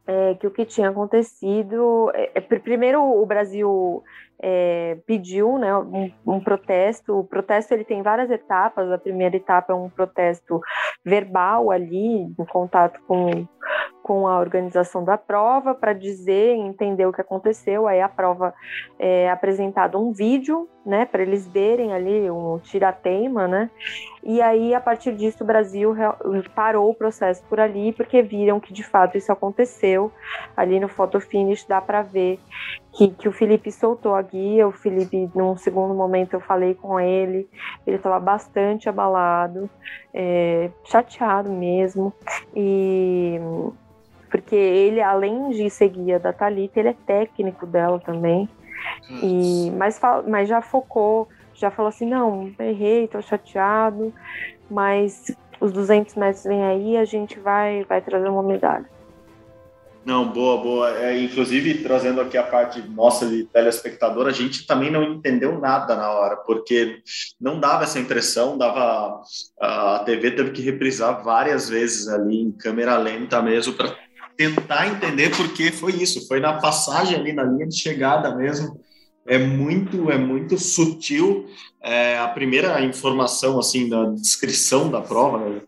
é, 0.08 0.36
que 0.36 0.48
o 0.48 0.52
que 0.52 0.66
tinha 0.66 0.90
acontecido. 0.90 2.10
É, 2.14 2.32
é 2.36 2.42
primeiro, 2.42 3.04
o 3.04 3.26
Brasil 3.26 4.04
é, 4.40 4.98
pediu 5.06 5.58
né, 5.58 5.76
um, 5.76 6.12
um, 6.26 6.40
protesto. 6.40 7.20
O 7.20 7.24
protesto 7.24 7.74
ele 7.74 7.84
tem 7.84 8.02
várias 8.02 8.32
etapas. 8.32 8.90
A 8.92 8.98
primeira 8.98 9.36
etapa 9.36 9.74
é 9.74 9.76
um 9.76 9.90
protesto 9.90 10.62
verbal 11.04 11.70
ali, 11.70 12.22
em 12.22 12.46
contato 12.50 13.00
com, 13.06 13.48
com 14.08 14.26
a 14.26 14.40
organização 14.40 15.04
da 15.04 15.18
prova 15.18 15.76
para 15.76 15.92
dizer, 15.92 16.56
entender 16.56 17.06
o 17.06 17.12
que 17.12 17.20
aconteceu. 17.20 17.90
Aí 17.90 18.00
a 18.00 18.08
prova 18.08 18.54
é 18.98 19.30
apresentado 19.30 20.00
um 20.00 20.14
vídeo, 20.14 20.70
né, 20.86 21.06
para 21.06 21.22
eles 21.22 21.46
verem 21.46 21.94
ali 21.94 22.32
um 22.32 22.58
tirateima, 22.60 23.46
né? 23.46 23.70
E 24.24 24.42
aí 24.42 24.74
a 24.74 24.80
partir 24.80 25.14
disso 25.14 25.44
o 25.44 25.46
Brasil 25.46 25.94
parou 26.56 26.90
o 26.90 26.96
processo 26.96 27.44
por 27.50 27.60
ali 27.60 27.92
porque 27.92 28.22
viram 28.22 28.58
que 28.62 28.72
de 28.72 28.84
fato 28.84 29.18
isso 29.18 29.30
aconteceu. 29.30 30.10
Ali 30.56 30.80
no 30.80 30.88
photo 30.88 31.20
finish 31.20 31.66
dá 31.66 31.82
para 31.82 32.02
ver 32.02 32.40
que, 32.94 33.10
que 33.10 33.28
o 33.28 33.32
Felipe 33.32 33.72
soltou 33.72 34.16
a 34.16 34.22
guia. 34.22 34.68
O 34.68 34.72
Felipe, 34.72 35.30
num 35.36 35.58
segundo 35.58 35.94
momento, 35.94 36.34
eu 36.34 36.40
falei 36.40 36.74
com 36.74 36.98
ele, 37.00 37.48
ele 37.86 37.98
estava 37.98 38.20
bastante 38.20 38.88
abalado, 38.88 39.70
é, 40.14 40.72
chateado 40.86 41.52
mesmo. 41.52 42.14
E 42.56 43.40
porque 44.30 44.56
ele, 44.56 45.02
além 45.02 45.50
de 45.50 45.70
ser 45.70 45.90
guia 45.90 46.20
da 46.20 46.34
Thalita, 46.34 46.80
ele 46.80 46.90
é 46.90 46.96
técnico 47.06 47.66
dela 47.66 48.00
também. 48.00 48.50
E, 49.22 49.72
mas, 49.72 50.00
mas 50.28 50.48
já 50.48 50.62
focou, 50.62 51.28
já 51.54 51.72
falou 51.72 51.90
assim, 51.90 52.08
não, 52.08 52.52
errei, 52.60 53.08
tô 53.08 53.22
chateado, 53.22 54.14
mas 54.70 55.36
os 55.60 55.72
200 55.72 56.16
metros 56.16 56.44
vem 56.44 56.64
aí, 56.64 56.98
a 56.98 57.06
gente 57.06 57.40
vai, 57.40 57.84
vai 57.86 58.02
trazer 58.02 58.30
uma 58.30 58.44
medalha. 58.44 58.86
Não, 60.08 60.32
boa, 60.32 60.64
boa. 60.64 60.98
É, 61.00 61.22
inclusive, 61.22 61.84
trazendo 61.84 62.22
aqui 62.22 62.38
a 62.38 62.44
parte 62.44 62.82
nossa 62.82 63.28
de 63.28 63.44
telespectador, 63.44 64.26
a 64.26 64.32
gente 64.32 64.66
também 64.66 64.90
não 64.90 65.04
entendeu 65.04 65.60
nada 65.60 65.98
na 65.98 66.10
hora, 66.10 66.38
porque 66.38 67.02
não 67.42 67.60
dava 67.60 67.84
essa 67.84 68.00
impressão, 68.00 68.58
dava 68.58 69.22
a 69.60 70.00
TV 70.06 70.32
teve 70.32 70.52
que 70.52 70.62
reprisar 70.62 71.22
várias 71.22 71.68
vezes 71.68 72.08
ali 72.08 72.40
em 72.40 72.54
câmera 72.54 72.98
lenta 72.98 73.42
mesmo 73.42 73.74
para 73.74 73.98
tentar 74.38 74.88
entender 74.88 75.36
porque 75.36 75.72
foi 75.72 75.94
isso, 75.94 76.28
foi 76.28 76.40
na 76.40 76.54
passagem 76.54 77.16
ali 77.18 77.34
na 77.34 77.44
linha 77.44 77.68
de 77.68 77.76
chegada 77.76 78.36
mesmo. 78.36 78.80
É 79.26 79.38
muito 79.38 80.10
é 80.10 80.18
muito 80.18 80.58
sutil. 80.58 81.48
É, 81.82 82.18
a 82.18 82.28
primeira 82.28 82.82
informação 82.82 83.60
assim 83.60 83.88
da 83.90 84.06
descrição 84.06 84.90
da 84.90 85.00
prova 85.02 85.38
né, 85.38 85.62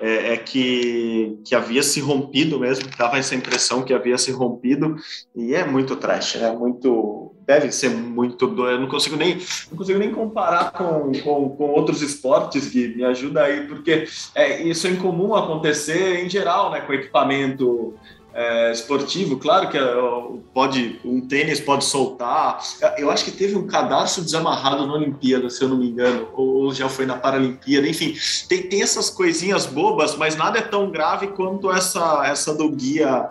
é, 0.00 0.32
é, 0.32 0.36
que 0.36 1.38
que 1.44 1.54
havia 1.54 1.82
se 1.82 2.00
rompido 2.00 2.58
mesmo 2.58 2.88
dava 2.96 3.18
essa 3.18 3.34
impressão 3.34 3.82
que 3.82 3.94
havia 3.94 4.18
se 4.18 4.30
rompido. 4.32 4.96
E 5.34 5.54
é 5.54 5.64
muito 5.64 5.96
trash 5.96 6.36
é 6.36 6.52
muito 6.54 7.34
deve 7.46 7.70
ser 7.70 7.90
muito 7.90 8.46
doido 8.48 8.72
eu 8.72 8.80
não 8.80 8.88
consigo 8.88 9.16
nem 9.16 9.38
não 9.70 9.78
consigo 9.78 9.98
nem 9.98 10.10
comparar 10.10 10.72
com, 10.72 11.12
com, 11.22 11.48
com 11.50 11.64
outros 11.70 12.02
esportes 12.02 12.68
que 12.68 12.88
me 12.88 13.04
ajuda 13.04 13.44
aí 13.44 13.66
porque 13.68 14.06
é, 14.34 14.62
isso 14.62 14.86
é 14.86 14.90
incomum 14.90 15.34
acontecer 15.34 16.24
em 16.24 16.28
geral 16.28 16.70
né 16.70 16.80
com 16.80 16.92
equipamento 16.92 17.94
é, 18.36 18.70
esportivo, 18.70 19.38
claro 19.38 19.70
que 19.70 19.78
é, 19.78 19.94
pode 20.52 21.00
um 21.02 21.22
tênis 21.26 21.58
pode 21.58 21.86
soltar. 21.86 22.60
Eu 22.98 23.10
acho 23.10 23.24
que 23.24 23.30
teve 23.30 23.56
um 23.56 23.66
cadarço 23.66 24.22
desamarrado 24.22 24.86
na 24.86 24.92
Olimpíada, 24.92 25.48
se 25.48 25.64
eu 25.64 25.70
não 25.70 25.78
me 25.78 25.88
engano, 25.88 26.28
ou 26.34 26.70
já 26.70 26.86
foi 26.86 27.06
na 27.06 27.16
Paralimpíada. 27.16 27.88
Enfim, 27.88 28.14
tem, 28.46 28.64
tem 28.64 28.82
essas 28.82 29.08
coisinhas 29.08 29.64
bobas, 29.64 30.14
mas 30.16 30.36
nada 30.36 30.58
é 30.58 30.62
tão 30.62 30.90
grave 30.90 31.28
quanto 31.28 31.72
essa 31.72 32.26
essa 32.26 32.54
do 32.54 32.68
guia 32.68 33.26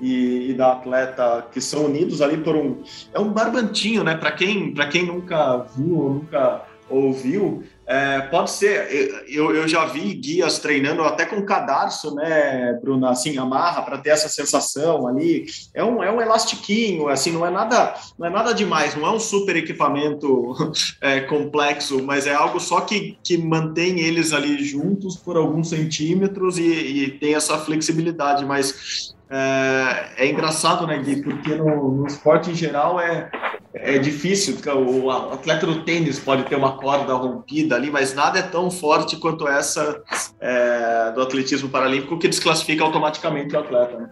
e, 0.00 0.50
e, 0.50 0.54
da 0.54 0.72
atleta 0.72 1.46
que 1.52 1.60
são 1.60 1.84
unidos 1.84 2.20
ali 2.20 2.38
por 2.38 2.56
um 2.56 2.82
é 3.14 3.20
um 3.20 3.32
barbantinho, 3.32 4.02
né? 4.02 4.16
Para 4.16 4.32
quem 4.32 4.74
para 4.74 4.88
quem 4.88 5.06
nunca 5.06 5.58
viu 5.76 5.98
ou 5.98 6.10
nunca 6.14 6.64
ouviu, 6.90 7.64
é, 7.86 8.20
pode 8.20 8.50
ser. 8.50 9.24
Eu, 9.28 9.54
eu 9.54 9.66
já 9.66 9.86
vi 9.86 10.12
guias 10.12 10.58
treinando 10.58 11.02
até 11.02 11.24
com 11.24 11.44
cadarço, 11.44 12.14
né, 12.14 12.78
Bruna? 12.82 13.10
Assim, 13.10 13.38
amarra 13.38 13.80
para 13.80 13.96
ter 13.96 14.10
essa 14.10 14.28
sensação 14.28 15.06
ali. 15.06 15.46
É 15.72 15.82
um, 15.82 16.02
é 16.02 16.12
um 16.12 16.20
elastiquinho, 16.20 17.08
assim, 17.08 17.32
não 17.32 17.46
é 17.46 17.50
nada, 17.50 17.94
não 18.18 18.26
é 18.26 18.30
nada 18.30 18.52
demais. 18.52 18.94
Não 18.94 19.06
é 19.06 19.10
um 19.10 19.18
super 19.18 19.56
equipamento 19.56 20.54
é, 21.00 21.20
complexo, 21.20 22.02
mas 22.02 22.26
é 22.26 22.34
algo 22.34 22.60
só 22.60 22.82
que, 22.82 23.16
que 23.22 23.38
mantém 23.38 24.00
eles 24.00 24.34
ali 24.34 24.62
juntos 24.62 25.16
por 25.16 25.38
alguns 25.38 25.70
centímetros 25.70 26.58
e, 26.58 26.62
e 26.62 27.10
tem 27.12 27.34
essa 27.34 27.56
flexibilidade. 27.56 28.44
Mas 28.44 29.14
é, 29.30 30.24
é 30.24 30.30
engraçado, 30.30 30.86
né, 30.86 30.98
Gui? 30.98 31.22
Porque 31.22 31.54
no, 31.54 31.90
no 31.90 32.06
esporte 32.06 32.50
em 32.50 32.54
geral 32.54 33.00
é 33.00 33.30
é 33.80 33.98
difícil, 33.98 34.56
o 34.74 35.10
atleta 35.10 35.66
do 35.66 35.82
tênis 35.84 36.18
pode 36.18 36.44
ter 36.44 36.56
uma 36.56 36.76
corda 36.76 37.14
rompida 37.14 37.76
ali, 37.76 37.90
mas 37.90 38.14
nada 38.14 38.38
é 38.38 38.42
tão 38.42 38.70
forte 38.70 39.16
quanto 39.16 39.46
essa 39.46 40.02
é, 40.40 41.12
do 41.12 41.22
atletismo 41.22 41.68
paralímpico 41.68 42.18
que 42.18 42.28
desclassifica 42.28 42.84
automaticamente 42.84 43.54
o 43.54 43.58
atleta, 43.58 43.98
né? 43.98 44.10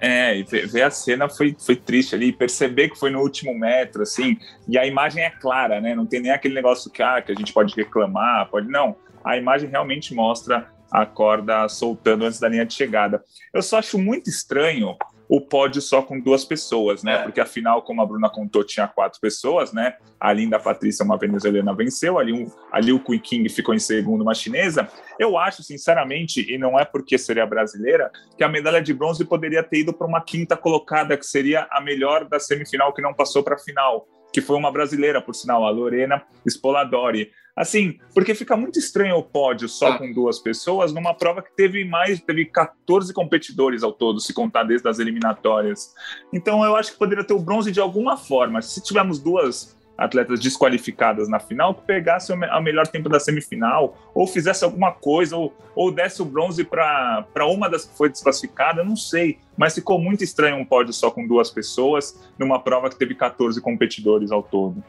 É, 0.00 0.36
e 0.36 0.42
ver 0.42 0.82
a 0.82 0.90
cena 0.90 1.30
foi, 1.30 1.56
foi 1.58 1.76
triste 1.76 2.14
ali, 2.14 2.30
perceber 2.30 2.90
que 2.90 2.98
foi 2.98 3.10
no 3.10 3.20
último 3.20 3.58
metro, 3.58 4.02
assim, 4.02 4.36
e 4.68 4.76
a 4.76 4.86
imagem 4.86 5.22
é 5.22 5.30
clara, 5.30 5.80
né? 5.80 5.94
Não 5.94 6.04
tem 6.04 6.20
nem 6.20 6.30
aquele 6.30 6.54
negócio 6.54 6.90
que, 6.90 7.02
ah, 7.02 7.22
que 7.22 7.32
a 7.32 7.34
gente 7.34 7.52
pode 7.52 7.74
reclamar, 7.74 8.50
pode. 8.50 8.68
Não, 8.68 8.96
a 9.24 9.38
imagem 9.38 9.70
realmente 9.70 10.14
mostra 10.14 10.68
a 10.90 11.06
corda 11.06 11.66
soltando 11.68 12.24
antes 12.24 12.38
da 12.38 12.48
linha 12.48 12.66
de 12.66 12.74
chegada. 12.74 13.22
Eu 13.52 13.62
só 13.62 13.78
acho 13.78 13.98
muito 13.98 14.28
estranho 14.28 14.94
o 15.34 15.40
pódio 15.40 15.82
só 15.82 16.00
com 16.00 16.20
duas 16.20 16.44
pessoas, 16.44 17.02
né? 17.02 17.14
É. 17.14 17.22
Porque 17.24 17.40
afinal, 17.40 17.82
como 17.82 18.00
a 18.00 18.06
Bruna 18.06 18.30
contou, 18.30 18.62
tinha 18.62 18.86
quatro 18.86 19.20
pessoas, 19.20 19.72
né? 19.72 19.96
A 20.20 20.32
Linda 20.32 20.60
Patrícia, 20.60 21.04
uma 21.04 21.18
venezuelana, 21.18 21.74
venceu, 21.74 22.20
ali, 22.20 22.32
um, 22.32 22.46
ali 22.70 22.92
o 22.92 23.00
Kui 23.00 23.18
King 23.18 23.48
ficou 23.48 23.74
em 23.74 23.80
segundo, 23.80 24.22
uma 24.22 24.32
chinesa. 24.32 24.88
Eu 25.18 25.36
acho, 25.36 25.60
sinceramente, 25.64 26.46
e 26.48 26.56
não 26.56 26.78
é 26.78 26.84
porque 26.84 27.18
seria 27.18 27.44
brasileira, 27.44 28.12
que 28.38 28.44
a 28.44 28.48
medalha 28.48 28.80
de 28.80 28.94
bronze 28.94 29.24
poderia 29.24 29.62
ter 29.64 29.78
ido 29.78 29.92
para 29.92 30.06
uma 30.06 30.20
quinta 30.20 30.56
colocada, 30.56 31.16
que 31.16 31.26
seria 31.26 31.66
a 31.68 31.80
melhor 31.80 32.28
da 32.28 32.38
semifinal 32.38 32.92
que 32.92 33.02
não 33.02 33.12
passou 33.12 33.42
para 33.42 33.56
a 33.56 33.58
final, 33.58 34.06
que 34.34 34.40
foi 34.40 34.56
uma 34.56 34.72
brasileira, 34.72 35.22
por 35.22 35.32
sinal, 35.32 35.64
a 35.64 35.70
Lorena 35.70 36.20
Spoladori. 36.44 37.30
Assim, 37.54 38.00
porque 38.12 38.34
fica 38.34 38.56
muito 38.56 38.80
estranho 38.80 39.16
o 39.16 39.22
pódio 39.22 39.68
só 39.68 39.92
ah. 39.92 39.98
com 39.98 40.12
duas 40.12 40.40
pessoas 40.40 40.92
numa 40.92 41.14
prova 41.14 41.40
que 41.40 41.54
teve 41.54 41.84
mais, 41.84 42.20
teve 42.20 42.44
14 42.46 43.14
competidores 43.14 43.84
ao 43.84 43.92
todo, 43.92 44.18
se 44.18 44.34
contar 44.34 44.64
desde 44.64 44.88
as 44.88 44.98
eliminatórias. 44.98 45.94
Então 46.32 46.64
eu 46.64 46.74
acho 46.74 46.90
que 46.90 46.98
poderia 46.98 47.22
ter 47.22 47.32
o 47.32 47.38
bronze 47.38 47.70
de 47.70 47.78
alguma 47.78 48.16
forma. 48.16 48.60
Se 48.60 48.82
tivermos 48.82 49.20
duas 49.20 49.76
atletas 49.96 50.40
desqualificadas 50.40 51.28
na 51.28 51.38
final, 51.38 51.74
que 51.74 51.82
pegasse 51.82 52.32
o 52.32 52.60
melhor 52.60 52.86
tempo 52.86 53.08
da 53.08 53.20
semifinal, 53.20 53.96
ou 54.14 54.26
fizesse 54.26 54.64
alguma 54.64 54.92
coisa, 54.92 55.36
ou, 55.36 55.54
ou 55.74 55.90
desse 55.90 56.20
o 56.20 56.24
bronze 56.24 56.64
para 56.64 57.46
uma 57.46 57.68
das 57.68 57.84
que 57.84 57.96
foi 57.96 58.08
desclassificada, 58.08 58.82
não 58.82 58.96
sei. 58.96 59.38
Mas 59.56 59.74
ficou 59.74 59.98
muito 59.98 60.24
estranho 60.24 60.56
um 60.56 60.64
pódio 60.64 60.92
só 60.92 61.10
com 61.10 61.26
duas 61.26 61.50
pessoas, 61.50 62.18
numa 62.38 62.58
prova 62.58 62.90
que 62.90 62.96
teve 62.96 63.14
14 63.14 63.60
competidores 63.60 64.30
ao 64.30 64.42
todo. 64.42 64.82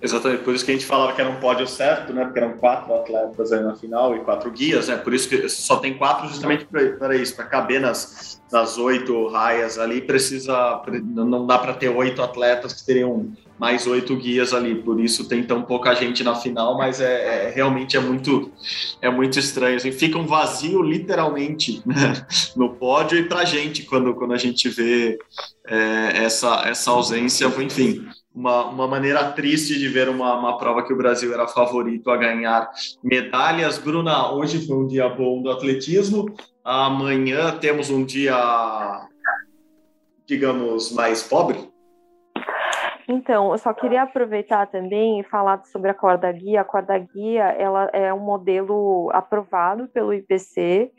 Exatamente, 0.00 0.42
por 0.42 0.54
isso 0.54 0.64
que 0.64 0.70
a 0.70 0.74
gente 0.74 0.84
falava 0.84 1.14
que 1.14 1.20
era 1.22 1.30
um 1.30 1.40
pódio 1.40 1.66
certo, 1.66 2.12
né? 2.12 2.24
Porque 2.24 2.38
eram 2.38 2.52
quatro 2.52 2.94
atletas 2.94 3.50
aí 3.50 3.62
na 3.62 3.74
final 3.74 4.14
e 4.14 4.20
quatro 4.20 4.50
guias, 4.50 4.88
né? 4.88 4.96
Por 4.96 5.14
isso 5.14 5.26
que 5.26 5.48
só 5.48 5.78
tem 5.78 5.96
quatro 5.96 6.28
justamente 6.28 6.66
para 6.66 7.16
isso, 7.16 7.34
para 7.34 7.46
caber 7.46 7.80
nas, 7.80 8.42
nas 8.52 8.76
oito 8.76 9.26
raias 9.28 9.78
ali, 9.78 10.02
precisa. 10.02 10.82
Não 11.02 11.46
dá 11.46 11.58
para 11.58 11.72
ter 11.72 11.88
oito 11.88 12.22
atletas 12.22 12.74
que 12.74 12.84
teriam 12.84 13.32
mais 13.58 13.86
oito 13.86 14.16
guias 14.16 14.52
ali, 14.52 14.74
por 14.74 15.00
isso 15.00 15.28
tem 15.28 15.42
tão 15.42 15.62
pouca 15.62 15.94
gente 15.94 16.22
na 16.22 16.34
final, 16.34 16.76
mas 16.76 17.00
é, 17.00 17.48
é 17.48 17.52
realmente 17.54 17.96
é 17.96 18.00
muito 18.00 18.52
é 19.00 19.10
muito 19.10 19.38
estranho. 19.38 19.76
Assim, 19.76 19.92
fica 19.92 20.18
um 20.18 20.26
vazio 20.26 20.82
literalmente 20.82 21.82
né? 21.86 22.26
no 22.56 22.74
pódio 22.74 23.18
e 23.18 23.24
para 23.24 23.44
gente 23.44 23.84
quando, 23.84 24.14
quando 24.14 24.34
a 24.34 24.38
gente 24.38 24.68
vê 24.68 25.18
é, 25.66 26.24
essa, 26.24 26.62
essa 26.66 26.90
ausência, 26.90 27.46
enfim 27.46 28.06
uma, 28.36 28.66
uma 28.66 28.86
maneira 28.86 29.32
triste 29.32 29.78
de 29.78 29.88
ver 29.88 30.10
uma, 30.10 30.38
uma 30.38 30.58
prova 30.58 30.84
que 30.84 30.92
o 30.92 30.96
Brasil 30.96 31.32
era 31.32 31.48
favorito 31.48 32.10
a 32.10 32.18
ganhar 32.18 32.70
medalhas. 33.02 33.78
Bruna, 33.78 34.30
hoje 34.30 34.66
foi 34.66 34.76
um 34.76 34.86
dia 34.86 35.08
bom 35.08 35.40
do 35.40 35.50
atletismo. 35.50 36.26
Amanhã 36.62 37.56
temos 37.56 37.88
um 37.88 38.04
dia, 38.04 38.36
digamos, 40.26 40.92
mais 40.92 41.22
pobre. 41.22 41.66
Então, 43.08 43.52
eu 43.52 43.58
só 43.58 43.72
queria 43.72 44.02
aproveitar 44.02 44.66
também 44.66 45.20
e 45.20 45.24
falar 45.24 45.64
sobre 45.66 45.90
a 45.90 45.94
corda 45.94 46.30
guia. 46.32 46.60
A 46.60 46.64
corda 46.64 46.98
guia 46.98 47.44
ela 47.44 47.88
é 47.92 48.12
um 48.12 48.18
modelo 48.18 49.08
aprovado 49.12 49.86
pelo 49.88 50.12
IPC. 50.12 50.90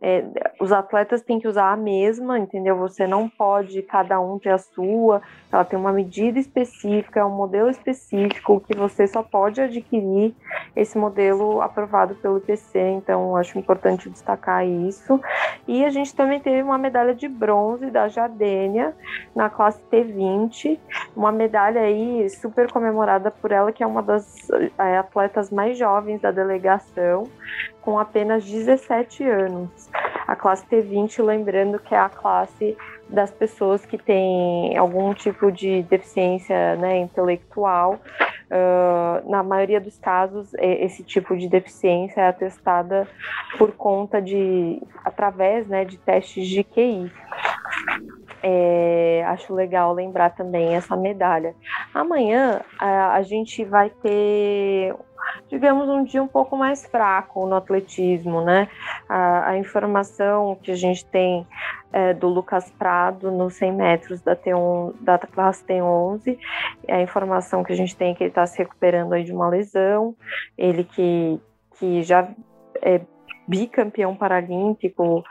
É, 0.00 0.24
os 0.60 0.70
atletas 0.70 1.22
têm 1.22 1.40
que 1.40 1.48
usar 1.48 1.72
a 1.72 1.76
mesma, 1.76 2.38
entendeu? 2.38 2.76
Você 2.76 3.06
não 3.06 3.28
pode 3.28 3.82
cada 3.82 4.20
um 4.20 4.38
ter 4.38 4.50
a 4.50 4.58
sua. 4.58 5.20
Ela 5.56 5.64
tem 5.64 5.78
uma 5.78 5.90
medida 5.90 6.38
específica, 6.38 7.20
é 7.20 7.24
um 7.24 7.34
modelo 7.34 7.70
específico 7.70 8.60
que 8.60 8.76
você 8.76 9.06
só 9.06 9.22
pode 9.22 9.58
adquirir 9.58 10.34
esse 10.76 10.98
modelo 10.98 11.62
aprovado 11.62 12.14
pelo 12.16 12.36
IPC. 12.36 12.78
Então, 12.78 13.34
acho 13.34 13.58
importante 13.58 14.10
destacar 14.10 14.66
isso. 14.66 15.18
E 15.66 15.82
a 15.82 15.88
gente 15.88 16.14
também 16.14 16.40
teve 16.40 16.62
uma 16.62 16.76
medalha 16.76 17.14
de 17.14 17.26
bronze 17.26 17.90
da 17.90 18.06
Jardênia 18.06 18.94
na 19.34 19.48
classe 19.48 19.80
T20, 19.90 20.78
uma 21.16 21.32
medalha 21.32 21.80
aí 21.80 22.28
super 22.28 22.70
comemorada 22.70 23.30
por 23.30 23.50
ela, 23.50 23.72
que 23.72 23.82
é 23.82 23.86
uma 23.86 24.02
das 24.02 24.50
é, 24.76 24.98
atletas 24.98 25.50
mais 25.50 25.78
jovens 25.78 26.20
da 26.20 26.30
delegação, 26.30 27.24
com 27.80 27.98
apenas 27.98 28.44
17 28.44 29.24
anos. 29.24 29.88
A 30.26 30.36
classe 30.36 30.66
T20, 30.66 31.24
lembrando 31.24 31.78
que 31.78 31.94
é 31.94 31.98
a 31.98 32.10
classe 32.10 32.76
das 33.08 33.30
pessoas 33.30 33.84
que 33.86 33.96
têm 33.96 34.76
algum 34.76 35.14
tipo 35.14 35.50
de 35.52 35.82
deficiência 35.84 36.76
né, 36.76 36.98
intelectual. 36.98 38.00
Uh, 38.48 39.28
na 39.28 39.42
maioria 39.42 39.80
dos 39.80 39.98
casos, 39.98 40.52
esse 40.54 41.02
tipo 41.02 41.36
de 41.36 41.48
deficiência 41.48 42.20
é 42.20 42.28
atestada 42.28 43.08
por 43.58 43.72
conta 43.72 44.22
de, 44.22 44.80
através 45.04 45.66
né, 45.66 45.84
de 45.84 45.98
testes 45.98 46.46
de 46.46 46.62
QI. 46.62 47.10
É, 48.42 49.24
acho 49.26 49.52
legal 49.52 49.92
lembrar 49.92 50.30
também 50.30 50.74
essa 50.74 50.96
medalha. 50.96 51.54
Amanhã 51.92 52.60
a, 52.78 53.14
a 53.14 53.22
gente 53.22 53.64
vai 53.64 53.90
ter 53.90 54.94
digamos, 55.48 55.88
um 55.88 56.04
dia 56.04 56.22
um 56.22 56.28
pouco 56.28 56.56
mais 56.56 56.86
fraco 56.86 57.46
no 57.46 57.56
atletismo, 57.56 58.42
né? 58.42 58.68
A, 59.08 59.50
a 59.50 59.58
informação 59.58 60.56
que 60.62 60.70
a 60.70 60.76
gente 60.76 61.04
tem 61.06 61.46
é, 61.92 62.12
do 62.12 62.28
Lucas 62.28 62.70
Prado 62.70 63.30
nos 63.30 63.54
100 63.54 63.72
metros 63.72 64.20
da, 64.20 64.36
T1, 64.36 64.94
da 65.00 65.18
classe 65.18 65.64
T11, 65.64 66.38
a 66.88 67.00
informação 67.00 67.64
que 67.64 67.72
a 67.72 67.76
gente 67.76 67.96
tem 67.96 68.12
é 68.12 68.14
que 68.14 68.24
ele 68.24 68.30
está 68.30 68.46
se 68.46 68.58
recuperando 68.58 69.12
aí 69.12 69.24
de 69.24 69.32
uma 69.32 69.48
lesão, 69.48 70.14
ele 70.58 70.84
que, 70.84 71.40
que 71.78 72.02
já 72.02 72.28
é 72.82 73.00
bicampeão 73.48 74.16
paralímpico, 74.16 75.22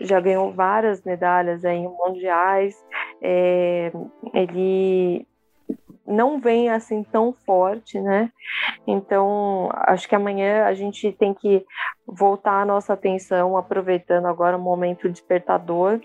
já 0.00 0.20
ganhou 0.20 0.52
várias 0.52 1.02
medalhas 1.02 1.64
aí 1.64 1.76
em 1.76 1.88
mundiais, 1.88 2.76
é, 3.20 3.92
ele 4.32 5.26
não 6.06 6.38
vem 6.38 6.68
assim 6.70 7.02
tão 7.02 7.32
forte, 7.32 8.00
né? 8.00 8.30
Então, 8.86 9.68
acho 9.72 10.08
que 10.08 10.14
amanhã 10.14 10.64
a 10.64 10.74
gente 10.74 11.10
tem 11.12 11.32
que 11.32 11.64
voltar 12.06 12.60
a 12.60 12.64
nossa 12.66 12.92
atenção, 12.92 13.56
aproveitando 13.56 14.26
agora 14.26 14.56
o 14.56 14.60
momento 14.60 15.08
despertador. 15.08 16.00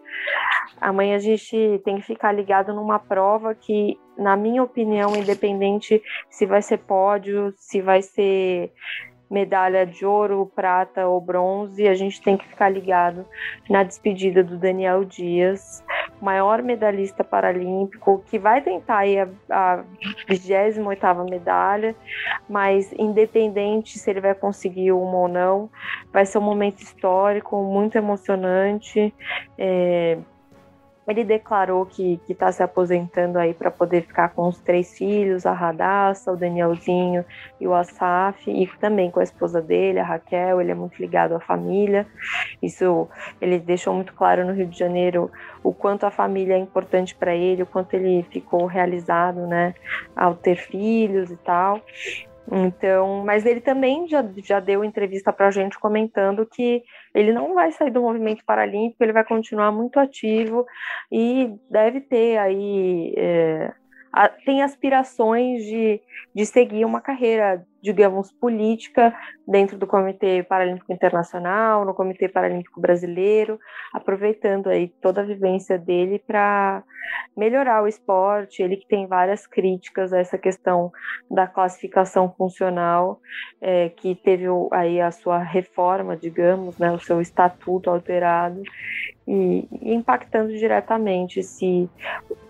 Amanhã 0.80 1.16
a 1.16 1.20
gente 1.20 1.82
tem 1.84 1.98
que 1.98 2.04
ficar 2.04 2.32
ligado 2.32 2.74
numa 2.74 3.00
prova 3.00 3.54
que, 3.54 4.00
na 4.18 4.38
minha 4.38 4.64
opinião, 4.64 5.16
independente 5.16 6.02
se 6.30 6.46
vai 6.46 6.62
ser 6.62 6.78
pódio, 6.80 7.54
se 7.58 7.82
vai 7.82 8.02
ser 8.02 8.72
medalha 9.30 9.86
de 9.86 10.06
ouro, 10.06 10.52
prata 10.56 11.08
ou 11.08 11.22
bronze, 11.22 11.88
a 11.88 11.94
gente 11.94 12.22
tem 12.22 12.36
que 12.36 12.48
ficar 12.48 12.70
ligado 12.70 13.26
na 13.70 13.84
despedida 13.84 14.44
do 14.44 14.58
Daniel 14.58 15.06
Dias, 15.06 15.84
maior 16.20 16.63
medalhista 16.63 17.24
paralímpico, 17.24 18.24
que 18.26 18.39
vai 18.39 18.62
tentar 18.62 19.00
aí 19.00 19.20
a, 19.20 19.28
a 19.50 19.84
28ª 20.28 21.30
medalha, 21.30 21.96
mas 22.50 22.92
independente 22.94 24.00
se 24.00 24.10
ele 24.10 24.22
vai 24.22 24.34
conseguir 24.34 24.92
uma 24.92 25.18
ou 25.18 25.28
não, 25.28 25.70
vai 26.12 26.26
ser 26.26 26.39
um 26.39 26.42
momento 26.42 26.82
histórico, 26.82 27.62
muito 27.63 27.98
emocionante. 27.98 29.13
É, 29.58 30.18
ele 31.10 31.24
declarou 31.24 31.86
que 31.86 32.19
está 32.30 32.52
se 32.52 32.62
aposentando 32.62 33.39
aí 33.39 33.54
para 33.54 33.72
poder 33.72 34.04
ficar 34.04 34.30
com 34.30 34.48
os 34.48 34.60
três 34.60 34.95
filhos, 34.95 35.45
a 35.45 35.52
Radassa, 35.52 36.32
o 36.32 36.38
Danielzinho 36.38 37.26
e 37.60 37.67
o 37.67 37.74
Asaf, 37.74 38.50
e 38.50 38.67
também 38.80 39.10
com 39.10 39.19
a 39.19 39.24
esposa 39.24 39.62
dele, 39.62 40.00
a 40.00 40.04
Raquel. 40.04 40.62
Ele 40.62 40.72
é 40.72 40.76
muito 40.76 41.00
ligado 41.00 41.36
à 41.36 41.39
família. 41.39 42.06
Isso 42.62 43.08
ele 43.41 43.60
deixou 43.60 43.93
muito 43.93 44.13
claro 44.13 44.45
no 44.45 44.54
Rio 44.54 44.67
de 44.67 44.78
Janeiro 44.78 45.32
o 45.63 45.74
quanto 45.74 46.06
a 46.06 46.12
família 46.12 46.54
é 46.54 46.60
importante 46.60 47.15
para 47.15 47.36
ele, 47.36 47.63
o 47.63 47.65
quanto 47.65 47.93
ele 47.95 48.24
ficou 48.30 48.65
realizado, 48.65 49.48
né, 49.48 49.74
ao 50.15 50.36
ter 50.36 50.56
filhos 50.56 51.32
e 51.32 51.38
tal. 51.38 51.82
Então, 52.52 53.23
mas 53.25 53.45
ele 53.45 53.62
também 53.62 54.08
já, 54.08 54.23
já 54.38 54.60
deu 54.60 54.84
entrevista 54.84 55.32
para 55.32 55.47
a 55.47 55.52
gente 55.52 55.80
comentando 55.80 56.45
que 56.45 56.84
ele 57.13 57.32
não 57.32 57.54
vai 57.54 57.71
sair 57.71 57.91
do 57.91 58.02
movimento 58.02 58.43
paralímpico, 58.43 59.04
ele 59.04 59.13
vai 59.13 59.23
continuar 59.23 59.71
muito 59.71 59.99
ativo 59.99 60.65
e 61.12 61.54
deve 61.69 62.02
ter 62.02 62.38
aí 62.38 63.13
é, 63.17 63.71
a, 64.12 64.28
tem 64.28 64.63
aspirações 64.63 65.63
de, 65.63 66.02
de 66.34 66.45
seguir 66.45 66.86
uma 66.86 67.02
carreira 67.02 67.65
digamos, 67.82 68.32
política 68.32 69.13
dentro 69.48 69.78
do 69.78 69.88
Comitê 69.88 70.44
Paralímpico 70.44 70.92
Internacional, 70.92 71.86
no 71.86 71.94
Comitê 71.94 72.28
Paralímpico 72.28 72.80
Brasileiro, 72.80 73.60
aproveitando 73.94 74.68
aí 74.68 74.89
toda 75.02 75.22
a 75.22 75.26
vivência 75.26 75.78
dele 75.78 76.20
para 76.20 76.84
melhorar 77.36 77.82
o 77.84 77.88
esporte. 77.88 78.62
Ele 78.62 78.78
que 78.78 78.88
tem 78.88 79.08
várias 79.08 79.48
críticas 79.48 80.13
a 80.13 80.20
essa 80.20 80.38
questão 80.38 80.92
da 81.30 81.48
classificação 81.48 82.34
funcional, 82.38 83.20
é, 83.62 83.89
que 83.89 84.15
teve 84.15 84.46
aí 84.72 85.00
a 85.00 85.12
sua 85.12 85.39
reforma, 85.39 86.15
digamos, 86.15 86.78
né, 86.78 86.92
o 86.92 87.00
seu 87.00 87.22
estatuto 87.22 87.89
alterado, 87.89 88.62
e, 89.28 89.68
e 89.82 89.94
impactando 89.94 90.52
diretamente 90.58 91.42
se 91.44 91.89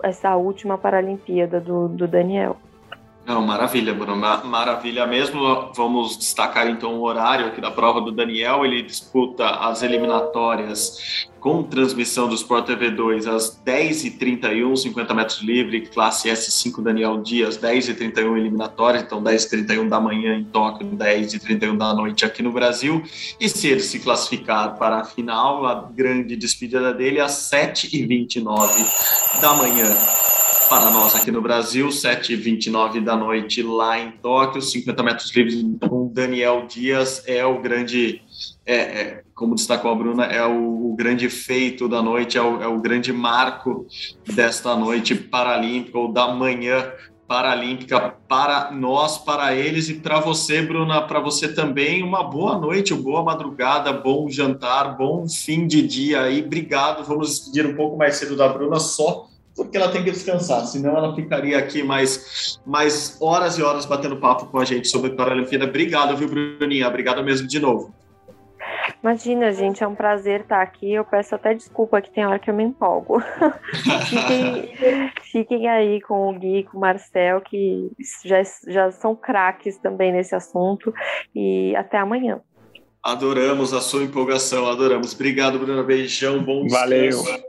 essa 0.04 0.36
última 0.36 0.78
Paralimpíada 0.78 1.60
do, 1.60 1.88
do 1.88 2.08
Daniel. 2.08 2.58
Não, 3.30 3.46
maravilha, 3.46 3.94
Bruno, 3.94 4.16
maravilha 4.16 5.06
mesmo. 5.06 5.72
Vamos 5.76 6.18
destacar 6.18 6.68
então 6.68 6.96
o 6.96 7.04
horário 7.04 7.46
aqui 7.46 7.62
da 7.62 7.70
prova 7.70 8.02
do 8.02 8.12
Daniel. 8.12 8.66
Ele 8.66 8.82
disputa 8.82 9.48
as 9.48 9.84
eliminatórias 9.84 11.28
com 11.40 11.62
transmissão 11.62 12.28
do 12.28 12.34
Sport 12.34 12.66
TV 12.66 12.90
2 12.90 13.28
às 13.28 13.56
10h31, 13.64 14.76
50 14.76 15.14
metros 15.14 15.42
livre, 15.42 15.82
classe 15.82 16.28
S5 16.28 16.82
Daniel 16.82 17.22
Dias, 17.22 17.56
10h31 17.56 18.36
eliminatórias, 18.36 19.04
então 19.04 19.22
10h31 19.22 19.88
da 19.88 20.00
manhã 20.00 20.36
em 20.36 20.46
Tóquio, 20.46 20.88
10h31 20.88 21.78
da 21.78 21.94
noite 21.94 22.26
aqui 22.26 22.42
no 22.42 22.52
Brasil. 22.52 23.04
E 23.40 23.48
se 23.48 23.68
ele 23.68 23.82
se 23.82 24.00
classificar 24.00 24.76
para 24.80 25.02
a 25.02 25.04
final, 25.04 25.68
a 25.68 25.76
grande 25.76 26.36
despedida 26.36 26.92
dele 26.96 27.20
às 27.20 27.52
7h29 27.52 29.40
da 29.40 29.54
manhã 29.54 29.96
para 30.70 30.92
nós 30.92 31.16
aqui 31.16 31.32
no 31.32 31.42
Brasil, 31.42 31.88
7h29 31.88 33.04
da 33.04 33.18
noite 33.18 33.64
lá 33.64 34.00
em 34.00 34.12
Tóquio, 34.12 34.62
50 34.62 35.02
metros 35.02 35.36
livres 35.36 35.66
com 35.90 36.08
Daniel 36.14 36.68
Dias 36.68 37.24
é 37.26 37.44
o 37.44 37.60
grande, 37.60 38.22
é, 38.68 38.76
é, 38.76 39.24
como 39.34 39.56
destacou 39.56 39.90
a 39.90 39.96
Bruna, 39.96 40.26
é 40.26 40.46
o, 40.46 40.92
o 40.92 40.96
grande 40.96 41.28
feito 41.28 41.90
da 41.90 42.04
noite, 42.04 42.38
é 42.38 42.42
o, 42.42 42.62
é 42.62 42.68
o, 42.68 42.80
grande 42.80 43.12
marco 43.12 43.88
desta 44.28 44.76
noite 44.76 45.16
paralímpica 45.16 45.98
ou 45.98 46.14
da 46.14 46.28
manhã 46.28 46.92
paralímpica 47.28 48.16
para 48.28 48.72
nós, 48.72 49.18
para 49.18 49.56
eles 49.56 49.90
e 49.90 49.96
para 49.96 50.20
você, 50.20 50.62
Bruna, 50.62 51.02
para 51.02 51.20
você 51.20 51.52
também, 51.52 52.04
uma 52.04 52.24
boa 52.24 52.60
noite, 52.60 52.94
boa 52.94 53.24
madrugada, 53.24 53.92
bom 53.92 54.30
jantar, 54.30 54.96
bom 54.96 55.28
fim 55.28 55.66
de 55.66 55.82
dia 55.82 56.22
aí, 56.22 56.44
obrigado, 56.46 57.04
vamos 57.04 57.30
despedir 57.30 57.66
um 57.66 57.76
pouco 57.76 57.98
mais 57.98 58.18
cedo 58.18 58.36
da 58.36 58.48
Bruna, 58.48 58.80
só 58.80 59.30
porque 59.60 59.76
ela 59.76 59.92
tem 59.92 60.04
que 60.04 60.12
descansar, 60.12 60.66
senão 60.66 60.96
ela 60.96 61.14
ficaria 61.14 61.58
aqui 61.58 61.84
mais, 61.84 62.60
mais 62.66 63.18
horas 63.20 63.58
e 63.58 63.62
horas 63.62 63.86
batendo 63.86 64.16
papo 64.16 64.46
com 64.46 64.58
a 64.58 64.64
gente 64.64 64.88
sobre 64.88 65.12
Paralimpíada. 65.12 65.66
Obrigado, 65.66 66.16
viu, 66.16 66.30
Bruninha? 66.30 66.88
Obrigado 66.88 67.22
mesmo 67.22 67.46
de 67.46 67.60
novo. 67.60 67.94
Imagina, 69.04 69.52
gente, 69.52 69.84
é 69.84 69.88
um 69.88 69.96
prazer 69.96 70.42
estar 70.42 70.62
aqui. 70.62 70.94
Eu 70.94 71.04
peço 71.04 71.36
até 71.36 71.54
desculpa 71.54 72.02
que 72.02 72.10
tem 72.10 72.26
hora 72.26 72.40
que 72.40 72.50
eu 72.50 72.54
me 72.54 72.64
empolgo. 72.64 73.22
fiquem, 74.08 75.12
fiquem, 75.24 75.70
aí 75.70 76.02
com 76.02 76.30
o 76.30 76.40
Gui, 76.40 76.64
com 76.64 76.78
o 76.78 76.82
Marcel, 76.82 77.42
que 77.42 77.92
já, 78.24 78.42
já 78.68 78.92
são 78.92 79.14
craques 79.14 79.78
também 79.78 80.14
nesse 80.14 80.36
assunto. 80.36 80.94
E 81.36 81.76
até 81.76 81.98
amanhã. 81.98 82.40
Adoramos 83.04 83.74
a 83.74 83.82
sua 83.82 84.04
empolgação, 84.04 84.68
adoramos. 84.68 85.14
Obrigado, 85.14 85.60
Bruna. 85.60 85.84
Beijão, 85.84 86.44
bom 86.44 86.64
descanso. 86.64 87.24
Valeu. 87.24 87.49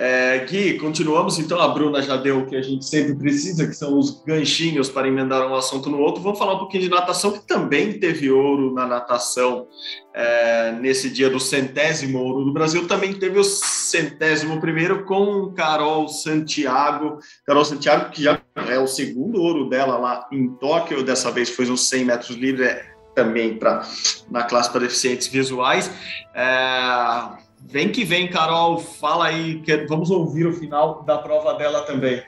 É, 0.00 0.38
Gui, 0.44 0.78
continuamos 0.78 1.40
então. 1.40 1.60
A 1.60 1.66
Bruna 1.66 2.00
já 2.00 2.16
deu 2.16 2.38
o 2.38 2.46
que 2.46 2.54
a 2.54 2.62
gente 2.62 2.84
sempre 2.84 3.16
precisa, 3.16 3.66
que 3.66 3.74
são 3.74 3.98
os 3.98 4.22
ganchinhos 4.22 4.88
para 4.88 5.08
emendar 5.08 5.44
um 5.50 5.56
assunto 5.56 5.90
no 5.90 5.98
outro. 5.98 6.22
Vamos 6.22 6.38
falar 6.38 6.54
um 6.54 6.58
pouquinho 6.60 6.84
de 6.84 6.88
natação, 6.88 7.32
que 7.32 7.44
também 7.44 7.98
teve 7.98 8.30
ouro 8.30 8.72
na 8.72 8.86
natação 8.86 9.66
é, 10.14 10.70
nesse 10.70 11.10
dia 11.10 11.28
do 11.28 11.40
centésimo 11.40 12.20
ouro 12.20 12.44
do 12.44 12.52
Brasil. 12.52 12.86
Também 12.86 13.12
teve 13.12 13.40
o 13.40 13.44
centésimo 13.44 14.60
primeiro 14.60 15.04
com 15.04 15.52
Carol 15.52 16.06
Santiago. 16.06 17.18
Carol 17.44 17.64
Santiago, 17.64 18.12
que 18.12 18.22
já 18.22 18.40
é 18.68 18.78
o 18.78 18.86
segundo 18.86 19.42
ouro 19.42 19.68
dela 19.68 19.98
lá 19.98 20.28
em 20.30 20.48
Tóquio. 20.58 21.02
Dessa 21.02 21.32
vez 21.32 21.50
foi 21.50 21.68
uns 21.68 21.88
100 21.88 22.04
metros 22.04 22.36
livres, 22.36 22.68
é, 22.68 22.86
também 23.16 23.58
para 23.58 23.82
na 24.30 24.44
classe 24.44 24.70
para 24.70 24.82
deficientes 24.82 25.26
visuais. 25.26 25.90
É, 26.32 27.47
Vem 27.70 27.92
que 27.92 28.02
vem, 28.02 28.30
Carol, 28.30 28.78
fala 28.78 29.26
aí, 29.26 29.60
que 29.60 29.76
vamos 29.84 30.10
ouvir 30.10 30.46
o 30.46 30.54
final 30.54 31.02
da 31.02 31.18
prova 31.18 31.52
dela 31.52 31.82
também. 31.82 32.22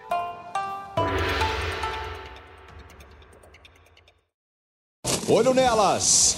Olho 5.26 5.54
nelas! 5.54 6.36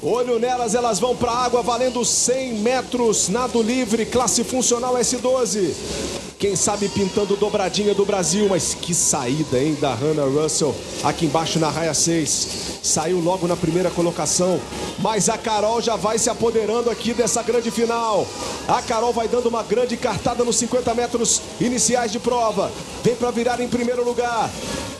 Olho 0.00 0.38
nelas, 0.38 0.76
elas 0.76 1.00
vão 1.00 1.16
para 1.16 1.32
a 1.32 1.44
água 1.46 1.62
valendo 1.62 2.04
100 2.04 2.60
metros, 2.60 3.28
nado 3.28 3.60
livre, 3.60 4.06
classe 4.06 4.44
funcional 4.44 4.94
S12. 4.94 6.27
Quem 6.38 6.54
sabe 6.54 6.88
pintando 6.88 7.34
dobradinha 7.34 7.92
do 7.92 8.04
Brasil, 8.04 8.46
mas 8.48 8.72
que 8.72 8.94
saída, 8.94 9.58
hein, 9.58 9.76
da 9.80 9.92
Hannah 9.92 10.22
Russell 10.22 10.72
aqui 11.02 11.26
embaixo 11.26 11.58
na 11.58 11.68
raia 11.68 11.92
6. 11.92 12.78
Saiu 12.80 13.18
logo 13.18 13.48
na 13.48 13.56
primeira 13.56 13.90
colocação, 13.90 14.60
mas 15.00 15.28
a 15.28 15.36
Carol 15.36 15.82
já 15.82 15.96
vai 15.96 16.16
se 16.16 16.30
apoderando 16.30 16.90
aqui 16.90 17.12
dessa 17.12 17.42
grande 17.42 17.72
final. 17.72 18.24
A 18.68 18.80
Carol 18.80 19.12
vai 19.12 19.26
dando 19.26 19.48
uma 19.48 19.64
grande 19.64 19.96
cartada 19.96 20.44
nos 20.44 20.54
50 20.54 20.94
metros 20.94 21.42
iniciais 21.60 22.12
de 22.12 22.20
prova. 22.20 22.70
Vem 23.02 23.16
para 23.16 23.32
virar 23.32 23.60
em 23.60 23.68
primeiro 23.68 24.04
lugar. 24.04 24.48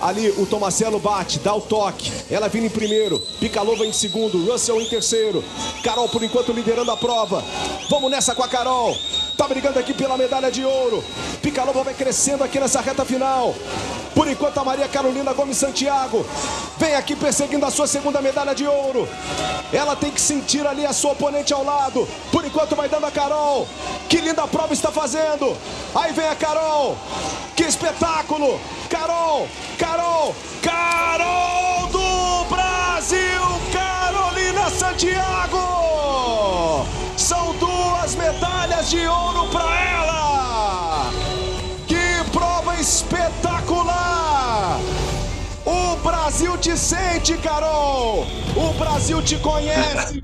Ali 0.00 0.30
o 0.38 0.46
Tomacelo 0.46 0.98
bate, 0.98 1.38
dá 1.38 1.54
o 1.54 1.60
toque. 1.60 2.10
Ela 2.28 2.48
vindo 2.48 2.66
em 2.66 2.70
primeiro, 2.70 3.22
Picalova 3.38 3.86
em 3.86 3.92
segundo, 3.92 4.44
Russell 4.44 4.80
em 4.80 4.88
terceiro. 4.88 5.44
Carol 5.84 6.08
por 6.08 6.22
enquanto 6.24 6.52
liderando 6.52 6.90
a 6.90 6.96
prova. 6.96 7.44
Vamos 7.88 8.10
nessa 8.10 8.34
com 8.34 8.42
a 8.42 8.48
Carol. 8.48 8.96
Tá 9.38 9.46
brigando 9.46 9.78
aqui 9.78 9.94
pela 9.94 10.16
medalha 10.16 10.50
de 10.50 10.64
ouro. 10.64 11.02
Picalova 11.40 11.84
vai 11.84 11.94
crescendo 11.94 12.42
aqui 12.42 12.58
nessa 12.58 12.80
reta 12.80 13.04
final. 13.04 13.54
Por 14.12 14.26
enquanto 14.26 14.58
a 14.58 14.64
Maria 14.64 14.88
Carolina 14.88 15.32
Gomes 15.32 15.56
Santiago 15.56 16.26
vem 16.76 16.96
aqui 16.96 17.14
perseguindo 17.14 17.64
a 17.64 17.70
sua 17.70 17.86
segunda 17.86 18.20
medalha 18.20 18.52
de 18.52 18.66
ouro. 18.66 19.08
Ela 19.72 19.94
tem 19.94 20.10
que 20.10 20.20
sentir 20.20 20.66
ali 20.66 20.84
a 20.84 20.92
sua 20.92 21.12
oponente 21.12 21.52
ao 21.52 21.64
lado. 21.64 22.08
Por 22.32 22.44
enquanto 22.44 22.74
vai 22.74 22.88
dando 22.88 23.06
a 23.06 23.12
Carol. 23.12 23.68
Que 24.08 24.16
linda 24.16 24.44
prova 24.48 24.72
está 24.72 24.90
fazendo. 24.90 25.56
Aí 25.94 26.12
vem 26.12 26.26
a 26.26 26.34
Carol. 26.34 26.98
Que 27.54 27.62
espetáculo. 27.62 28.58
Carol, 28.90 29.46
Carol, 29.78 30.34
Carol 30.60 31.86
do 31.92 32.44
Brasil, 32.48 33.60
Carolina 33.72 34.68
Santiago. 34.68 35.77
De 38.88 39.06
ouro 39.06 39.46
para 39.50 39.90
ela. 39.90 41.10
Que 41.86 42.24
prova 42.32 42.74
espetacular! 42.80 44.80
O 45.66 45.96
Brasil 45.96 46.56
te 46.56 46.74
sente, 46.74 47.36
Carol! 47.36 48.26
O 48.56 48.72
Brasil 48.78 49.20
te 49.22 49.36
conhece! 49.40 50.22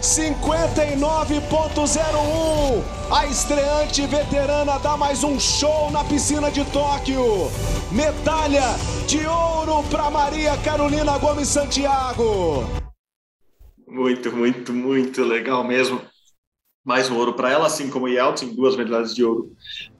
59.01! 0.00 2.82
A 3.10 3.26
estreante 3.26 4.06
veterana 4.06 4.78
dá 4.78 4.96
mais 4.96 5.22
um 5.22 5.38
show 5.38 5.90
na 5.90 6.02
piscina 6.02 6.50
de 6.50 6.64
Tóquio! 6.64 7.50
Medalha 7.92 8.76
de 9.06 9.26
ouro 9.26 9.82
para 9.90 10.10
Maria 10.10 10.56
Carolina 10.64 11.18
Gomes 11.18 11.48
Santiago! 11.48 12.64
Muito, 13.86 14.34
muito, 14.34 14.72
muito 14.72 15.22
legal 15.22 15.62
mesmo. 15.62 16.00
Mais 16.84 17.10
um 17.10 17.16
ouro 17.16 17.34
para 17.34 17.50
ela, 17.50 17.66
assim 17.66 17.90
como 17.90 18.08
Yeltsin, 18.08 18.54
duas 18.54 18.74
medalhas 18.74 19.14
de 19.14 19.22
ouro 19.22 19.52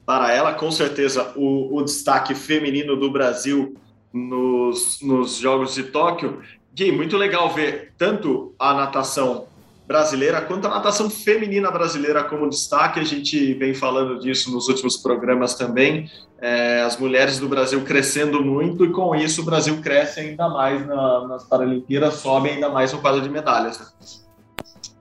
para 0.05 0.33
ela. 0.33 0.53
Com 0.53 0.71
certeza, 0.71 1.31
o, 1.35 1.77
o 1.77 1.83
destaque 1.83 2.33
feminino 2.33 2.95
do 2.95 3.11
Brasil 3.11 3.75
nos, 4.11 4.99
nos 5.01 5.37
Jogos 5.37 5.75
de 5.75 5.83
Tóquio. 5.83 6.41
Gui, 6.73 6.91
muito 6.91 7.17
legal 7.17 7.49
ver 7.49 7.93
tanto 7.97 8.55
a 8.57 8.73
natação 8.73 9.47
brasileira 9.87 10.41
quanto 10.41 10.67
a 10.67 10.69
natação 10.69 11.09
feminina 11.09 11.69
brasileira 11.69 12.23
como 12.23 12.49
destaque. 12.49 12.99
A 12.99 13.03
gente 13.03 13.53
vem 13.55 13.73
falando 13.73 14.19
disso 14.19 14.51
nos 14.51 14.67
últimos 14.67 14.97
programas 14.97 15.55
também. 15.55 16.09
É, 16.39 16.81
as 16.81 16.97
mulheres 16.97 17.37
do 17.37 17.47
Brasil 17.47 17.81
crescendo 17.83 18.43
muito 18.43 18.85
e 18.85 18.91
com 18.91 19.13
isso 19.13 19.41
o 19.41 19.45
Brasil 19.45 19.79
cresce 19.81 20.21
ainda 20.21 20.49
mais 20.49 20.85
na, 20.87 21.27
nas 21.27 21.43
Paralimpíadas, 21.43 22.15
sobe 22.15 22.49
ainda 22.49 22.69
mais 22.69 22.91
no 22.91 22.99
quadro 22.99 23.21
de 23.21 23.29
medalhas. 23.29 24.20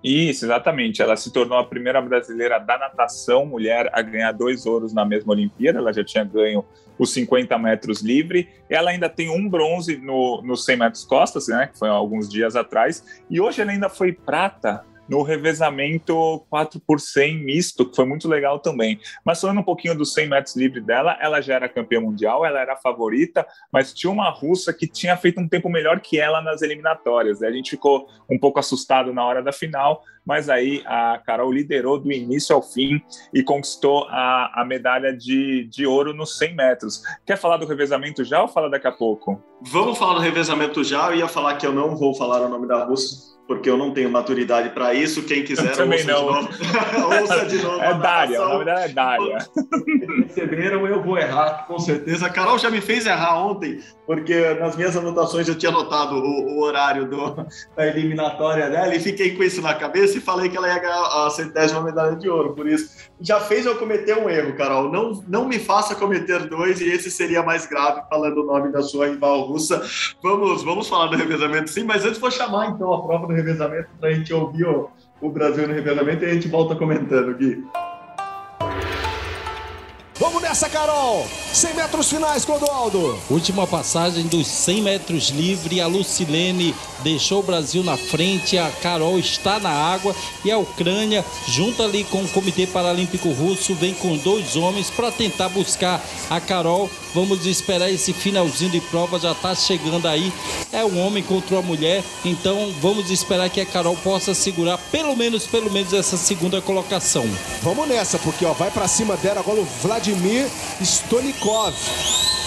Isso, 0.02 0.46
exatamente. 0.46 1.02
Ela 1.02 1.16
se 1.16 1.32
tornou 1.32 1.58
a 1.58 1.64
primeira 1.64 2.00
brasileira 2.00 2.58
da 2.58 2.78
natação 2.78 3.44
mulher 3.44 3.90
a 3.92 4.00
ganhar 4.00 4.32
dois 4.32 4.64
ouros 4.64 4.92
na 4.92 5.04
mesma 5.04 5.32
Olimpíada. 5.32 5.78
Ela 5.78 5.92
já 5.92 6.02
tinha 6.02 6.24
ganho 6.24 6.64
os 6.98 7.12
50 7.12 7.56
metros 7.58 8.00
livre. 8.00 8.48
Ela 8.68 8.90
ainda 8.90 9.08
tem 9.08 9.30
um 9.30 9.48
bronze 9.48 9.96
no, 9.98 10.42
nos 10.42 10.64
100 10.64 10.76
metros 10.76 11.04
costas, 11.04 11.48
né, 11.48 11.68
que 11.72 11.78
foi 11.78 11.88
alguns 11.88 12.28
dias 12.28 12.56
atrás. 12.56 13.22
E 13.28 13.40
hoje 13.40 13.60
ela 13.60 13.72
ainda 13.72 13.88
foi 13.88 14.12
prata 14.12 14.84
no 15.10 15.22
revezamento 15.22 16.46
4 16.48 16.80
por 16.86 17.00
100 17.00 17.44
misto, 17.44 17.84
que 17.84 17.96
foi 17.96 18.04
muito 18.04 18.28
legal 18.28 18.60
também. 18.60 19.00
Mas 19.24 19.40
falando 19.40 19.58
um 19.58 19.64
pouquinho 19.64 19.96
dos 19.96 20.14
100 20.14 20.28
metros 20.28 20.54
livre 20.54 20.80
dela, 20.80 21.18
ela 21.20 21.40
já 21.40 21.54
era 21.54 21.68
campeã 21.68 22.00
mundial, 22.00 22.46
ela 22.46 22.60
era 22.60 22.74
a 22.74 22.76
favorita, 22.76 23.44
mas 23.72 23.92
tinha 23.92 24.10
uma 24.10 24.30
russa 24.30 24.72
que 24.72 24.86
tinha 24.86 25.16
feito 25.16 25.40
um 25.40 25.48
tempo 25.48 25.68
melhor 25.68 26.00
que 26.00 26.18
ela 26.18 26.40
nas 26.40 26.62
eliminatórias. 26.62 27.40
Né? 27.40 27.48
A 27.48 27.52
gente 27.52 27.70
ficou 27.70 28.06
um 28.30 28.38
pouco 28.38 28.60
assustado 28.60 29.12
na 29.12 29.24
hora 29.24 29.42
da 29.42 29.52
final, 29.52 30.04
mas 30.24 30.48
aí 30.48 30.82
a 30.86 31.20
Carol 31.26 31.50
liderou 31.50 31.98
do 31.98 32.12
início 32.12 32.54
ao 32.54 32.62
fim 32.62 33.02
e 33.34 33.42
conquistou 33.42 34.06
a, 34.08 34.62
a 34.62 34.64
medalha 34.64 35.12
de, 35.12 35.64
de 35.64 35.86
ouro 35.86 36.14
nos 36.14 36.38
100 36.38 36.54
metros. 36.54 37.02
Quer 37.26 37.36
falar 37.36 37.56
do 37.56 37.66
revezamento 37.66 38.22
já 38.22 38.40
ou 38.40 38.46
fala 38.46 38.70
daqui 38.70 38.86
a 38.86 38.92
pouco? 38.92 39.42
Vamos 39.62 39.98
falar 39.98 40.14
do 40.14 40.20
revezamento 40.20 40.84
já. 40.84 41.10
Eu 41.10 41.16
ia 41.16 41.28
falar 41.28 41.56
que 41.56 41.66
eu 41.66 41.72
não 41.72 41.96
vou 41.96 42.14
falar 42.14 42.42
o 42.42 42.48
nome 42.48 42.68
da 42.68 42.84
russa, 42.84 43.39
porque 43.50 43.68
eu 43.68 43.76
não 43.76 43.90
tenho 43.90 44.08
maturidade 44.08 44.70
para 44.70 44.94
isso. 44.94 45.24
Quem 45.24 45.42
quiser, 45.42 45.74
também 45.74 45.98
ouça, 45.98 46.12
não. 46.12 46.44
De 46.44 46.98
novo. 47.00 47.14
ouça 47.20 47.46
de 47.46 47.58
novo. 47.60 47.82
É 47.82 47.94
Dária, 47.94 48.40
o 48.40 48.48
nome 48.48 48.64
dela 48.64 48.84
é 48.84 48.88
Dária. 48.88 49.38
Receberam, 50.22 50.86
eu 50.86 51.02
vou 51.02 51.18
errar, 51.18 51.66
com 51.66 51.76
certeza. 51.76 52.26
A 52.26 52.30
Carol 52.30 52.60
já 52.60 52.70
me 52.70 52.80
fez 52.80 53.06
errar 53.06 53.44
ontem, 53.44 53.80
porque 54.06 54.54
nas 54.54 54.76
minhas 54.76 54.96
anotações 54.96 55.48
eu 55.48 55.58
tinha 55.58 55.72
anotado 55.72 56.14
o, 56.14 56.58
o 56.58 56.62
horário 56.62 57.10
do, 57.10 57.44
da 57.76 57.88
eliminatória 57.88 58.70
dela 58.70 58.94
e 58.94 59.00
fiquei 59.00 59.34
com 59.36 59.42
isso 59.42 59.60
na 59.60 59.74
cabeça 59.74 60.16
e 60.16 60.20
falei 60.20 60.48
que 60.48 60.56
ela 60.56 60.68
ia 60.68 60.78
ganhar 60.78 61.26
a 61.26 61.28
centésima 61.30 61.82
medalha 61.82 62.14
de 62.14 62.28
ouro. 62.28 62.54
Por 62.54 62.68
isso, 62.68 63.09
já 63.20 63.40
fez 63.40 63.66
eu 63.66 63.76
cometer 63.76 64.16
um 64.16 64.28
erro, 64.28 64.56
Carol. 64.56 64.90
Não, 64.90 65.22
não 65.28 65.46
me 65.46 65.58
faça 65.58 65.94
cometer 65.94 66.48
dois 66.48 66.80
e 66.80 66.88
esse 66.88 67.10
seria 67.10 67.42
mais 67.42 67.66
grave, 67.66 68.02
falando 68.08 68.42
o 68.42 68.46
nome 68.46 68.72
da 68.72 68.82
sua 68.82 69.08
rival 69.08 69.42
russa. 69.42 69.82
Vamos, 70.22 70.62
vamos 70.62 70.88
falar 70.88 71.08
do 71.08 71.16
revezamento 71.16 71.70
sim, 71.70 71.84
mas 71.84 72.04
antes 72.04 72.18
vou 72.18 72.30
chamar 72.30 72.70
então 72.70 72.92
a 72.92 73.02
prova 73.02 73.26
do 73.26 73.32
revezamento 73.32 73.88
para 73.98 74.08
a 74.08 74.12
gente 74.12 74.32
ouvir 74.32 74.64
o, 74.64 74.90
o 75.20 75.30
Brasil 75.30 75.66
no 75.66 75.74
revezamento 75.74 76.24
e 76.24 76.30
a 76.30 76.34
gente 76.34 76.48
volta 76.48 76.74
comentando, 76.74 77.34
Gui. 77.34 77.64
Vamos 80.20 80.42
nessa, 80.42 80.68
Carol! 80.68 81.26
100 81.50 81.74
metros 81.76 82.10
finais, 82.10 82.44
Clodoaldo. 82.44 83.18
Última 83.30 83.66
passagem 83.66 84.26
dos 84.26 84.46
100 84.46 84.82
metros 84.82 85.30
livre. 85.30 85.80
A 85.80 85.86
Lucilene 85.86 86.74
deixou 87.02 87.40
o 87.40 87.42
Brasil 87.42 87.82
na 87.82 87.96
frente. 87.96 88.58
A 88.58 88.70
Carol 88.70 89.18
está 89.18 89.58
na 89.58 89.70
água. 89.70 90.14
E 90.44 90.50
a 90.50 90.58
Ucrânia, 90.58 91.24
junto 91.48 91.82
ali 91.82 92.04
com 92.04 92.22
o 92.22 92.28
Comitê 92.28 92.66
Paralímpico 92.66 93.30
Russo, 93.30 93.74
vem 93.74 93.94
com 93.94 94.14
dois 94.18 94.56
homens 94.56 94.90
para 94.90 95.10
tentar 95.10 95.48
buscar 95.48 96.04
a 96.28 96.38
Carol. 96.38 96.90
Vamos 97.14 97.44
esperar 97.46 97.90
esse 97.90 98.12
finalzinho 98.12 98.70
de 98.70 98.80
prova. 98.80 99.18
Já 99.18 99.32
está 99.32 99.54
chegando 99.54 100.06
aí. 100.06 100.32
É 100.72 100.84
um 100.84 101.04
homem 101.04 101.22
contra 101.22 101.56
uma 101.56 101.62
mulher. 101.62 102.04
Então 102.24 102.72
vamos 102.80 103.10
esperar 103.10 103.50
que 103.50 103.60
a 103.60 103.66
Carol 103.66 103.96
possa 103.96 104.34
segurar 104.34 104.78
pelo 104.90 105.16
menos, 105.16 105.46
pelo 105.46 105.70
menos 105.70 105.92
essa 105.92 106.16
segunda 106.16 106.60
colocação. 106.60 107.28
Vamos 107.62 107.88
nessa, 107.88 108.18
porque 108.18 108.44
ó, 108.44 108.52
vai 108.52 108.70
para 108.70 108.86
cima 108.86 109.16
dela 109.16 109.40
agora 109.40 109.60
o 109.60 109.64
Vladimir 109.82 110.46
Stonikov. 110.80 111.74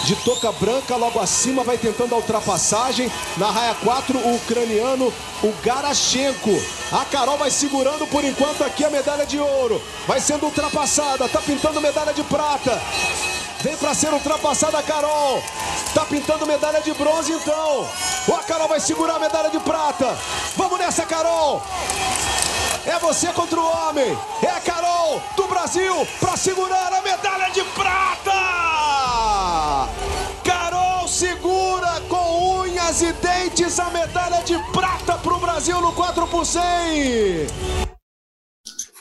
De 0.06 0.18
toca 0.18 0.52
branca, 0.52 0.98
logo 0.98 1.18
acima, 1.18 1.64
vai 1.64 1.78
tentando 1.78 2.14
a 2.14 2.18
ultrapassagem. 2.18 3.10
Na 3.38 3.50
raia 3.50 3.74
4, 3.76 4.18
o 4.18 4.36
ucraniano, 4.36 5.14
o 5.42 5.54
Garachenko. 5.64 6.62
A 6.92 7.06
Carol 7.06 7.38
vai 7.38 7.50
segurando 7.50 8.06
por 8.08 8.24
enquanto 8.26 8.64
aqui 8.64 8.84
a 8.84 8.90
medalha 8.90 9.26
de 9.26 9.40
ouro. 9.40 9.82
Vai 10.06 10.20
sendo 10.20 10.46
ultrapassada, 10.46 11.30
tá 11.30 11.42
pintando 11.42 11.80
medalha 11.80 12.14
de 12.14 12.24
prata. 12.24 12.82
Vem 13.64 13.78
para 13.78 13.94
ser 13.94 14.14
ultrapassada 14.14 14.78
a 14.78 14.84
Carol. 14.84 15.42
Tá 15.94 16.04
pintando 16.04 16.46
medalha 16.46 16.82
de 16.82 16.94
bronze 16.96 17.32
então. 17.32 17.88
Ou 18.28 18.36
a 18.36 18.44
Carol 18.44 18.68
vai 18.68 18.82
segurar 18.82 19.16
a 19.16 19.20
medalha 19.20 19.50
de 19.50 19.58
prata. 19.62 20.18
Vamos 20.58 20.78
nessa, 20.78 21.06
Carol. 21.06 21.64
É 22.86 23.00
você 23.00 23.28
contra 23.28 23.58
o 23.58 23.66
homem. 23.66 24.18
É 24.42 24.50
a 24.50 24.60
Carol 24.60 25.24
do 25.38 25.48
Brasil 25.48 26.06
para 26.20 26.36
segurar 26.36 26.92
a 26.92 27.02
medalha 27.02 27.50
de 27.52 27.64
prata. 27.64 28.34
Carol 30.44 31.08
segura 31.08 32.02
com 32.10 32.64
unhas 32.64 33.02
e 33.02 33.14
dentes 33.14 33.80
a 33.80 33.90
medalha 33.92 34.44
de 34.44 34.58
prata 34.74 35.14
para 35.14 35.34
o 35.34 35.40
Brasil 35.40 35.80
no 35.80 35.94
4 35.94 36.28
por 36.28 36.46
100. 36.46 37.83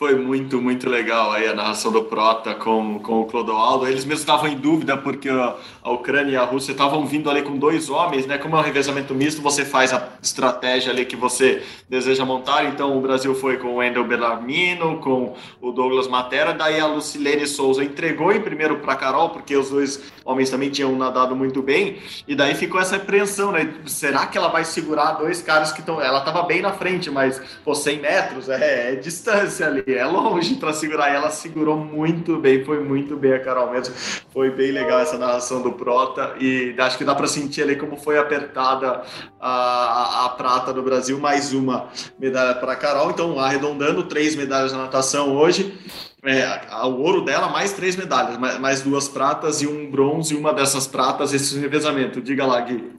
Foi 0.02 0.16
muito, 0.16 0.60
muito 0.60 0.90
legal 0.90 1.30
aí 1.30 1.46
a 1.46 1.54
narração 1.54 1.92
do 1.92 2.02
Prota 2.02 2.56
com, 2.56 2.98
com 2.98 3.20
o 3.20 3.24
Clodoaldo. 3.24 3.86
Eles 3.86 4.04
mesmos 4.04 4.22
estavam 4.22 4.48
em 4.48 4.56
dúvida 4.56 4.96
porque 4.96 5.28
a, 5.28 5.54
Ucrânia 5.84 6.32
e 6.32 6.36
a 6.36 6.42
Rússia 6.42 6.72
estavam 6.72 7.06
vindo 7.06 7.30
ali 7.30 7.42
com 7.42 7.56
dois 7.56 7.88
homens, 7.88 8.26
né? 8.26 8.36
Como 8.36 8.56
é 8.56 8.58
um 8.58 8.62
revezamento 8.62 9.14
misto, 9.14 9.40
você 9.40 9.64
faz 9.64 9.92
a 9.92 10.08
estratégia 10.20 10.90
ali 10.90 11.04
que 11.04 11.14
você 11.14 11.62
deseja 11.88 12.24
montar. 12.24 12.64
Então 12.64 12.98
o 12.98 13.00
Brasil 13.00 13.32
foi 13.32 13.58
com 13.58 13.68
o 13.68 13.74
Wendel 13.76 14.02
Bellarmino, 14.02 14.98
com 14.98 15.36
o 15.60 15.70
Douglas 15.70 16.08
Matera, 16.08 16.52
daí 16.52 16.80
a 16.80 16.86
Lucilene 16.88 17.46
Souza 17.46 17.84
entregou 17.84 18.32
em 18.32 18.40
primeiro 18.40 18.80
para 18.80 18.96
Carol, 18.96 19.30
porque 19.30 19.56
os 19.56 19.70
dois 19.70 20.02
homens 20.24 20.50
também 20.50 20.70
tinham 20.70 20.96
nadado 20.96 21.36
muito 21.36 21.62
bem, 21.62 21.98
e 22.26 22.34
daí 22.34 22.56
ficou 22.56 22.80
essa 22.80 22.96
apreensão, 22.96 23.52
né? 23.52 23.72
Será 23.86 24.26
que 24.26 24.36
ela 24.36 24.48
vai 24.48 24.64
segurar 24.64 25.12
dois 25.12 25.40
caras 25.40 25.70
que 25.70 25.78
estão. 25.78 26.00
Ela 26.00 26.18
estava 26.18 26.42
bem 26.42 26.60
na 26.60 26.72
frente, 26.72 27.08
mas 27.08 27.40
pô, 27.64 27.72
100 27.72 28.00
metros 28.00 28.48
é, 28.48 28.94
é 28.94 28.96
distância 28.96 29.68
ali 29.68 29.91
é 29.94 30.04
longe 30.04 30.54
para 30.56 30.72
segurar. 30.72 31.10
E 31.10 31.16
ela 31.16 31.30
segurou 31.30 31.76
muito 31.76 32.38
bem, 32.38 32.64
foi 32.64 32.82
muito 32.82 33.16
bem 33.16 33.34
a 33.34 33.40
Carol 33.40 33.70
mesmo. 33.70 33.94
Foi 34.32 34.50
bem 34.50 34.70
legal 34.70 35.00
essa 35.00 35.18
narração 35.18 35.62
do 35.62 35.72
Prota 35.72 36.34
e 36.40 36.74
acho 36.78 36.98
que 36.98 37.04
dá 37.04 37.14
para 37.14 37.26
sentir 37.26 37.62
ali 37.62 37.76
como 37.76 37.96
foi 37.96 38.18
apertada 38.18 39.02
a, 39.40 39.50
a, 39.50 40.26
a 40.26 40.28
prata 40.30 40.72
do 40.72 40.82
Brasil. 40.82 41.18
Mais 41.18 41.52
uma 41.52 41.88
medalha 42.18 42.54
para 42.54 42.76
Carol. 42.76 43.10
Então, 43.10 43.38
arredondando, 43.38 44.04
três 44.04 44.36
medalhas 44.36 44.72
na 44.72 44.78
natação 44.78 45.36
hoje. 45.36 45.78
É, 46.24 46.60
o 46.84 47.00
ouro 47.00 47.24
dela, 47.24 47.48
mais 47.48 47.72
três 47.72 47.96
medalhas, 47.96 48.38
mais 48.38 48.80
duas 48.80 49.08
pratas 49.08 49.60
e 49.60 49.66
um 49.66 49.90
bronze, 49.90 50.32
e 50.32 50.36
uma 50.36 50.54
dessas 50.54 50.86
pratas, 50.86 51.34
esse 51.34 51.58
revezamento. 51.58 52.20
Diga 52.20 52.46
lá, 52.46 52.60
Gui. 52.60 52.92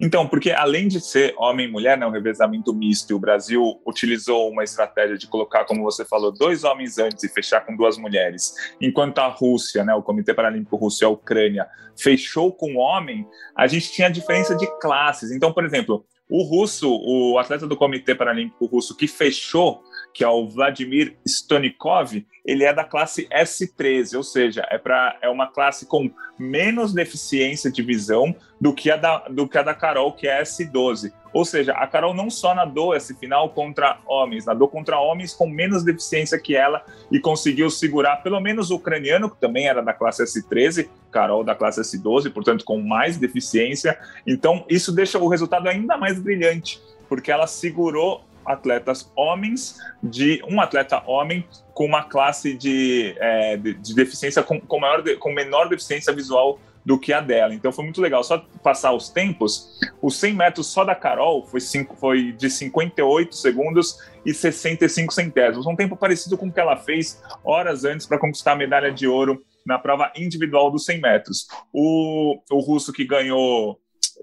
Então, 0.00 0.28
porque 0.28 0.52
além 0.52 0.86
de 0.86 1.00
ser 1.00 1.34
homem 1.36 1.66
e 1.66 1.70
mulher, 1.70 1.98
né, 1.98 2.06
um 2.06 2.10
revezamento 2.10 2.72
misto, 2.72 3.16
o 3.16 3.18
Brasil 3.18 3.80
utilizou 3.86 4.48
uma 4.50 4.62
estratégia 4.62 5.18
de 5.18 5.26
colocar, 5.26 5.64
como 5.64 5.82
você 5.82 6.04
falou, 6.04 6.32
dois 6.32 6.62
homens 6.62 6.98
antes 6.98 7.24
e 7.24 7.28
fechar 7.28 7.62
com 7.66 7.76
duas 7.76 7.98
mulheres, 7.98 8.54
enquanto 8.80 9.18
a 9.18 9.26
Rússia, 9.26 9.84
né, 9.84 9.94
o 9.94 10.02
Comitê 10.02 10.32
Paralímpico 10.32 10.76
Russo 10.76 11.02
e 11.02 11.06
a 11.06 11.08
Ucrânia 11.08 11.66
fechou 11.96 12.52
com 12.52 12.76
homem, 12.76 13.26
a 13.56 13.66
gente 13.66 13.90
tinha 13.90 14.08
diferença 14.08 14.54
de 14.54 14.66
classes. 14.78 15.32
Então, 15.32 15.52
por 15.52 15.64
exemplo, 15.64 16.04
o 16.30 16.42
russo, 16.42 16.88
o 16.88 17.38
atleta 17.38 17.66
do 17.66 17.76
Comitê 17.76 18.14
Paralímpico 18.14 18.66
Russo 18.66 18.96
que 18.96 19.08
fechou, 19.08 19.82
que 20.18 20.24
é 20.24 20.28
o 20.28 20.48
Vladimir 20.48 21.16
Stonikov, 21.24 22.26
ele 22.44 22.64
é 22.64 22.74
da 22.74 22.82
classe 22.82 23.28
S13, 23.28 24.16
ou 24.16 24.24
seja, 24.24 24.66
é, 24.68 24.76
pra, 24.76 25.16
é 25.22 25.28
uma 25.28 25.46
classe 25.46 25.86
com 25.86 26.10
menos 26.36 26.92
deficiência 26.92 27.70
de 27.70 27.84
visão 27.84 28.34
do 28.60 28.74
que, 28.74 28.90
a 28.90 28.96
da, 28.96 29.28
do 29.28 29.46
que 29.46 29.56
a 29.56 29.62
da 29.62 29.74
Carol, 29.74 30.10
que 30.12 30.26
é 30.26 30.42
S12. 30.42 31.12
Ou 31.32 31.44
seja, 31.44 31.70
a 31.74 31.86
Carol 31.86 32.12
não 32.12 32.30
só 32.30 32.52
nadou 32.52 32.96
esse 32.96 33.14
final 33.14 33.50
contra 33.50 34.00
homens, 34.08 34.44
nadou 34.44 34.66
contra 34.66 34.98
homens 34.98 35.32
com 35.32 35.48
menos 35.48 35.84
deficiência 35.84 36.36
que 36.36 36.56
ela 36.56 36.84
e 37.12 37.20
conseguiu 37.20 37.70
segurar 37.70 38.16
pelo 38.16 38.40
menos 38.40 38.72
o 38.72 38.74
ucraniano, 38.74 39.30
que 39.30 39.40
também 39.40 39.68
era 39.68 39.80
da 39.80 39.92
classe 39.92 40.24
S13, 40.24 40.88
Carol 41.12 41.44
da 41.44 41.54
classe 41.54 41.80
S12, 41.80 42.32
portanto 42.32 42.64
com 42.64 42.80
mais 42.80 43.16
deficiência. 43.16 43.96
Então 44.26 44.64
isso 44.68 44.90
deixa 44.90 45.16
o 45.16 45.28
resultado 45.28 45.68
ainda 45.68 45.96
mais 45.96 46.18
brilhante, 46.18 46.82
porque 47.08 47.30
ela 47.30 47.46
segurou 47.46 48.26
atletas 48.48 49.12
homens 49.14 49.78
de 50.02 50.42
um 50.48 50.60
atleta 50.60 51.02
homem 51.06 51.46
com 51.74 51.84
uma 51.84 52.02
classe 52.02 52.54
de, 52.54 53.14
é, 53.18 53.56
de, 53.56 53.74
de, 53.74 53.94
deficiência 53.94 54.42
com, 54.42 54.60
com, 54.60 54.80
maior, 54.80 55.02
com 55.18 55.32
menor 55.32 55.68
deficiência 55.68 56.12
visual 56.12 56.58
do 56.84 56.98
que 56.98 57.12
a 57.12 57.20
dela. 57.20 57.54
Então 57.54 57.70
foi 57.70 57.84
muito 57.84 58.00
legal. 58.00 58.24
Só 58.24 58.38
passar 58.62 58.92
os 58.94 59.10
tempos, 59.10 59.78
os 60.00 60.16
100 60.16 60.34
metros 60.34 60.66
só 60.68 60.84
da 60.84 60.94
Carol 60.94 61.44
foi, 61.46 61.60
cinco, 61.60 61.94
foi 61.94 62.32
de 62.32 62.48
58 62.48 63.36
segundos 63.36 63.98
e 64.24 64.32
65 64.32 65.12
centésimos. 65.12 65.66
Um 65.66 65.76
tempo 65.76 65.96
parecido 65.96 66.38
com 66.38 66.46
o 66.46 66.52
que 66.52 66.58
ela 66.58 66.76
fez 66.76 67.22
horas 67.44 67.84
antes 67.84 68.06
para 68.06 68.18
conquistar 68.18 68.52
a 68.52 68.56
medalha 68.56 68.90
de 68.90 69.06
ouro 69.06 69.44
na 69.66 69.78
prova 69.78 70.10
individual 70.16 70.70
dos 70.70 70.86
100 70.86 71.00
metros. 71.00 71.46
O, 71.72 72.40
o 72.50 72.58
russo 72.60 72.90
que 72.90 73.04
ganhou 73.04 73.78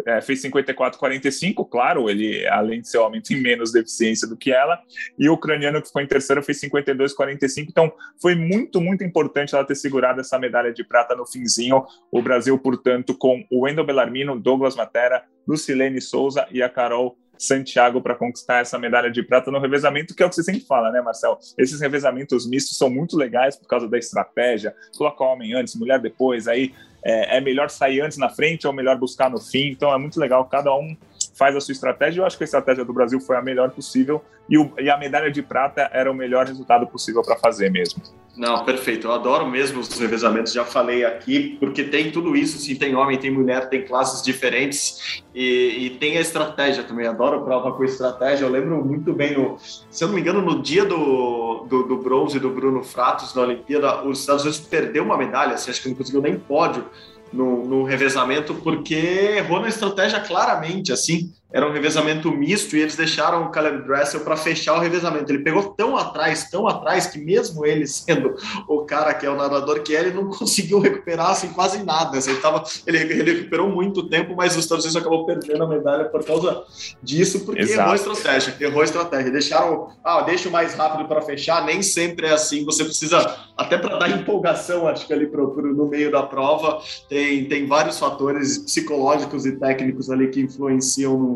é, 0.05 0.21
fez 0.21 0.41
54,45, 0.41 1.67
claro, 1.69 2.09
ele, 2.09 2.45
além 2.47 2.81
de 2.81 2.89
ser 2.89 2.97
homem, 2.97 3.21
tem 3.21 3.41
menos 3.41 3.71
deficiência 3.71 4.27
do 4.27 4.35
que 4.35 4.51
ela, 4.51 4.79
e 5.17 5.29
o 5.29 5.33
ucraniano 5.33 5.81
que 5.81 5.87
ficou 5.87 6.01
em 6.01 6.07
terceiro 6.07 6.43
fez 6.43 6.59
52,45, 6.61 7.67
então 7.69 7.91
foi 8.21 8.35
muito, 8.35 8.81
muito 8.81 9.03
importante 9.03 9.55
ela 9.55 9.65
ter 9.65 9.75
segurado 9.75 10.21
essa 10.21 10.37
medalha 10.37 10.73
de 10.73 10.83
prata 10.83 11.15
no 11.15 11.25
finzinho, 11.25 11.83
o 12.11 12.21
Brasil, 12.21 12.57
portanto, 12.59 13.17
com 13.17 13.43
o 13.51 13.63
Wendel 13.63 13.85
Bellarmino, 13.85 14.39
Douglas 14.39 14.75
Matera, 14.75 15.23
Lucilene 15.47 16.01
Souza 16.01 16.47
e 16.51 16.61
a 16.61 16.69
Carol 16.69 17.17
Santiago 17.37 18.01
para 18.01 18.15
conquistar 18.15 18.59
essa 18.59 18.79
medalha 18.79 19.11
de 19.11 19.21
prata 19.21 19.51
no 19.51 19.59
revezamento, 19.59 20.15
que 20.15 20.23
é 20.23 20.25
o 20.25 20.29
que 20.29 20.35
você 20.35 20.43
sempre 20.43 20.61
fala, 20.61 20.91
né, 20.91 21.01
Marcel? 21.01 21.37
Esses 21.57 21.81
revezamentos 21.81 22.47
mistos 22.49 22.77
são 22.77 22.89
muito 22.89 23.17
legais 23.17 23.57
por 23.57 23.67
causa 23.67 23.87
da 23.87 23.97
estratégia, 23.97 24.73
coloca 24.97 25.23
homem 25.23 25.53
antes, 25.53 25.75
mulher 25.75 25.99
depois, 25.99 26.47
aí 26.47 26.73
é, 27.05 27.37
é 27.37 27.41
melhor 27.41 27.69
sair 27.69 28.01
antes 28.01 28.17
na 28.17 28.29
frente 28.29 28.65
ou 28.65 28.73
melhor 28.73 28.97
buscar 28.97 29.29
no 29.29 29.39
fim, 29.39 29.67
então 29.67 29.93
é 29.93 29.97
muito 29.97 30.19
legal, 30.19 30.43
cada 30.45 30.75
um 30.75 30.97
faz 31.35 31.55
a 31.55 31.61
sua 31.61 31.73
estratégia. 31.73 32.21
Eu 32.21 32.25
acho 32.25 32.37
que 32.37 32.43
a 32.43 32.45
estratégia 32.45 32.83
do 32.83 32.93
Brasil 32.93 33.19
foi 33.19 33.37
a 33.37 33.41
melhor 33.41 33.69
possível 33.69 34.23
e, 34.49 34.57
o, 34.57 34.71
e 34.79 34.89
a 34.89 34.97
medalha 34.97 35.29
de 35.29 35.41
prata 35.41 35.89
era 35.93 36.11
o 36.11 36.15
melhor 36.15 36.47
resultado 36.47 36.87
possível 36.87 37.21
para 37.21 37.35
fazer 37.35 37.69
mesmo. 37.69 38.01
Não, 38.37 38.65
perfeito. 38.65 39.07
Eu 39.07 39.13
adoro 39.13 39.47
mesmo 39.47 39.79
os 39.79 39.97
revezamentos, 39.97 40.51
já 40.51 40.65
falei 40.65 41.05
aqui, 41.05 41.55
porque 41.57 41.83
tem 41.83 42.11
tudo 42.11 42.35
isso, 42.35 42.57
sim, 42.57 42.75
tem 42.75 42.93
homem, 42.93 43.17
tem 43.17 43.31
mulher, 43.31 43.69
tem 43.69 43.85
classes 43.85 44.21
diferentes 44.21 45.23
e, 45.33 45.85
e 45.85 45.89
tem 45.91 46.17
a 46.17 46.21
estratégia 46.21 46.83
também. 46.83 47.07
Adoro 47.07 47.43
prova 47.43 47.71
com 47.71 47.83
estratégia. 47.83 48.43
Eu 48.43 48.49
lembro 48.49 48.83
muito 48.83 49.13
bem, 49.13 49.33
no, 49.33 49.57
se 49.57 50.03
eu 50.03 50.09
não 50.09 50.15
me 50.15 50.21
engano, 50.21 50.41
no 50.41 50.61
dia 50.61 50.83
do, 50.83 51.44
do, 51.65 51.83
do 51.83 51.97
bronze 51.97 52.39
do 52.39 52.49
Bruno 52.49 52.83
Fratos 52.83 53.33
na 53.33 53.41
Olimpíada, 53.41 54.03
os 54.03 54.19
Estados 54.19 54.43
Unidos 54.43 54.59
perdeu 54.61 55.03
uma 55.03 55.17
medalha, 55.17 55.55
assim, 55.55 55.71
acho 55.71 55.81
que 55.81 55.89
não 55.89 55.95
conseguiu 55.95 56.21
nem 56.21 56.37
pódio 56.37 56.85
no, 57.31 57.65
no 57.65 57.83
revezamento, 57.83 58.53
porque 58.55 58.95
errou 58.95 59.59
na 59.59 59.67
estratégia 59.67 60.19
claramente, 60.19 60.91
assim 60.91 61.33
era 61.53 61.69
um 61.69 61.71
revezamento 61.71 62.31
misto 62.31 62.75
e 62.75 62.81
eles 62.81 62.95
deixaram 62.95 63.43
o 63.43 63.49
Caleb 63.49 63.83
Dressel 63.85 64.21
para 64.21 64.35
fechar 64.35 64.75
o 64.75 64.79
revezamento. 64.79 65.31
Ele 65.31 65.43
pegou 65.43 65.63
tão 65.63 65.95
atrás, 65.95 66.49
tão 66.49 66.67
atrás, 66.67 67.07
que 67.07 67.17
mesmo 67.17 67.65
ele 67.65 67.87
sendo 67.87 68.35
o 68.67 68.81
cara 68.81 69.13
que 69.13 69.25
é 69.25 69.29
o 69.29 69.37
nadador 69.37 69.81
que 69.81 69.95
é, 69.95 70.01
ele 70.01 70.13
não 70.13 70.27
conseguiu 70.29 70.79
recuperar 70.79 71.29
assim, 71.29 71.49
quase 71.49 71.83
nada. 71.83 72.17
Assim, 72.17 72.31
ele, 72.31 72.41
tava, 72.41 72.63
ele, 72.85 72.97
ele, 72.97 73.33
recuperou 73.33 73.69
muito 73.69 74.09
tempo, 74.09 74.35
mas 74.35 74.53
os 74.53 74.63
Estados 74.63 74.83
Unidos 74.83 74.99
acabou 74.99 75.25
perdendo 75.25 75.63
a 75.63 75.67
medalha 75.67 76.05
por 76.05 76.25
causa 76.25 76.63
disso, 77.01 77.45
porque 77.45 77.61
Exato. 77.61 77.79
errou 77.79 77.91
a 77.91 77.95
estratégia. 77.95 78.55
Errou 78.59 78.81
a 78.81 78.85
estratégia. 78.85 79.31
Deixaram, 79.31 79.87
ah, 80.03 80.21
deixa 80.23 80.49
o 80.49 80.51
mais 80.51 80.73
rápido 80.73 81.07
para 81.07 81.21
fechar. 81.21 81.63
Nem 81.63 81.81
sempre 81.81 82.27
é 82.27 82.33
assim. 82.33 82.65
Você 82.65 82.83
precisa, 82.83 83.33
até 83.55 83.77
para 83.77 83.97
dar 83.97 84.09
empolgação, 84.09 84.87
acho 84.87 85.07
que 85.07 85.13
ali 85.13 85.27
pro, 85.27 85.51
pro, 85.51 85.73
no 85.73 85.87
meio 85.87 86.11
da 86.11 86.23
prova, 86.23 86.81
tem, 87.07 87.45
tem 87.45 87.65
vários 87.65 87.97
fatores 87.97 88.57
psicológicos 88.57 89.45
e 89.45 89.53
técnicos 89.53 90.09
ali 90.09 90.27
que 90.27 90.41
influenciam 90.41 91.17
no, 91.17 91.34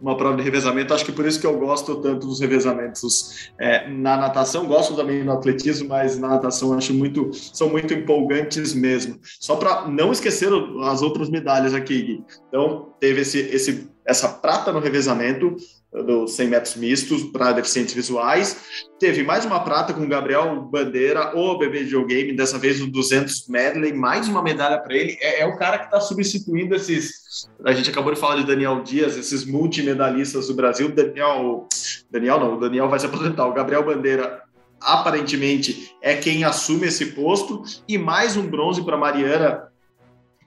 uma 0.00 0.16
prova 0.16 0.36
de 0.36 0.42
revezamento. 0.42 0.92
Acho 0.92 1.04
que 1.04 1.12
por 1.12 1.26
isso 1.26 1.40
que 1.40 1.46
eu 1.46 1.58
gosto 1.58 1.96
tanto 1.96 2.26
dos 2.26 2.40
revezamentos 2.40 3.50
é, 3.58 3.88
na 3.88 4.16
natação. 4.16 4.66
Gosto 4.66 4.94
também 4.94 5.24
no 5.24 5.32
atletismo, 5.32 5.88
mas 5.88 6.18
na 6.18 6.28
natação 6.28 6.72
acho 6.76 6.92
muito 6.92 7.30
são 7.32 7.68
muito 7.68 7.94
empolgantes 7.94 8.74
mesmo. 8.74 9.18
Só 9.40 9.56
para 9.56 9.88
não 9.88 10.12
esquecer 10.12 10.50
as 10.84 11.02
outras 11.02 11.28
medalhas 11.30 11.74
aqui, 11.74 12.02
Gui. 12.02 12.24
Então 12.48 12.94
teve 13.00 13.20
esse, 13.22 13.38
esse 13.38 13.88
essa 14.04 14.28
prata 14.28 14.72
no 14.72 14.80
revezamento 14.80 15.56
dos 15.92 16.32
100 16.32 16.48
metros 16.48 16.76
mistos 16.76 17.24
para 17.24 17.52
deficientes 17.52 17.94
visuais. 17.94 18.88
Teve 18.98 19.22
mais 19.22 19.44
uma 19.44 19.60
prata 19.60 19.92
com 19.92 20.08
Gabriel 20.08 20.62
Bandeira, 20.62 21.36
o 21.36 21.58
bebê 21.58 21.82
videogame, 21.82 22.32
dessa 22.32 22.58
vez 22.58 22.80
o 22.80 22.86
200 22.86 23.48
medley, 23.48 23.92
mais 23.92 24.28
uma 24.28 24.42
medalha 24.42 24.78
para 24.78 24.94
ele. 24.94 25.18
É, 25.20 25.40
é, 25.40 25.46
o 25.46 25.56
cara 25.56 25.78
que 25.78 25.86
está 25.86 26.00
substituindo 26.00 26.74
esses. 26.74 27.48
A 27.64 27.72
gente 27.72 27.90
acabou 27.90 28.14
de 28.14 28.20
falar 28.20 28.36
de 28.36 28.46
Daniel 28.46 28.82
Dias, 28.82 29.16
esses 29.16 29.44
multimedalistas 29.44 30.46
do 30.46 30.54
Brasil. 30.54 30.90
Daniel, 30.90 31.66
Daniel 32.10 32.38
não, 32.38 32.56
o 32.56 32.60
Daniel 32.60 32.88
vai 32.88 33.00
se 33.00 33.06
aposentar. 33.06 33.46
O 33.46 33.52
Gabriel 33.52 33.84
Bandeira 33.84 34.42
aparentemente 34.80 35.94
é 36.00 36.14
quem 36.14 36.44
assume 36.44 36.86
esse 36.86 37.06
posto 37.06 37.62
e 37.86 37.98
mais 37.98 38.36
um 38.36 38.46
bronze 38.46 38.82
para 38.82 38.96
Mariana 38.96 39.69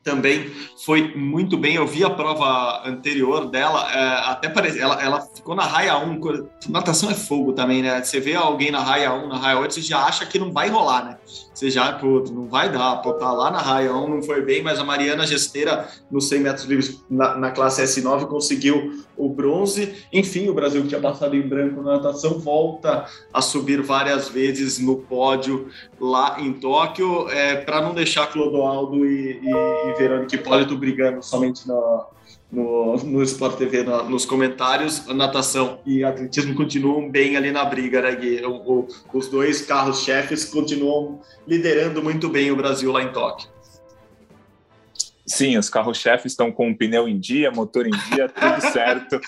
também 0.04 0.51
foi 0.86 1.16
muito 1.16 1.58
bem. 1.58 1.76
Eu 1.76 1.88
vi 1.88 2.04
a 2.04 2.10
prova 2.10 2.88
anterior 2.88 3.49
dela, 3.49 3.89
é, 3.91 4.32
até 4.32 4.49
parece, 4.49 4.80
ela, 4.80 5.01
ela 5.01 5.22
ficou 5.22 5.56
na 5.56 5.64
raia 5.64 5.97
1. 5.97 6.20
Natação 6.70 7.10
é 7.10 7.14
fogo 7.14 7.54
também, 7.54 7.82
né? 7.82 8.04
Você 8.04 8.20
vê 8.20 8.36
alguém 8.36 8.70
na 8.70 8.80
raia 8.80 9.14
1, 9.14 9.28
na 9.28 9.38
raia 9.38 9.60
8, 9.60 9.74
você 9.74 9.82
já 9.82 10.04
acha 10.04 10.26
que 10.26 10.38
não 10.38 10.51
vai 10.51 10.70
rolar, 10.70 11.06
né? 11.06 11.18
Você 11.54 11.70
já, 11.70 11.93
pô, 11.93 12.24
não 12.32 12.47
vai 12.47 12.70
dar, 12.72 12.97
pô, 12.97 13.14
tá 13.14 13.32
lá 13.32 13.49
na 13.49 13.60
raia 13.60 13.93
1, 13.93 14.10
não 14.10 14.24
foi 14.24 14.41
bem, 14.41 14.62
mas 14.62 14.80
a 14.80 14.84
Mariana 14.84 15.26
Gesteira, 15.26 15.88
nos 16.12 16.28
100 16.28 16.39
metros 16.39 16.66
livres 16.66 17.04
na, 17.10 17.38
na 17.38 17.51
classe 17.51 17.82
S9, 17.84 18.28
conseguiu 18.28 19.04
o 19.16 19.30
bronze. 19.30 19.93
Enfim, 20.12 20.49
o 20.49 20.54
Brasil 20.54 20.82
que 20.82 20.89
tinha 20.89 20.99
passado 20.99 21.36
em 21.36 21.47
branco 21.47 21.82
na 21.82 21.93
natação 21.93 22.39
volta 22.39 23.06
a 23.34 23.41
subir 23.41 23.82
várias 23.82 24.30
vezes 24.30 24.80
no 24.80 24.97
pódio 24.97 25.70
lá 25.99 26.38
em 26.39 26.54
Tóquio, 26.54 27.30
é, 27.30 27.56
para 27.56 27.82
não 27.82 27.93
deixar 27.93 28.28
Clodoaldo 28.28 29.06
e, 29.06 29.39
e, 29.43 29.93
e 29.94 29.98
Verônica 29.98 30.36
Hipólito 30.36 30.78
brigando 30.78 31.22
somente 31.24 31.68
na, 31.68 32.06
no, 32.52 32.98
no 32.98 33.24
Sport 33.24 33.58
TV, 33.58 33.84
na, 33.84 34.04
nos 34.04 34.26
comentários, 34.26 35.06
natação 35.08 35.80
e 35.86 36.04
atletismo 36.04 36.56
continuam 36.56 37.10
bem 37.10 37.36
ali 37.36 37.52
na 37.52 37.66
briga, 37.66 38.02
né, 38.02 38.16
Gui? 38.16 38.46
O, 38.46 38.52
o, 38.52 38.88
os 39.14 39.28
dois 39.28 39.62
carros-chefes 39.62 40.46
continuam 40.46 41.22
liderando 41.48 42.02
muito 42.02 42.30
bem 42.30 42.52
o 42.52 42.56
Brasil 42.56 42.91
lá 42.91 43.02
em 43.02 43.12
Tóquio. 43.12 43.54
Sim, 45.26 45.58
os 45.58 45.70
carros-chefes 45.70 46.34
estão 46.34 46.52
com 46.52 46.70
o 46.70 46.78
pneu 46.78 47.08
em 47.08 47.18
dia, 47.18 47.50
motor 47.50 47.88
em 47.88 47.91
dia, 47.91 48.28
tudo 48.28 48.62
certo. 48.72 49.20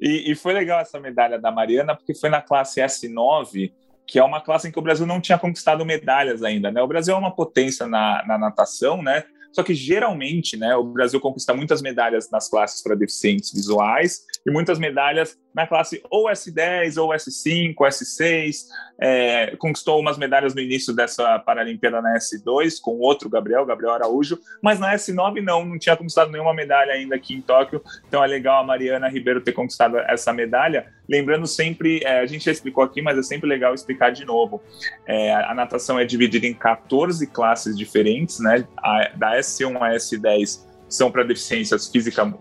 E, 0.00 0.32
e, 0.32 0.34
foi 0.34 0.54
legal 0.54 0.80
essa 0.80 0.98
medalha 0.98 1.38
da 1.38 1.52
Mariana, 1.52 1.94
porque 1.94 2.14
foi 2.14 2.30
na 2.30 2.40
classe 2.40 2.80
S9, 2.80 3.70
que 4.06 4.18
é 4.18 4.24
uma 4.24 4.40
classe 4.40 4.66
em 4.66 4.72
que 4.72 4.78
o 4.78 4.82
Brasil 4.82 5.06
não 5.06 5.20
tinha 5.20 5.38
conquistado 5.38 5.84
medalhas 5.84 6.42
ainda. 6.42 6.70
Né? 6.72 6.82
O 6.82 6.88
Brasil 6.88 7.14
é 7.14 7.18
uma 7.18 7.34
potência 7.34 7.86
na, 7.86 8.24
na 8.26 8.38
natação, 8.38 9.02
né? 9.02 9.24
Só 9.52 9.62
que 9.62 9.74
geralmente, 9.74 10.56
né, 10.56 10.74
o 10.76 10.84
Brasil 10.84 11.20
conquista 11.20 11.54
muitas 11.54 11.82
medalhas 11.82 12.30
nas 12.30 12.48
classes 12.48 12.82
para 12.82 12.94
deficientes 12.94 13.52
visuais 13.52 14.24
e 14.46 14.50
muitas 14.50 14.78
medalhas 14.78 15.36
na 15.58 15.66
classe 15.66 16.00
ou 16.08 16.26
S10, 16.26 17.02
ou 17.02 17.10
S5, 17.10 17.74
S6, 17.74 18.66
é, 19.00 19.56
conquistou 19.56 19.98
umas 19.98 20.16
medalhas 20.16 20.54
no 20.54 20.60
início 20.60 20.94
dessa 20.94 21.36
Paralimpíada 21.40 22.00
na 22.00 22.16
S2 22.16 22.80
com 22.80 22.98
outro 22.98 23.28
Gabriel, 23.28 23.66
Gabriel 23.66 23.92
Araújo, 23.92 24.38
mas 24.62 24.78
na 24.78 24.94
S9 24.94 25.42
não, 25.42 25.64
não 25.64 25.78
tinha 25.78 25.96
conquistado 25.96 26.30
nenhuma 26.30 26.54
medalha 26.54 26.92
ainda 26.92 27.16
aqui 27.16 27.34
em 27.34 27.40
Tóquio, 27.40 27.82
então 28.06 28.22
é 28.22 28.26
legal 28.28 28.62
a 28.62 28.64
Mariana 28.64 29.08
Ribeiro 29.08 29.40
ter 29.40 29.52
conquistado 29.52 29.98
essa 29.98 30.32
medalha. 30.32 30.86
Lembrando 31.08 31.46
sempre, 31.46 32.00
é, 32.04 32.20
a 32.20 32.26
gente 32.26 32.44
já 32.44 32.52
explicou 32.52 32.84
aqui, 32.84 33.02
mas 33.02 33.18
é 33.18 33.22
sempre 33.22 33.48
legal 33.48 33.74
explicar 33.74 34.10
de 34.12 34.24
novo. 34.24 34.62
É, 35.06 35.34
a 35.34 35.54
natação 35.54 35.98
é 35.98 36.04
dividida 36.04 36.46
em 36.46 36.54
14 36.54 37.26
classes 37.26 37.76
diferentes, 37.76 38.38
né? 38.38 38.64
A, 38.76 39.10
da 39.16 39.36
S1 39.38 39.76
a 39.80 39.96
S10 39.96 40.67
são 40.88 41.10
para 41.10 41.22
deficiências 41.22 41.90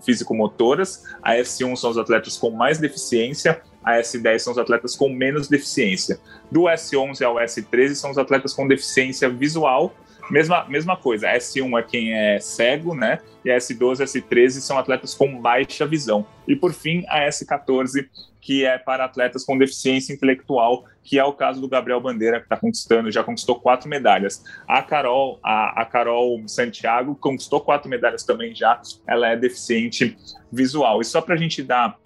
físico-motoras, 0.04 1.04
a 1.22 1.34
S1 1.36 1.76
são 1.76 1.92
os 1.92 1.98
atletas 1.98 2.38
com 2.38 2.50
mais 2.50 2.78
deficiência, 2.78 3.62
a 3.84 4.00
S10 4.00 4.40
são 4.40 4.54
os 4.54 4.60
atletas 4.60 4.96
com 4.96 5.10
menos 5.10 5.48
deficiência. 5.48 6.20
Do 6.52 6.64
S11 6.64 7.22
ao 7.22 7.36
S13 7.36 7.96
são 7.96 8.12
os 8.12 8.18
atletas 8.18 8.54
com 8.54 8.68
deficiência 8.68 9.30
visual, 9.30 9.96
mesma, 10.30 10.66
mesma 10.68 10.98
coisa, 10.98 11.28
S1 11.28 11.80
é 11.80 11.84
quem 11.84 12.14
é 12.14 12.40
cego, 12.40 12.94
né? 12.94 13.20
E 13.46 13.52
a 13.52 13.58
S12 13.58 14.02
e 14.02 14.22
S13 14.22 14.50
são 14.60 14.78
atletas 14.78 15.14
com 15.14 15.40
baixa 15.42 15.86
visão. 15.86 16.26
E 16.48 16.56
por 16.56 16.74
fim, 16.74 17.06
a 17.08 17.28
S14 17.28 18.08
que 18.48 18.64
é 18.64 18.78
para 18.78 19.04
atletas 19.04 19.44
com 19.44 19.58
deficiência 19.58 20.14
intelectual, 20.14 20.86
que 21.04 21.20
é 21.20 21.24
o 21.26 21.34
caso 21.34 21.60
do 21.60 21.68
Gabriel 21.68 22.00
Bandeira, 22.00 22.40
que 22.40 22.46
está 22.46 22.56
conquistando, 22.56 23.12
já 23.12 23.22
conquistou 23.22 23.60
quatro 23.60 23.90
medalhas. 23.90 24.42
A 24.66 24.82
Carol, 24.82 25.38
a, 25.44 25.82
a 25.82 25.86
Carol 25.86 26.42
Santiago 26.48 27.14
conquistou 27.14 27.60
quatro 27.60 27.90
medalhas 27.90 28.24
também 28.24 28.56
já, 28.56 28.82
ela 29.06 29.28
é 29.28 29.36
deficiente 29.36 30.18
visual. 30.50 31.02
E 31.02 31.04
só 31.04 31.20
para 31.20 31.36
a 31.36 31.38
gente 31.38 31.62
dar 31.62 31.98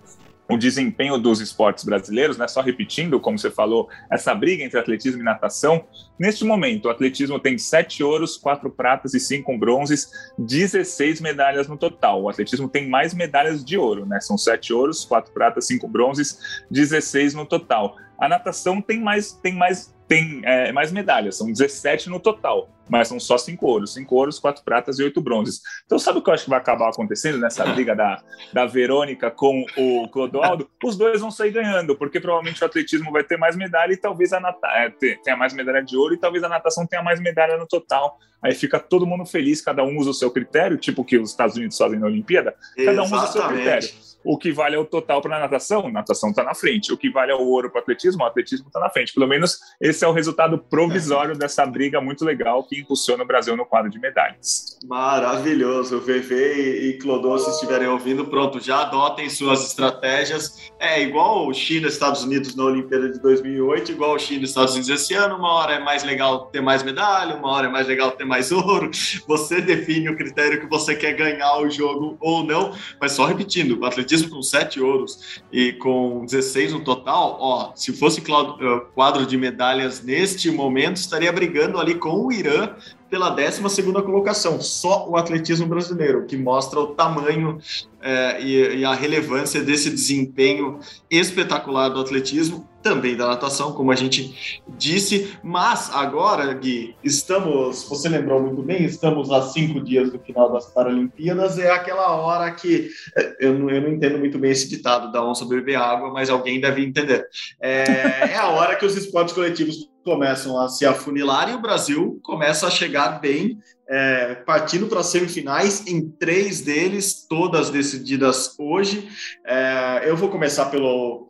o 0.50 0.58
desempenho 0.58 1.18
dos 1.18 1.40
esportes 1.40 1.84
brasileiros, 1.84 2.38
né? 2.38 2.48
Só 2.48 2.62
repetindo, 2.62 3.20
como 3.20 3.40
você 3.40 3.50
falou, 3.50 3.90
essa 4.12 4.34
briga 4.36 4.64
entre 4.64 4.80
atletismo 4.80 5.22
e 5.22 5.24
natação. 5.24 5.86
Neste 6.20 6.44
momento, 6.44 6.86
o 6.86 6.90
atletismo 6.90 7.40
tem 7.40 7.58
sete 7.58 8.04
ouros, 8.04 8.38
quatro 8.38 8.70
pratas 8.70 9.14
e 9.14 9.20
cinco 9.20 9.58
bronzes, 9.58 10.12
16 10.38 11.22
medalhas 11.22 11.68
no 11.68 11.78
total. 11.78 12.24
O 12.24 12.30
atletismo 12.30 12.68
tem 12.68 12.90
mais 12.90 13.14
medalhas 13.14 13.64
de 13.64 13.78
ouro, 13.78 14.06
né? 14.06 14.20
São 14.20 14.38
sete 14.38 14.74
ouros, 14.74 15.06
quatro 15.06 15.34
pratas, 15.34 15.68
cinco 15.68 15.88
bronzes, 15.88 16.38
16 16.70 17.34
no 17.34 17.46
total. 17.46 17.96
A 18.20 18.28
natação 18.28 18.82
tem 18.82 19.00
mais, 19.00 19.32
tem 19.32 19.56
mais 19.56 19.94
tem 20.12 20.42
é, 20.44 20.74
mais 20.74 20.92
medalhas, 20.92 21.38
são 21.38 21.50
17 21.50 22.10
no 22.10 22.20
total, 22.20 22.70
mas 22.90 23.08
são 23.08 23.18
só 23.18 23.38
cinco 23.38 23.66
ouros, 23.66 23.94
cinco 23.94 24.14
ouros, 24.14 24.40
quatro 24.40 24.62
pratas 24.62 25.00
e 25.00 25.04
oito 25.04 25.22
bronzes. 25.22 25.62
Então, 25.86 25.98
sabe 25.98 26.20
o 26.20 26.22
que 26.22 26.30
eu 26.30 26.34
acho 26.34 26.44
que 26.44 26.50
vai 26.50 26.60
acabar 26.60 26.90
acontecendo 26.90 27.38
nessa 27.38 27.66
briga 27.68 27.96
da, 27.96 28.22
da 28.52 28.66
Verônica 28.66 29.32
com 29.32 29.66
o 29.78 30.10
Clodoaldo? 30.10 30.70
Os 30.84 30.98
dois 30.98 31.22
vão 31.22 31.32
sair 31.32 31.52
ganhando, 31.52 31.96
porque 31.96 32.20
provavelmente 32.20 32.62
o 32.62 32.66
atletismo 32.66 33.10
vai 33.10 33.24
ter 33.24 33.38
mais 33.38 33.56
medalha 33.56 33.94
e 33.94 33.98
talvez 33.98 34.34
a 34.34 34.42
natação 34.42 34.76
é, 34.76 34.90
tenha 35.24 35.38
mais 35.38 35.54
medalha 35.54 35.82
de 35.82 35.96
ouro 35.96 36.14
e 36.14 36.18
talvez 36.18 36.44
a 36.44 36.50
natação 36.50 36.86
tenha 36.86 37.02
mais 37.02 37.18
medalha 37.22 37.56
no 37.56 37.66
total. 37.66 38.20
Aí 38.44 38.54
fica 38.54 38.82
todo 38.82 39.08
mundo 39.08 39.26
feliz, 39.26 39.62
cada 39.62 39.82
um 39.82 39.98
usa 39.98 40.10
o 40.10 40.14
seu 40.14 40.30
critério, 40.30 40.76
tipo 40.78 41.04
o 41.04 41.06
que 41.06 41.18
os 41.18 41.30
Estados 41.30 41.56
Unidos 41.56 41.78
fazem 41.78 41.98
na 41.98 42.08
Olimpíada, 42.08 42.54
cada 42.76 43.02
um 43.02 43.06
usa 43.06 43.24
o 43.24 43.28
seu 43.28 43.48
critério. 43.48 43.88
O 44.24 44.38
que 44.38 44.52
vale 44.52 44.76
é 44.76 44.80
o 44.80 44.86
total 44.86 45.22
para 45.22 45.36
a 45.36 45.40
natação, 45.40 45.90
natação 45.90 46.30
está 46.30 46.44
na 46.44 46.54
frente. 46.54 46.94
O 46.94 46.98
que 46.98 47.10
vale 47.10 47.32
é 47.32 47.36
o 47.36 47.42
ouro 47.42 47.70
para 47.70 47.80
o 47.80 47.82
atletismo, 47.82 48.24
o 48.24 48.26
atletismo 48.26 48.68
está 48.68 48.80
na 48.80 48.90
frente. 48.90 49.14
Pelo 49.14 49.28
menos 49.28 49.60
esse 49.80 50.06
é 50.06 50.08
o 50.08 50.12
resultado 50.12 50.58
provisório 50.58 51.36
dessa 51.36 51.66
briga 51.66 52.00
muito 52.00 52.24
legal 52.24 52.64
que 52.64 52.80
impulsiona 52.80 53.24
o 53.24 53.28
Brasil 53.28 53.58
no 53.58 53.66
quadro 53.66 53.90
de 53.90 54.00
medalhas. 54.00 54.78
Maravilhoso. 54.86 56.00
VV 56.00 56.90
e 56.90 56.98
Clodô, 57.00 57.38
se 57.38 57.50
estiverem 57.50 57.88
ouvindo, 57.88 58.26
pronto, 58.26 58.60
já 58.60 58.82
adotem 58.82 59.30
suas 59.30 59.66
estratégias. 59.66 60.72
É 60.80 61.02
igual 61.02 61.52
China 61.54 61.88
e 61.88 61.90
Estados 61.90 62.24
Unidos 62.24 62.56
na 62.56 62.66
Olimpíada 62.66 63.10
de 63.10 63.20
2008, 63.20 63.92
igual 63.92 64.18
China 64.20 64.42
e 64.42 64.46
Estados 64.46 64.74
Unidos 64.74 64.90
esse 64.90 65.14
ano. 65.14 65.36
Uma 65.36 65.54
hora 65.54 65.74
é 65.76 65.80
mais 65.80 66.04
legal 66.04 66.46
ter 66.48 66.62
mais 66.62 66.84
medalha, 66.84 67.36
uma 67.36 67.50
hora 67.50 67.68
é 67.68 67.70
mais 67.70 67.88
legal 67.88 68.12
ter 68.12 68.26
mais 68.26 68.52
ouro. 68.52 68.92
Você 69.28 69.62
define 69.62 70.10
o 70.10 70.16
critério 70.16 70.60
que 70.60 70.68
você 70.68 70.96
quer 70.96 71.14
ganhar 71.14 71.58
o 71.58 71.70
jogo 71.70 72.18
ou 72.20 72.44
não, 72.44 72.74
mas 73.00 73.14
só 73.14 73.26
repetindo, 73.26 73.80
o 73.80 73.86
atletismo 73.86 74.11
atletismo 74.12 74.30
com 74.30 74.42
sete 74.42 74.82
ouros 74.82 75.42
e 75.52 75.74
com 75.74 76.26
16 76.26 76.74
no 76.74 76.84
total, 76.84 77.38
ó, 77.40 77.72
se 77.76 77.94
fosse 77.94 78.22
eh, 78.22 78.82
quadro 78.94 79.26
de 79.26 79.38
medalhas 79.38 80.04
neste 80.04 80.52
momento, 80.52 80.98
estaria 80.98 81.32
brigando 81.32 81.80
ali 81.80 81.96
com 81.96 82.26
o 82.26 82.32
Irã 82.32 82.76
pela 83.12 83.30
12 83.30 83.62
colocação, 84.06 84.62
só 84.62 85.08
o 85.10 85.18
atletismo 85.18 85.68
brasileiro, 85.68 86.26
que 86.26 86.38
mostra 86.38 86.80
o 86.80 86.88
tamanho 86.96 87.60
é, 88.02 88.42
e, 88.42 88.78
e, 88.78 88.86
a 88.86 88.94
relevância 88.94 89.62
desse 89.62 89.90
desempenho 89.90 90.80
espetacular 91.10 91.90
do 91.90 92.00
atletismo, 92.00 92.66
também 92.82 93.16
da 93.16 93.28
natação, 93.28 93.74
como 93.74 93.92
a 93.92 93.96
gente 93.96 94.64
disse. 94.78 95.38
Mas 95.44 95.94
agora, 95.94 96.52
Gui, 96.54 96.96
estamos, 97.04 97.84
você 97.84 98.08
lembrou 98.08 98.42
muito 98.42 98.64
bem, 98.64 98.86
estamos 98.86 99.30
a 99.30 99.42
cinco 99.42 99.82
dias 99.82 100.10
do 100.10 100.18
final 100.18 100.52
das 100.52 100.74
Paralimpíadas, 100.74 101.60
é 101.60 101.70
aquela 101.70 102.16
hora 102.16 102.50
que 102.52 102.90
é, 103.18 103.36
eu 103.46 103.60
não, 103.60 103.70
eu 103.70 103.82
não 103.82 103.90
entendo 103.90 104.18
muito 104.18 104.40
bem 104.40 104.52
esse 104.52 104.70
ditado 104.70 105.12
da 105.12 105.24
onça 105.24 105.46
beber 105.46 105.76
água, 105.76 106.12
mas 106.12 106.30
alguém 106.30 106.62
deve 106.62 106.82
entender. 106.82 107.28
É, 107.60 107.84
é 108.32 108.38
a 108.38 108.48
hora 108.48 108.78
que 108.78 108.86
os 108.86 108.96
esportes 108.96 109.36
coletivos 109.36 109.91
começam 110.04 110.60
a 110.60 110.68
se 110.68 110.86
afunilar 110.86 111.50
e 111.50 111.54
o 111.54 111.62
Brasil 111.62 112.20
começa 112.24 112.68
a 112.68 112.72
chegar 112.72 113.20
bem, 113.20 113.58
é, 113.88 114.36
partindo 114.36 114.88
para 114.88 115.02
as 115.02 115.08
semifinais, 115.08 115.86
em 115.88 116.10
três 116.10 116.62
deles, 116.62 117.26
todas 117.28 117.70
decididas 117.70 118.56
hoje. 118.58 119.10
É, 119.46 120.04
eu 120.06 120.16
vou 120.16 120.30
começar 120.30 120.66
pelo. 120.66 121.28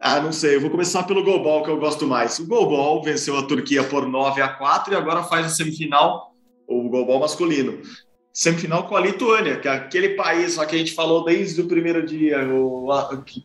Ah, 0.00 0.20
não 0.20 0.32
sei, 0.32 0.56
eu 0.56 0.60
vou 0.60 0.70
começar 0.70 1.04
pelo 1.04 1.22
goalball 1.22 1.62
que 1.62 1.70
eu 1.70 1.78
gosto 1.78 2.06
mais. 2.06 2.38
O 2.38 2.46
goalball 2.46 3.02
venceu 3.02 3.36
a 3.38 3.46
Turquia 3.46 3.84
por 3.84 4.06
9 4.06 4.42
a 4.42 4.48
4 4.48 4.92
e 4.92 4.96
agora 4.96 5.22
faz 5.22 5.46
a 5.46 5.50
semifinal, 5.50 6.34
o 6.66 6.88
goalball 6.88 7.20
masculino 7.20 7.80
semifinal 8.32 8.84
com 8.84 8.96
a 8.96 9.00
Lituânia, 9.00 9.56
que 9.56 9.68
é 9.68 9.72
aquele 9.72 10.10
país 10.10 10.56
lá 10.56 10.64
que 10.64 10.74
a 10.74 10.78
gente 10.78 10.94
falou 10.94 11.22
desde 11.22 11.60
o 11.60 11.66
primeiro 11.66 12.04
dia, 12.04 12.42
o, 12.48 12.88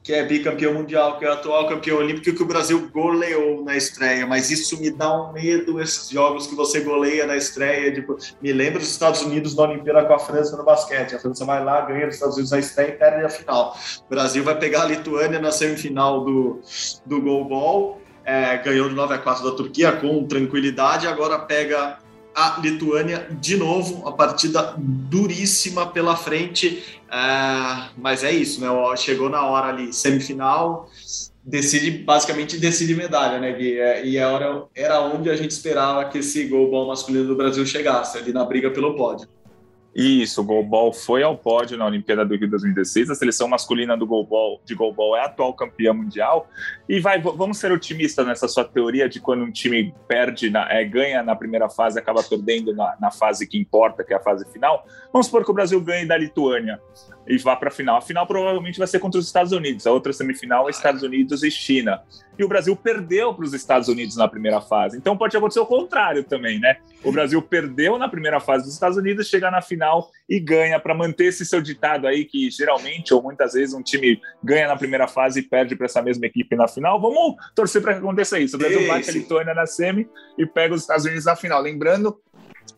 que 0.01 0.13
é 0.13 0.23
bicampeão 0.23 0.75
mundial, 0.75 1.19
que 1.19 1.25
é 1.25 1.29
atual 1.29 1.67
campeão 1.67 1.97
olímpico, 1.97 2.35
que 2.35 2.43
o 2.43 2.45
Brasil 2.45 2.89
goleou 2.89 3.63
na 3.65 3.75
estreia. 3.75 4.25
Mas 4.25 4.49
isso 4.49 4.79
me 4.79 4.89
dá 4.89 5.13
um 5.13 5.33
medo, 5.33 5.81
esses 5.81 6.09
jogos 6.09 6.47
que 6.47 6.55
você 6.55 6.79
goleia 6.79 7.27
na 7.27 7.35
estreia. 7.35 7.93
Tipo, 7.93 8.17
me 8.41 8.53
lembra 8.53 8.79
dos 8.79 8.89
Estados 8.89 9.21
Unidos 9.21 9.55
na 9.55 9.63
Olimpíada 9.63 10.05
com 10.05 10.13
a 10.13 10.19
França 10.19 10.55
no 10.55 10.63
basquete. 10.63 11.15
A 11.15 11.19
França 11.19 11.43
vai 11.43 11.61
lá, 11.61 11.81
ganha 11.81 12.07
os 12.07 12.13
Estados 12.13 12.35
Unidos 12.35 12.51
na 12.51 12.59
estreia 12.59 12.89
e 12.89 12.91
perde 12.93 13.25
a 13.25 13.29
final. 13.29 13.77
O 14.05 14.09
Brasil 14.09 14.43
vai 14.43 14.57
pegar 14.57 14.83
a 14.83 14.85
Lituânia 14.85 15.39
na 15.39 15.51
semifinal 15.51 16.23
do, 16.23 16.61
do 17.05 17.21
goalball. 17.21 18.01
É, 18.23 18.57
ganhou 18.57 18.89
de 18.89 18.95
9 18.95 19.13
a 19.13 19.17
4 19.17 19.43
da 19.43 19.55
Turquia 19.55 19.91
com 19.93 20.25
tranquilidade, 20.25 21.07
agora 21.07 21.39
pega 21.39 21.97
a 22.38 22.59
Lituânia 22.61 23.27
de 23.41 23.57
novo, 23.57 24.07
a 24.07 24.11
partida 24.11 24.75
duríssima 24.77 25.88
pela 25.88 26.15
frente, 26.15 26.83
é, 27.11 27.89
mas 27.97 28.23
é 28.23 28.31
isso, 28.31 28.61
né? 28.61 28.67
Chegou 28.95 29.27
na 29.27 29.43
hora 29.43 29.69
ali, 29.69 29.91
semifinal, 29.91 30.88
decide 31.43 31.89
basicamente 31.89 32.59
decide 32.59 32.93
medalha, 32.93 33.39
né, 33.39 33.53
Gui? 33.53 33.79
É, 33.79 34.05
e 34.05 34.17
era, 34.17 34.65
era 34.75 35.01
onde 35.01 35.31
a 35.31 35.35
gente 35.35 35.49
esperava 35.49 36.05
que 36.05 36.19
esse 36.19 36.45
gol 36.45 36.69
bom 36.69 36.85
masculino 36.85 37.25
do 37.25 37.35
Brasil 37.35 37.65
chegasse, 37.65 38.19
ali 38.19 38.31
na 38.31 38.45
briga 38.45 38.69
pelo 38.69 38.95
pódio. 38.95 39.27
Isso, 39.97 40.41
o 40.41 40.43
goalball 40.43 40.93
foi 40.93 41.23
ao 41.23 41.35
pódio 41.35 41.75
na 41.75 41.83
Olimpíada 41.83 42.23
do 42.23 42.35
Rio 42.35 42.47
2016. 42.47 43.09
A 43.09 43.15
seleção 43.15 43.47
masculina 43.47 43.97
do 43.97 44.05
goalball, 44.05 44.61
de 44.63 44.75
goalball 44.75 45.17
é 45.17 45.25
atual 45.25 45.55
campeã 45.55 45.91
mundial. 45.91 46.47
E 46.87 46.99
vai, 46.99 47.19
vamos 47.19 47.57
ser 47.57 47.71
otimistas 47.71 48.23
nessa 48.27 48.47
sua 48.47 48.63
teoria 48.63 49.09
de 49.09 49.19
quando 49.19 49.43
um 49.43 49.51
time 49.51 49.91
perde, 50.07 50.51
na, 50.51 50.71
é, 50.71 50.85
ganha 50.85 51.23
na 51.23 51.35
primeira 51.35 51.67
fase, 51.67 51.97
acaba 51.97 52.21
perdendo 52.21 52.75
na, 52.75 52.95
na 53.01 53.09
fase 53.09 53.47
que 53.47 53.57
importa, 53.57 54.03
que 54.03 54.13
é 54.13 54.17
a 54.17 54.19
fase 54.19 54.45
final. 54.51 54.85
Vamos 55.11 55.25
supor 55.25 55.43
que 55.43 55.49
o 55.49 55.53
Brasil 55.55 55.81
ganhe 55.81 56.05
da 56.05 56.15
Lituânia 56.15 56.79
e 57.28 57.38
vá 57.38 57.55
para 57.55 57.69
a 57.69 57.71
final. 57.71 57.97
A 57.97 58.01
final 58.01 58.25
provavelmente 58.25 58.80
vai 58.80 58.88
ser 58.88 58.99
contra 58.99 59.19
os 59.19 59.25
Estados 59.25 59.51
Unidos. 59.51 59.86
A 59.86 59.91
outra 59.91 60.13
semifinal 60.13 60.67
é 60.67 60.71
Estados 60.71 61.03
Unidos 61.03 61.43
e 61.43 61.51
China. 61.51 62.01
E 62.38 62.43
o 62.43 62.47
Brasil 62.47 62.75
perdeu 62.75 63.34
para 63.34 63.43
os 63.43 63.53
Estados 63.53 63.88
Unidos 63.88 64.15
na 64.15 64.28
primeira 64.28 64.61
fase. 64.61 64.95
Então 64.95 65.17
pode 65.17 65.36
acontecer 65.36 65.59
o 65.59 65.65
contrário 65.65 66.23
também, 66.23 66.59
né? 66.59 66.78
O 67.03 67.11
Brasil 67.11 67.41
perdeu 67.41 67.97
na 67.97 68.07
primeira 68.07 68.39
fase 68.39 68.63
dos 68.63 68.73
Estados 68.73 68.97
Unidos, 68.97 69.28
chega 69.28 69.49
na 69.49 69.61
final 69.61 70.11
e 70.30 70.39
ganha 70.39 70.80
para 70.80 70.93
manter 70.93 71.25
esse 71.25 71.45
seu 71.45 71.61
ditado 71.61 72.05
aí 72.05 72.25
que 72.25 72.49
geralmente 72.51 73.13
ou 73.13 73.23
muitas 73.23 73.53
vezes 73.53 73.73
um 73.73 73.82
time 73.82 74.21
ganha 74.43 74.67
na 74.67 74.75
primeira 74.75 75.07
fase 75.07 75.39
e 75.39 75.43
perde 75.43 75.75
para 75.75 75.86
essa 75.86 76.01
mesma 76.01 76.25
equipe 76.28 76.55
na 76.55 76.67
final. 76.67 77.01
Vamos 77.01 77.36
torcer 77.55 77.82
para 77.82 77.93
que 77.93 77.99
aconteça 77.99 78.39
isso. 78.39 78.55
O 78.55 78.59
Brasil 78.59 78.88
bate 78.88 79.09
a 79.09 79.13
Lituânia 79.13 79.53
na 79.53 79.65
semi 79.65 80.07
e 80.38 80.45
pega 80.45 80.75
os 80.75 80.82
Estados 80.82 81.05
Unidos 81.05 81.25
na 81.25 81.36
final. 81.36 81.61
Lembrando 81.61 82.19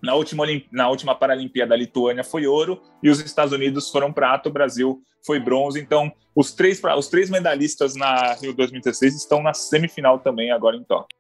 na 0.02 0.14
última, 0.16 0.46
na 0.72 0.90
última 0.90 1.16
Paralimpíada, 1.16 1.74
a 1.74 1.78
Lituânia 1.78 2.24
foi 2.24 2.48
ouro 2.48 2.82
e 3.02 3.10
os 3.10 3.20
Estados 3.20 3.54
Unidos 3.54 3.90
foram 3.90 4.12
prata, 4.12 4.50
o 4.50 4.52
Brasil 4.52 5.02
foi 5.26 5.40
bronze. 5.40 5.80
Então, 5.80 6.12
os 6.36 6.52
três, 6.52 6.82
os 6.98 7.08
três 7.08 7.30
medalhistas 7.30 7.96
na 7.96 8.34
Rio 8.36 8.54
2016 8.54 9.16
estão 9.16 9.42
na 9.42 9.54
semifinal 9.54 10.20
também 10.20 10.52
agora 10.52 10.76
em 10.76 10.84
Tóquio. 10.84 11.18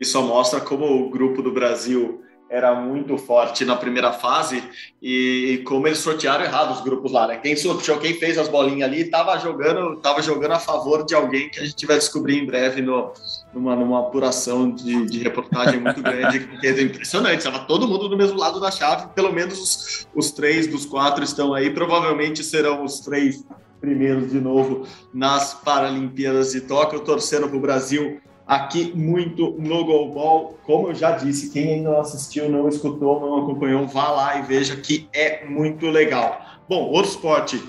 Isso 0.00 0.20
mostra 0.22 0.60
como 0.60 0.84
o 0.84 1.10
grupo 1.10 1.42
do 1.42 1.52
Brasil 1.52 2.22
era 2.52 2.74
muito 2.74 3.16
forte 3.16 3.64
na 3.64 3.74
primeira 3.74 4.12
fase 4.12 4.62
e 5.00 5.62
como 5.66 5.86
eles 5.86 6.00
sortearam 6.00 6.44
errado 6.44 6.72
os 6.72 6.82
grupos 6.82 7.10
lá, 7.10 7.26
né? 7.26 7.38
Quem 7.38 7.56
sorteou, 7.56 7.98
quem 7.98 8.12
fez 8.12 8.36
as 8.36 8.46
bolinhas 8.46 8.90
ali, 8.90 9.00
estava 9.00 9.38
jogando, 9.38 9.96
tava 9.96 10.20
jogando 10.20 10.52
a 10.52 10.58
favor 10.58 11.02
de 11.02 11.14
alguém 11.14 11.48
que 11.48 11.58
a 11.58 11.64
gente 11.64 11.86
vai 11.86 11.96
descobrir 11.96 12.38
em 12.38 12.44
breve 12.44 12.82
no, 12.82 13.10
numa, 13.54 13.74
numa 13.74 14.00
apuração 14.00 14.70
de, 14.70 15.06
de 15.06 15.18
reportagem 15.20 15.80
muito 15.80 16.00
grande, 16.04 16.40
que 16.40 16.66
é 16.66 16.82
impressionante. 16.82 17.38
Estava 17.38 17.60
todo 17.60 17.88
mundo 17.88 18.06
do 18.06 18.18
mesmo 18.18 18.38
lado 18.38 18.60
da 18.60 18.70
chave, 18.70 19.08
pelo 19.14 19.32
menos 19.32 19.58
os, 19.58 20.08
os 20.14 20.30
três 20.30 20.66
dos 20.66 20.84
quatro 20.84 21.24
estão 21.24 21.54
aí, 21.54 21.70
provavelmente 21.70 22.44
serão 22.44 22.84
os 22.84 23.00
três 23.00 23.46
primeiros 23.80 24.30
de 24.30 24.38
novo 24.38 24.86
nas 25.12 25.54
Paralimpíadas 25.54 26.52
de 26.52 26.60
Tóquio, 26.60 27.00
torcendo 27.00 27.48
para 27.48 27.56
o 27.56 27.60
Brasil 27.60 28.20
aqui 28.46 28.92
muito 28.94 29.54
no 29.58 29.84
Golbol. 29.84 30.58
Como 30.64 30.88
eu 30.88 30.94
já 30.94 31.12
disse, 31.12 31.50
quem 31.50 31.74
ainda 31.74 31.90
não 31.90 32.00
assistiu, 32.00 32.48
não 32.48 32.68
escutou, 32.68 33.20
não 33.20 33.42
acompanhou, 33.42 33.86
vá 33.86 34.10
lá 34.10 34.38
e 34.38 34.42
veja 34.42 34.76
que 34.76 35.08
é 35.12 35.44
muito 35.46 35.86
legal. 35.86 36.40
Bom, 36.68 36.84
outro 36.84 37.10
esporte 37.10 37.62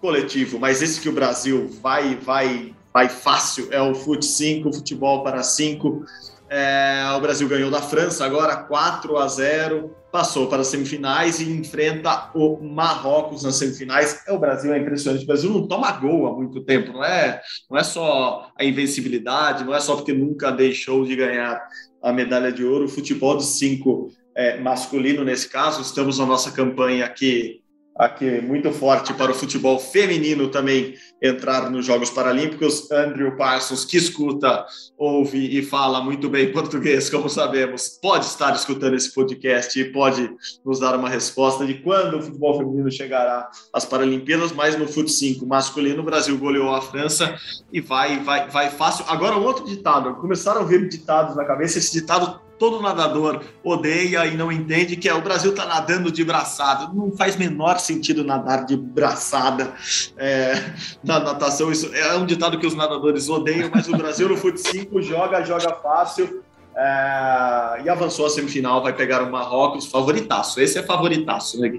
coletivo, 0.00 0.58
mas 0.58 0.80
esse 0.80 1.00
que 1.00 1.08
o 1.08 1.12
Brasil 1.12 1.68
vai 1.82 2.14
vai 2.16 2.74
vai 2.92 3.08
fácil 3.08 3.68
é 3.70 3.80
o 3.80 3.94
fut 3.94 4.24
5, 4.24 4.72
futebol 4.72 5.22
para 5.22 5.42
5. 5.42 6.04
É, 6.50 7.04
o 7.16 7.20
Brasil 7.20 7.46
ganhou 7.48 7.70
da 7.70 7.82
França 7.82 8.24
agora 8.24 8.56
4 8.56 9.18
a 9.18 9.28
0, 9.28 9.94
passou 10.10 10.46
para 10.48 10.62
as 10.62 10.68
semifinais 10.68 11.40
e 11.40 11.50
enfrenta 11.50 12.30
o 12.34 12.58
Marrocos 12.62 13.42
nas 13.42 13.56
semifinais. 13.56 14.22
É, 14.26 14.32
o 14.32 14.38
Brasil 14.38 14.72
é 14.72 14.78
impressionante. 14.78 15.24
O 15.24 15.26
Brasil 15.26 15.50
não 15.50 15.66
toma 15.66 15.90
gol 15.92 16.26
há 16.26 16.34
muito 16.34 16.62
tempo, 16.62 16.92
não 16.92 17.04
é, 17.04 17.40
não 17.70 17.78
é 17.78 17.84
só 17.84 18.50
a 18.56 18.64
invencibilidade, 18.64 19.64
não 19.64 19.74
é 19.74 19.80
só 19.80 19.96
porque 19.96 20.12
nunca 20.12 20.50
deixou 20.50 21.04
de 21.04 21.14
ganhar 21.14 21.60
a 22.02 22.12
medalha 22.12 22.52
de 22.52 22.64
ouro. 22.64 22.86
O 22.86 22.88
futebol 22.88 23.36
de 23.36 23.44
5 23.44 24.10
é, 24.34 24.58
masculino, 24.58 25.24
nesse 25.24 25.48
caso, 25.48 25.82
estamos 25.82 26.18
na 26.18 26.26
nossa 26.26 26.52
campanha 26.52 27.04
aqui 27.04 27.60
aqui 27.98 28.40
muito 28.40 28.70
forte 28.70 29.12
para 29.12 29.32
o 29.32 29.34
futebol 29.34 29.78
feminino 29.80 30.48
também 30.48 30.94
entrar 31.20 31.68
nos 31.68 31.84
Jogos 31.84 32.10
Paralímpicos. 32.10 32.88
Andrew 32.92 33.36
Parsons, 33.36 33.84
que 33.84 33.96
escuta, 33.96 34.64
ouve 34.96 35.58
e 35.58 35.62
fala 35.62 36.00
muito 36.00 36.28
bem 36.28 36.52
português, 36.52 37.10
como 37.10 37.28
sabemos, 37.28 37.98
pode 38.00 38.26
estar 38.26 38.54
escutando 38.54 38.94
esse 38.94 39.12
podcast 39.12 39.78
e 39.78 39.92
pode 39.92 40.30
nos 40.64 40.78
dar 40.78 40.94
uma 40.94 41.08
resposta 41.08 41.66
de 41.66 41.74
quando 41.74 42.18
o 42.18 42.22
futebol 42.22 42.56
feminino 42.56 42.90
chegará 42.90 43.50
às 43.72 43.84
Paralimpíadas, 43.84 44.52
mas 44.52 44.78
no 44.78 44.86
fut 44.86 45.10
5 45.10 45.44
masculino, 45.44 46.00
o 46.00 46.04
Brasil 46.04 46.38
goleou 46.38 46.72
a 46.72 46.80
França 46.80 47.34
e 47.72 47.80
vai, 47.80 48.20
vai, 48.20 48.48
vai 48.48 48.70
fácil. 48.70 49.04
Agora, 49.08 49.36
um 49.36 49.42
outro 49.42 49.64
ditado, 49.64 50.14
começaram 50.16 50.60
a 50.60 50.64
ver 50.64 50.88
ditados 50.88 51.34
na 51.34 51.44
cabeça, 51.44 51.78
esse 51.78 51.92
ditado 51.92 52.47
todo 52.58 52.82
nadador 52.82 53.42
odeia 53.62 54.26
e 54.26 54.36
não 54.36 54.50
entende 54.50 54.96
que 54.96 55.08
é 55.08 55.14
o 55.14 55.22
Brasil 55.22 55.52
está 55.52 55.64
nadando 55.64 56.10
de 56.10 56.24
braçada. 56.24 56.92
Não 56.92 57.12
faz 57.12 57.36
menor 57.36 57.78
sentido 57.78 58.24
nadar 58.24 58.64
de 58.64 58.76
braçada 58.76 59.72
é, 60.16 60.72
na 61.02 61.20
natação. 61.20 61.70
Isso 61.70 61.94
é 61.94 62.16
um 62.16 62.26
ditado 62.26 62.58
que 62.58 62.66
os 62.66 62.74
nadadores 62.74 63.28
odeiam, 63.28 63.70
mas 63.72 63.88
o 63.88 63.96
Brasil 63.96 64.28
no 64.28 64.36
fut 64.36 64.58
5 64.58 65.00
joga, 65.02 65.42
joga 65.42 65.72
fácil. 65.74 66.42
É, 66.76 67.82
e 67.84 67.88
avançou 67.88 68.26
a 68.26 68.30
semifinal, 68.30 68.82
vai 68.82 68.92
pegar 68.92 69.22
o 69.22 69.30
Marrocos, 69.30 69.86
favoritaço. 69.86 70.60
Esse 70.60 70.78
é 70.78 70.82
favoritaço, 70.82 71.60
né? 71.60 71.78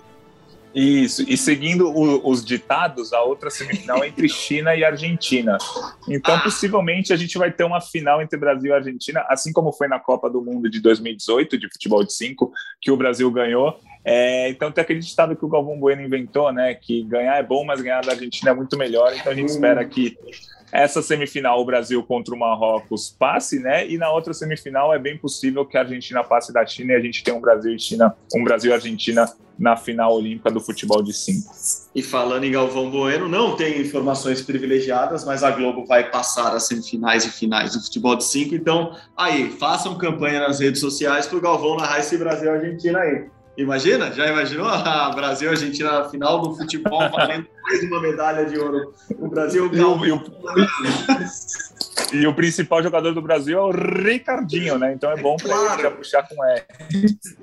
Isso, 0.73 1.25
e 1.27 1.35
seguindo 1.35 1.89
o, 1.89 2.29
os 2.29 2.45
ditados, 2.45 3.11
a 3.11 3.21
outra 3.23 3.49
semifinal 3.49 4.03
é 4.03 4.07
entre 4.07 4.29
China 4.29 4.75
e 4.75 4.83
Argentina. 4.83 5.57
Então, 6.07 6.35
ah. 6.35 6.41
possivelmente, 6.41 7.11
a 7.11 7.15
gente 7.15 7.37
vai 7.37 7.51
ter 7.51 7.63
uma 7.63 7.81
final 7.81 8.21
entre 8.21 8.39
Brasil 8.39 8.71
e 8.71 8.73
Argentina, 8.73 9.25
assim 9.27 9.51
como 9.51 9.71
foi 9.71 9.87
na 9.87 9.99
Copa 9.99 10.29
do 10.29 10.41
Mundo 10.41 10.69
de 10.69 10.79
2018, 10.79 11.57
de 11.57 11.69
futebol 11.71 12.03
de 12.03 12.13
5, 12.13 12.51
que 12.79 12.91
o 12.91 12.97
Brasil 12.97 13.29
ganhou. 13.31 13.79
É, 14.05 14.49
então, 14.49 14.71
tem 14.71 14.81
aquele 14.81 14.99
ditado 14.99 15.35
que 15.35 15.43
o 15.43 15.49
Galvão 15.49 15.79
Bueno 15.79 16.01
inventou, 16.01 16.51
né? 16.53 16.73
Que 16.75 17.03
ganhar 17.03 17.37
é 17.37 17.43
bom, 17.43 17.65
mas 17.65 17.81
ganhar 17.81 18.01
da 18.01 18.11
Argentina 18.11 18.51
é 18.51 18.53
muito 18.53 18.77
melhor. 18.77 19.13
Então, 19.15 19.31
a 19.31 19.35
gente 19.35 19.49
espera 19.49 19.83
que 19.85 20.17
essa 20.71 21.01
semifinal, 21.01 21.59
o 21.59 21.65
Brasil 21.65 22.01
contra 22.03 22.33
o 22.33 22.37
Marrocos 22.37 23.09
passe, 23.09 23.59
né? 23.59 23.87
E 23.87 23.97
na 23.97 24.11
outra 24.11 24.33
semifinal 24.33 24.93
é 24.93 24.99
bem 24.99 25.17
possível 25.17 25.65
que 25.65 25.75
a 25.77 25.81
Argentina 25.81 26.23
passe 26.23 26.53
da 26.53 26.65
China 26.65 26.93
e 26.93 26.95
a 26.95 27.01
gente 27.01 27.23
tenha 27.23 27.35
um 27.35 27.41
Brasil 27.41 27.73
e 27.73 27.79
China, 27.79 28.15
um 28.35 28.43
Brasil 28.43 28.69
e 28.69 28.73
Argentina 28.73 29.27
na 29.59 29.75
final 29.75 30.15
olímpica 30.15 30.49
do 30.49 30.61
futebol 30.61 31.03
de 31.03 31.13
cinco. 31.13 31.51
E 31.93 32.01
falando 32.01 32.45
em 32.45 32.51
Galvão 32.51 32.89
Bueno, 32.89 33.27
não 33.27 33.55
tem 33.55 33.81
informações 33.81 34.41
privilegiadas, 34.41 35.25
mas 35.25 35.43
a 35.43 35.51
Globo 35.51 35.85
vai 35.85 36.09
passar 36.09 36.55
as 36.55 36.67
semifinais 36.67 37.25
e 37.25 37.29
finais 37.29 37.73
do 37.73 37.81
futebol 37.81 38.15
de 38.15 38.23
cinco. 38.23 38.55
Então, 38.55 38.95
aí, 39.17 39.51
façam 39.51 39.97
campanha 39.97 40.39
nas 40.39 40.59
redes 40.59 40.79
sociais 40.79 41.27
para 41.27 41.37
o 41.37 41.41
Galvão 41.41 41.75
narrar 41.75 41.99
esse 41.99 42.17
Brasil 42.17 42.51
Argentina 42.51 42.99
aí. 42.99 43.25
Imagina? 43.57 44.11
Já 44.13 44.27
imaginou 44.27 44.65
a 44.71 45.09
Brasil 45.09 45.49
Argentina 45.49 45.91
na 45.91 46.09
final 46.09 46.39
do 46.39 46.55
futebol 46.55 47.09
valendo 47.09 47.45
mais 47.69 47.83
uma 47.83 48.01
medalha 48.01 48.45
de 48.45 48.57
ouro? 48.57 48.93
O 49.19 49.27
Brasil 49.27 49.69
e 49.71 49.79
o, 49.79 50.05
e, 50.05 50.11
o, 50.11 50.21
e 52.13 52.27
o, 52.27 52.33
principal 52.33 52.81
jogador 52.81 53.13
do 53.13 53.21
Brasil 53.21 53.59
é 53.59 53.61
o 53.61 53.69
Ricardinho, 53.69 54.79
né? 54.79 54.93
Então 54.93 55.11
é 55.11 55.21
bom 55.21 55.37
para 55.37 55.49
claro. 55.49 55.81
já 55.83 55.91
puxar 55.91 56.27
com 56.27 56.43
R. 56.43 56.63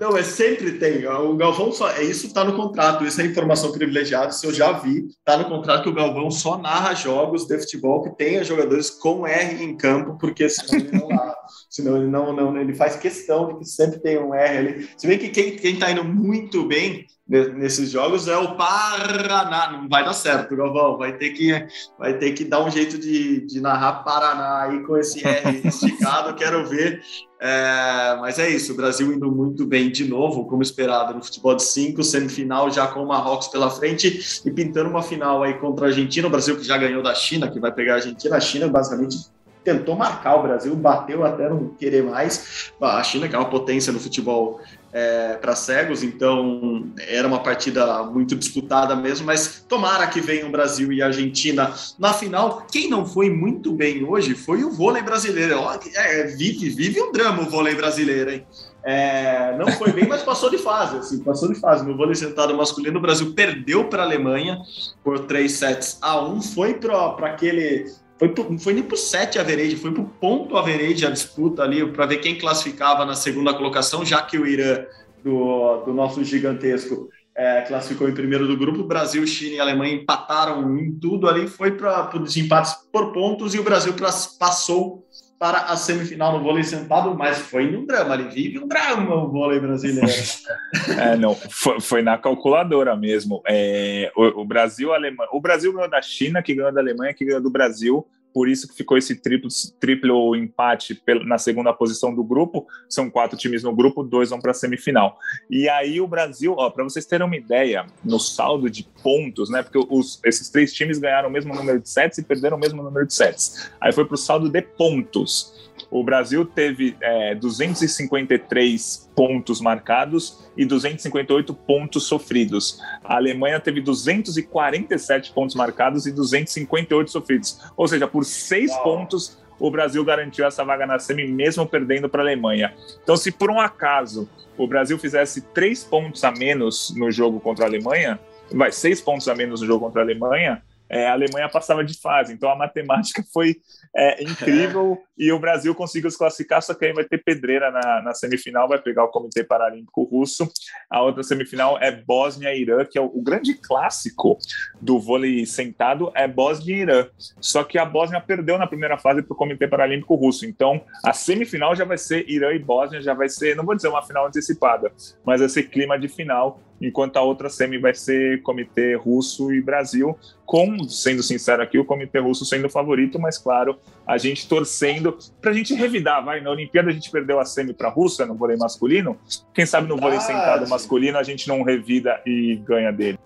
Não, 0.00 0.16
é 0.16 0.24
sempre 0.24 0.72
tem. 0.72 1.06
O 1.06 1.36
Galvão 1.36 1.70
só. 1.70 1.90
É, 1.90 2.02
isso 2.02 2.26
está 2.26 2.42
no 2.42 2.56
contrato, 2.56 3.04
isso 3.04 3.20
é 3.20 3.24
informação 3.24 3.70
privilegiada. 3.70 4.32
Se 4.32 4.44
eu 4.44 4.52
já 4.52 4.72
vi, 4.72 5.06
está 5.06 5.36
no 5.36 5.44
contrato 5.44 5.84
que 5.84 5.90
o 5.90 5.94
Galvão 5.94 6.28
só 6.30 6.58
narra 6.58 6.94
jogos 6.94 7.46
de 7.46 7.56
futebol 7.58 8.02
que 8.02 8.16
tenha 8.16 8.42
jogadores 8.42 8.90
com 8.90 9.24
R 9.26 9.62
em 9.62 9.76
campo, 9.76 10.18
porque 10.18 10.48
senão 10.48 10.80
ele 10.80 10.98
não 10.98 11.08
narra. 11.08 11.36
senão 11.70 11.96
ele 11.96 12.08
não, 12.08 12.32
não 12.32 12.56
ele 12.60 12.74
faz 12.74 12.96
questão 12.96 13.46
de 13.48 13.58
que 13.60 13.64
sempre 13.64 14.00
tem 14.00 14.18
um 14.18 14.34
R 14.34 14.58
ali. 14.58 14.90
Se 14.96 15.06
bem 15.06 15.18
que 15.18 15.28
quem 15.28 15.74
está 15.74 15.92
indo 15.92 16.02
muito 16.02 16.66
bem 16.66 17.06
nesses 17.28 17.90
jogos 17.90 18.28
é 18.28 18.36
o 18.36 18.56
Paraná. 18.56 19.72
Não 19.72 19.88
vai 19.88 20.04
dar 20.04 20.12
certo, 20.16 20.56
Galvão. 20.56 20.96
Vai 20.98 21.16
ter 21.16 21.30
que, 21.30 21.66
vai 21.98 22.18
ter 22.18 22.32
que 22.32 22.44
dar 22.44 22.64
um 22.64 22.70
jeito 22.70 22.98
de, 22.98 23.46
de 23.46 23.60
narrar 23.60 24.04
Paraná 24.04 24.62
aí 24.62 24.82
com 24.84 24.96
esse 24.96 25.26
R 25.26 25.60
esticado. 25.68 26.34
Quero 26.34 26.66
ver. 26.66 27.00
É, 27.38 28.16
mas 28.18 28.38
é 28.38 28.48
isso, 28.48 28.72
o 28.72 28.76
Brasil 28.76 29.12
indo 29.12 29.30
muito 29.30 29.66
bem 29.66 29.90
de 29.90 30.08
novo, 30.08 30.46
como 30.46 30.62
esperado 30.62 31.12
no 31.12 31.22
futebol 31.22 31.54
de 31.54 31.62
cinco, 31.62 32.02
semifinal 32.02 32.70
já 32.70 32.86
com 32.86 33.02
o 33.02 33.06
Marrocos 33.06 33.48
pela 33.48 33.68
frente 33.68 34.40
e 34.42 34.50
pintando 34.50 34.88
uma 34.88 35.02
final 35.02 35.42
aí 35.42 35.52
contra 35.58 35.84
a 35.84 35.88
Argentina, 35.90 36.26
o 36.26 36.30
Brasil 36.30 36.56
que 36.56 36.64
já 36.64 36.78
ganhou 36.78 37.02
da 37.02 37.14
China, 37.14 37.50
que 37.50 37.60
vai 37.60 37.70
pegar 37.70 37.92
a 37.92 37.96
Argentina, 37.96 38.36
a 38.36 38.40
China 38.40 38.68
basicamente 38.68 39.18
tentou 39.66 39.96
marcar 39.96 40.36
o 40.36 40.42
Brasil, 40.44 40.76
bateu 40.76 41.24
até 41.24 41.48
não 41.48 41.70
querer 41.70 42.04
mais. 42.04 42.70
A 42.80 43.02
China, 43.02 43.28
que 43.28 43.34
é 43.34 43.38
uma 43.38 43.50
potência 43.50 43.92
no 43.92 43.98
futebol 43.98 44.60
é, 44.92 45.34
para 45.34 45.56
cegos, 45.56 46.04
então 46.04 46.86
era 46.96 47.26
uma 47.26 47.40
partida 47.40 48.04
muito 48.04 48.36
disputada 48.36 48.94
mesmo, 48.94 49.26
mas 49.26 49.64
tomara 49.68 50.06
que 50.06 50.20
venha 50.20 50.46
o 50.46 50.50
Brasil 50.50 50.92
e 50.92 51.02
Argentina 51.02 51.74
na 51.98 52.12
final. 52.12 52.64
Quem 52.70 52.88
não 52.88 53.04
foi 53.04 53.28
muito 53.28 53.72
bem 53.72 54.04
hoje 54.04 54.36
foi 54.36 54.62
o 54.62 54.70
vôlei 54.70 55.02
brasileiro. 55.02 55.58
É, 55.96 56.22
vive, 56.28 56.70
vive 56.70 57.02
um 57.02 57.10
drama 57.10 57.42
o 57.42 57.50
vôlei 57.50 57.74
brasileiro, 57.74 58.30
hein? 58.30 58.46
É, 58.84 59.56
não 59.58 59.66
foi 59.72 59.90
bem, 59.90 60.06
mas 60.06 60.22
passou 60.22 60.48
de 60.48 60.58
fase, 60.58 60.98
assim, 60.98 61.18
passou 61.18 61.52
de 61.52 61.58
fase. 61.58 61.84
No 61.84 61.96
vôlei 61.96 62.14
sentado 62.14 62.56
masculino, 62.56 63.00
o 63.00 63.02
Brasil 63.02 63.32
perdeu 63.34 63.88
para 63.88 64.04
a 64.04 64.06
Alemanha 64.06 64.60
por 65.02 65.18
3 65.26 65.50
sets 65.50 65.98
a 66.00 66.24
1, 66.24 66.40
foi 66.40 66.74
para 66.74 67.26
aquele 67.26 67.92
foi 68.18 68.32
não 68.48 68.58
foi 68.58 68.72
nem 68.72 68.82
para 68.82 68.94
o 68.94 68.98
7 68.98 69.38
average, 69.38 69.76
foi 69.76 69.92
para 69.92 70.02
o 70.02 70.08
ponto 70.08 70.56
average 70.56 71.04
a 71.04 71.10
disputa 71.10 71.62
ali, 71.62 71.86
para 71.90 72.06
ver 72.06 72.18
quem 72.18 72.38
classificava 72.38 73.04
na 73.04 73.14
segunda 73.14 73.52
colocação, 73.52 74.04
já 74.04 74.22
que 74.22 74.38
o 74.38 74.46
Irã, 74.46 74.84
do, 75.22 75.82
do 75.84 75.92
nosso 75.92 76.24
gigantesco, 76.24 77.10
é, 77.34 77.60
classificou 77.62 78.08
em 78.08 78.14
primeiro 78.14 78.46
do 78.46 78.56
grupo. 78.56 78.82
Brasil, 78.82 79.26
China 79.26 79.56
e 79.56 79.60
Alemanha 79.60 79.94
empataram 79.94 80.78
em 80.78 80.92
tudo 80.92 81.28
ali, 81.28 81.46
foi 81.46 81.72
para 81.72 82.10
os 82.16 82.34
desempates 82.34 82.74
por 82.90 83.12
pontos 83.12 83.54
e 83.54 83.58
o 83.58 83.64
Brasil 83.64 83.94
passou 84.38 85.06
para 85.38 85.58
a 85.64 85.76
semifinal 85.76 86.32
no 86.32 86.42
vôlei 86.42 86.64
sentado, 86.64 87.14
mas 87.14 87.38
foi 87.38 87.76
um 87.76 87.84
drama, 87.84 88.14
ele 88.14 88.28
vive 88.28 88.58
um 88.58 88.66
drama 88.66 89.14
o 89.14 89.30
vôlei 89.30 89.60
brasileiro. 89.60 90.08
é, 90.98 91.16
não, 91.16 91.34
foi, 91.34 91.80
foi, 91.80 92.02
na 92.02 92.16
calculadora 92.16 92.96
mesmo. 92.96 93.42
É, 93.46 94.10
o, 94.16 94.40
o, 94.40 94.44
Brasil, 94.44 94.94
Alemanha, 94.94 95.28
o 95.32 95.40
Brasil 95.40 95.72
ganhou 95.72 95.90
da 95.90 96.00
China, 96.00 96.42
que 96.42 96.54
ganhou 96.54 96.72
da 96.72 96.80
Alemanha, 96.80 97.12
que 97.12 97.24
ganhou 97.24 97.40
do 97.40 97.50
Brasil 97.50 98.06
por 98.36 98.50
isso 98.50 98.68
que 98.68 98.74
ficou 98.74 98.98
esse 98.98 99.16
triplo, 99.16 99.48
triplo 99.80 100.36
empate 100.36 101.02
na 101.24 101.38
segunda 101.38 101.72
posição 101.72 102.14
do 102.14 102.22
grupo. 102.22 102.66
São 102.86 103.08
quatro 103.08 103.34
times 103.34 103.62
no 103.62 103.74
grupo, 103.74 104.02
dois 104.02 104.28
vão 104.28 104.38
para 104.38 104.50
a 104.50 104.54
semifinal. 104.54 105.18
E 105.48 105.70
aí 105.70 106.02
o 106.02 106.06
Brasil, 106.06 106.54
para 106.54 106.84
vocês 106.84 107.06
terem 107.06 107.26
uma 107.26 107.34
ideia, 107.34 107.86
no 108.04 108.20
saldo 108.20 108.68
de 108.68 108.86
pontos, 109.02 109.48
né? 109.48 109.62
Porque 109.62 109.78
os, 109.88 110.20
esses 110.22 110.50
três 110.50 110.74
times 110.74 110.98
ganharam 110.98 111.30
o 111.30 111.32
mesmo 111.32 111.54
número 111.54 111.80
de 111.80 111.88
sets 111.88 112.18
e 112.18 112.22
perderam 112.22 112.58
o 112.58 112.60
mesmo 112.60 112.82
número 112.82 113.06
de 113.06 113.14
sets. 113.14 113.70
Aí 113.80 113.90
foi 113.90 114.04
para 114.04 114.16
o 114.16 114.18
saldo 114.18 114.50
de 114.50 114.60
pontos. 114.60 115.72
O 115.90 116.02
Brasil 116.02 116.44
teve 116.44 116.96
é, 117.00 117.34
253 117.34 119.10
pontos 119.14 119.60
marcados 119.60 120.46
e 120.56 120.64
258 120.64 121.54
pontos 121.54 122.04
sofridos. 122.04 122.80
A 123.04 123.16
Alemanha 123.16 123.60
teve 123.60 123.80
247 123.80 125.32
pontos 125.32 125.54
marcados 125.54 126.06
e 126.06 126.12
258 126.12 127.10
sofridos. 127.10 127.60
Ou 127.76 127.86
seja, 127.86 128.06
por 128.06 128.24
seis 128.24 128.74
pontos, 128.78 129.38
o 129.58 129.70
Brasil 129.70 130.04
garantiu 130.04 130.46
essa 130.46 130.64
vaga 130.64 130.86
na 130.86 130.98
semi, 130.98 131.26
mesmo 131.26 131.66
perdendo 131.66 132.08
para 132.08 132.22
a 132.22 132.24
Alemanha. 132.24 132.74
Então, 133.02 133.16
se 133.16 133.32
por 133.32 133.50
um 133.50 133.60
acaso 133.60 134.28
o 134.56 134.66
Brasil 134.66 134.98
fizesse 134.98 135.40
três 135.40 135.84
pontos 135.84 136.24
a 136.24 136.30
menos 136.30 136.94
no 136.96 137.10
jogo 137.10 137.40
contra 137.40 137.64
a 137.64 137.68
Alemanha, 137.68 138.18
vai, 138.52 138.70
seis 138.70 139.00
pontos 139.00 139.28
a 139.28 139.34
menos 139.34 139.60
no 139.60 139.66
jogo 139.66 139.86
contra 139.86 140.02
a 140.02 140.04
Alemanha, 140.04 140.62
é, 140.88 141.06
a 141.06 141.12
Alemanha 141.12 141.48
passava 141.48 141.84
de 141.84 141.98
fase. 141.98 142.32
Então 142.32 142.50
a 142.50 142.56
matemática 142.56 143.22
foi 143.32 143.56
é, 143.94 144.22
incrível 144.22 144.98
e 145.18 145.32
o 145.32 145.38
Brasil 145.38 145.74
conseguiu 145.74 146.10
se 146.10 146.18
classificar, 146.18 146.62
só 146.62 146.74
que 146.74 146.84
aí 146.84 146.92
vai 146.92 147.04
ter 147.04 147.22
pedreira 147.24 147.70
na, 147.70 148.02
na, 148.02 148.14
semifinal, 148.14 148.68
vai 148.68 148.78
pegar 148.78 149.04
o 149.04 149.08
Comitê 149.08 149.42
Paralímpico 149.42 150.02
Russo. 150.04 150.46
A 150.90 151.02
outra 151.02 151.22
semifinal 151.22 151.78
é 151.80 151.90
Bósnia 151.90 152.54
e 152.54 152.60
Irã, 152.60 152.84
que 152.84 152.98
é 152.98 153.00
o, 153.00 153.06
o, 153.06 153.22
grande 153.22 153.54
clássico 153.54 154.36
do 154.80 155.00
vôlei 155.00 155.46
sentado, 155.46 156.12
é 156.14 156.28
Bósnia 156.28 156.76
e 156.76 156.80
Irã. 156.80 157.06
Só 157.40 157.64
que 157.64 157.78
a 157.78 157.84
Bósnia 157.84 158.20
perdeu 158.20 158.58
na 158.58 158.66
primeira 158.66 158.98
fase 158.98 159.22
para 159.22 159.32
o 159.32 159.36
Comitê 159.36 159.66
Paralímpico 159.66 160.14
Russo. 160.14 160.44
Então 160.44 160.82
a 161.02 161.14
semifinal 161.14 161.74
já 161.74 161.86
vai 161.86 161.96
ser 161.96 162.28
Irã 162.28 162.52
e 162.52 162.58
Bósnia, 162.58 163.00
já 163.00 163.14
vai 163.14 163.30
ser, 163.30 163.56
não 163.56 163.64
vou 163.64 163.74
dizer 163.74 163.88
uma 163.88 164.02
final 164.02 164.26
antecipada, 164.26 164.92
mas 165.24 165.40
ser 165.50 165.64
clima 165.64 165.98
de 165.98 166.08
final 166.08 166.60
enquanto 166.80 167.16
a 167.16 167.22
outra 167.22 167.48
semi 167.48 167.78
vai 167.78 167.94
ser 167.94 168.42
Comitê 168.42 168.94
Russo 168.94 169.52
e 169.52 169.60
Brasil, 169.60 170.16
com, 170.44 170.88
sendo 170.88 171.22
sincero 171.22 171.62
aqui, 171.62 171.78
o 171.78 171.84
Comitê 171.84 172.18
Russo 172.18 172.44
sendo 172.44 172.66
o 172.66 172.70
favorito, 172.70 173.18
mas 173.18 173.38
claro, 173.38 173.78
a 174.06 174.16
gente 174.18 174.48
torcendo 174.48 175.18
para 175.40 175.50
a 175.50 175.54
gente 175.54 175.74
revidar, 175.74 176.24
vai, 176.24 176.40
na 176.40 176.50
Olimpíada 176.50 176.90
a 176.90 176.92
gente 176.92 177.10
perdeu 177.10 177.40
a 177.40 177.44
semi 177.44 177.72
para 177.72 177.88
a 177.88 177.90
Rússia 177.90 178.26
no 178.26 178.34
vôlei 178.34 178.56
masculino, 178.56 179.18
quem 179.52 179.66
sabe 179.66 179.88
no 179.88 179.96
vôlei 179.96 180.20
sentado 180.20 180.68
masculino 180.68 181.18
a 181.18 181.22
gente 181.22 181.48
não 181.48 181.62
revida 181.62 182.20
e 182.26 182.56
ganha 182.64 182.92
dele. 182.92 183.18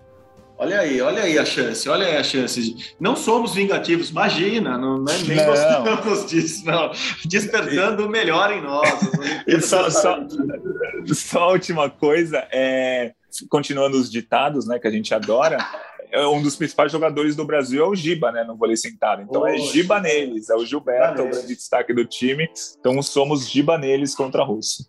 Olha 0.61 0.81
aí, 0.81 1.01
olha 1.01 1.23
aí 1.23 1.39
a 1.39 1.43
chance, 1.43 1.89
olha 1.89 2.05
aí 2.05 2.17
a 2.17 2.23
chance. 2.23 2.93
Não 2.99 3.15
somos 3.15 3.55
vingativos, 3.55 4.11
imagina, 4.11 4.77
não, 4.77 4.99
não, 4.99 5.17
nem 5.25 5.37
não. 5.37 5.45
gostamos 5.47 6.29
disso, 6.29 6.63
não. 6.63 6.91
Despertando 7.25 8.05
o 8.05 8.09
melhor 8.09 8.53
em 8.53 8.61
nós. 8.61 8.87
E 9.47 9.59
só, 9.59 9.89
só, 9.89 10.19
só 11.07 11.39
a 11.39 11.51
última 11.53 11.89
coisa, 11.89 12.47
é, 12.51 13.11
continuando 13.49 13.97
os 13.97 14.11
ditados, 14.11 14.67
né, 14.67 14.77
que 14.77 14.87
a 14.87 14.91
gente 14.91 15.11
adora, 15.15 15.57
é 16.11 16.27
um 16.27 16.43
dos 16.43 16.55
principais 16.55 16.91
jogadores 16.91 17.35
do 17.35 17.43
Brasil 17.43 17.83
é 17.83 17.87
o 17.87 17.95
Giba, 17.95 18.31
né, 18.31 18.43
no 18.43 18.55
vôlei 18.55 18.77
sentado. 18.77 19.23
Então 19.23 19.47
é 19.47 19.57
Giba 19.57 19.99
neles, 19.99 20.47
é 20.51 20.55
o 20.55 20.63
Gilberto, 20.63 21.23
o 21.23 21.29
grande 21.29 21.55
destaque 21.55 21.91
do 21.91 22.05
time. 22.05 22.47
Então 22.79 23.01
somos 23.01 23.49
Giba 23.49 23.79
neles 23.79 24.13
contra 24.13 24.43
a 24.43 24.45
Rússia. 24.45 24.85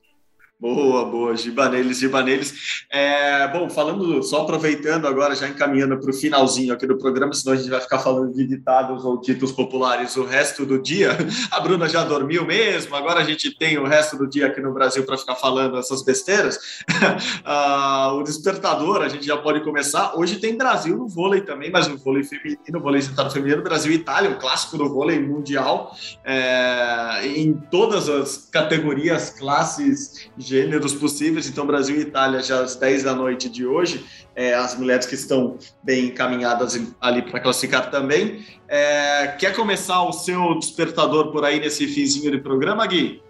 Boa, 0.62 1.04
boa, 1.04 1.36
Gibaneles, 1.36 1.98
Gibaneles. 1.98 2.84
É, 2.88 3.48
bom, 3.48 3.68
falando, 3.68 4.22
só 4.22 4.42
aproveitando 4.42 5.08
agora, 5.08 5.34
já 5.34 5.48
encaminhando 5.48 5.98
para 5.98 6.08
o 6.08 6.14
finalzinho 6.14 6.72
aqui 6.72 6.86
do 6.86 6.96
programa, 6.96 7.32
senão 7.32 7.54
a 7.54 7.56
gente 7.56 7.68
vai 7.68 7.80
ficar 7.80 7.98
falando 7.98 8.32
de 8.32 8.46
ditados 8.46 9.04
ou 9.04 9.20
títulos 9.20 9.50
populares 9.50 10.14
o 10.14 10.24
resto 10.24 10.64
do 10.64 10.80
dia. 10.80 11.18
A 11.50 11.58
Bruna 11.58 11.88
já 11.88 12.04
dormiu 12.04 12.46
mesmo, 12.46 12.94
agora 12.94 13.18
a 13.18 13.24
gente 13.24 13.50
tem 13.50 13.76
o 13.76 13.84
resto 13.84 14.16
do 14.16 14.24
dia 14.24 14.46
aqui 14.46 14.60
no 14.60 14.72
Brasil 14.72 15.04
para 15.04 15.18
ficar 15.18 15.34
falando 15.34 15.76
essas 15.78 16.04
besteiras. 16.04 16.56
ah, 17.44 18.12
o 18.14 18.22
despertador, 18.22 19.02
a 19.02 19.08
gente 19.08 19.26
já 19.26 19.36
pode 19.36 19.64
começar. 19.64 20.12
Hoje 20.16 20.36
tem 20.36 20.56
Brasil 20.56 20.96
no 20.96 21.08
vôlei 21.08 21.40
também, 21.40 21.72
mas 21.72 21.88
no 21.88 21.98
vôlei 21.98 22.22
feminino, 22.22 22.80
vôlei 22.80 23.02
sentado 23.02 23.32
feminino, 23.32 23.64
Brasil 23.64 23.90
e 23.90 23.96
Itália, 23.96 24.30
um 24.30 24.38
clássico 24.38 24.78
do 24.78 24.88
vôlei 24.88 25.18
mundial, 25.18 25.92
é, 26.24 27.26
em 27.26 27.52
todas 27.68 28.08
as 28.08 28.48
categorias, 28.52 29.30
classes, 29.30 30.30
gêneros 30.52 30.92
possíveis. 30.92 31.48
Então, 31.48 31.66
Brasil 31.66 31.96
e 31.96 32.00
Itália, 32.00 32.42
já 32.42 32.60
às 32.60 32.76
10 32.76 33.04
da 33.04 33.14
noite 33.14 33.48
de 33.48 33.66
hoje, 33.66 34.04
é, 34.36 34.52
as 34.54 34.78
mulheres 34.78 35.06
que 35.06 35.14
estão 35.14 35.56
bem 35.82 36.06
encaminhadas 36.06 36.78
ali 37.00 37.22
para 37.22 37.40
classificar 37.40 37.90
também. 37.90 38.44
É, 38.68 39.28
quer 39.38 39.56
começar 39.56 40.02
o 40.02 40.12
seu 40.12 40.58
despertador 40.58 41.32
por 41.32 41.42
aí 41.44 41.58
nesse 41.58 41.86
finzinho 41.86 42.30
de 42.30 42.38
programa, 42.38 42.86
Gui? 42.86 43.22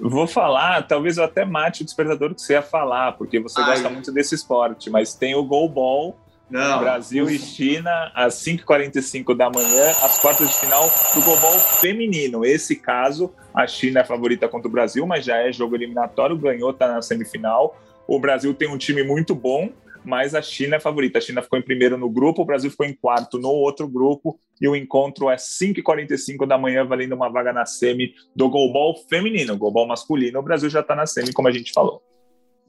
Vou 0.00 0.26
falar, 0.26 0.82
talvez 0.86 1.16
eu 1.16 1.24
até 1.24 1.44
mate 1.44 1.82
o 1.82 1.84
despertador 1.84 2.34
que 2.34 2.42
você 2.42 2.54
ia 2.54 2.62
falar, 2.62 3.12
porque 3.12 3.40
você 3.40 3.60
Ai. 3.60 3.66
gosta 3.66 3.88
muito 3.88 4.12
desse 4.12 4.34
esporte, 4.34 4.90
mas 4.90 5.14
tem 5.14 5.34
o 5.34 5.44
goalball 5.44 6.18
não. 6.52 6.80
Brasil 6.80 7.28
e 7.30 7.38
China, 7.38 8.12
às 8.14 8.34
5h45 8.34 9.34
da 9.34 9.50
manhã, 9.50 9.90
as 10.02 10.20
quartas 10.20 10.50
de 10.50 10.56
final 10.56 10.90
do 11.14 11.22
Global 11.22 11.58
Feminino. 11.80 12.44
Esse 12.44 12.76
caso, 12.76 13.32
a 13.54 13.66
China 13.66 14.00
é 14.00 14.04
favorita 14.04 14.48
contra 14.48 14.68
o 14.68 14.70
Brasil, 14.70 15.06
mas 15.06 15.24
já 15.24 15.36
é 15.38 15.50
jogo 15.52 15.74
eliminatório, 15.74 16.36
ganhou, 16.36 16.70
está 16.70 16.92
na 16.92 17.00
semifinal. 17.00 17.76
O 18.06 18.20
Brasil 18.20 18.52
tem 18.52 18.68
um 18.68 18.76
time 18.76 19.02
muito 19.02 19.34
bom, 19.34 19.70
mas 20.04 20.34
a 20.34 20.42
China 20.42 20.76
é 20.76 20.80
favorita. 20.80 21.18
A 21.18 21.22
China 21.22 21.40
ficou 21.40 21.58
em 21.58 21.62
primeiro 21.62 21.96
no 21.96 22.10
grupo, 22.10 22.42
o 22.42 22.44
Brasil 22.44 22.70
ficou 22.70 22.84
em 22.84 22.92
quarto 22.92 23.38
no 23.38 23.48
outro 23.48 23.88
grupo, 23.88 24.38
e 24.60 24.68
o 24.68 24.76
encontro 24.76 25.30
é 25.30 25.36
5h45 25.36 26.46
da 26.46 26.58
manhã, 26.58 26.84
valendo 26.84 27.14
uma 27.14 27.30
vaga 27.30 27.52
na 27.52 27.64
semi 27.64 28.14
do 28.36 28.48
Global 28.50 28.94
Feminino. 29.08 29.56
Global 29.56 29.86
masculino, 29.86 30.38
o 30.38 30.42
Brasil 30.42 30.68
já 30.68 30.80
está 30.80 30.94
na 30.94 31.06
semi, 31.06 31.32
como 31.32 31.48
a 31.48 31.52
gente 31.52 31.72
falou. 31.72 32.02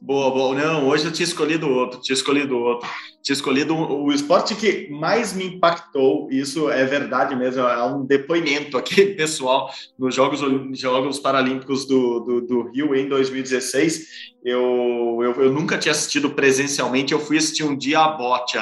Boa, 0.05 0.29
boa. 0.31 0.53
Não, 0.53 0.89
hoje 0.89 1.05
eu 1.05 1.13
tinha 1.13 1.23
escolhido 1.23 1.69
outro, 1.69 2.01
tinha 2.01 2.13
escolhido 2.13 2.57
outro. 2.57 2.89
Tinha 3.21 3.33
escolhido 3.33 3.73
o 3.73 4.11
esporte 4.11 4.53
que 4.53 4.89
mais 4.91 5.31
me 5.31 5.45
impactou, 5.45 6.27
isso 6.29 6.69
é 6.69 6.83
verdade 6.83 7.33
mesmo, 7.37 7.61
é 7.61 7.85
um 7.85 8.05
depoimento 8.05 8.77
aqui 8.77 9.05
pessoal 9.15 9.71
nos 9.97 10.13
Jogos, 10.13 10.41
Jogos 10.77 11.19
Paralímpicos 11.19 11.85
do, 11.85 12.19
do, 12.19 12.41
do 12.41 12.61
Rio 12.71 12.93
em 12.93 13.07
2016. 13.07 14.33
Eu, 14.43 15.19
eu, 15.21 15.41
eu, 15.41 15.53
nunca 15.53 15.77
tinha 15.77 15.93
assistido 15.93 16.31
presencialmente, 16.31 17.13
eu 17.13 17.19
fui 17.21 17.37
assistir 17.37 17.63
um 17.63 17.77
dia 17.77 18.01
a 18.01 18.09
bote. 18.09 18.57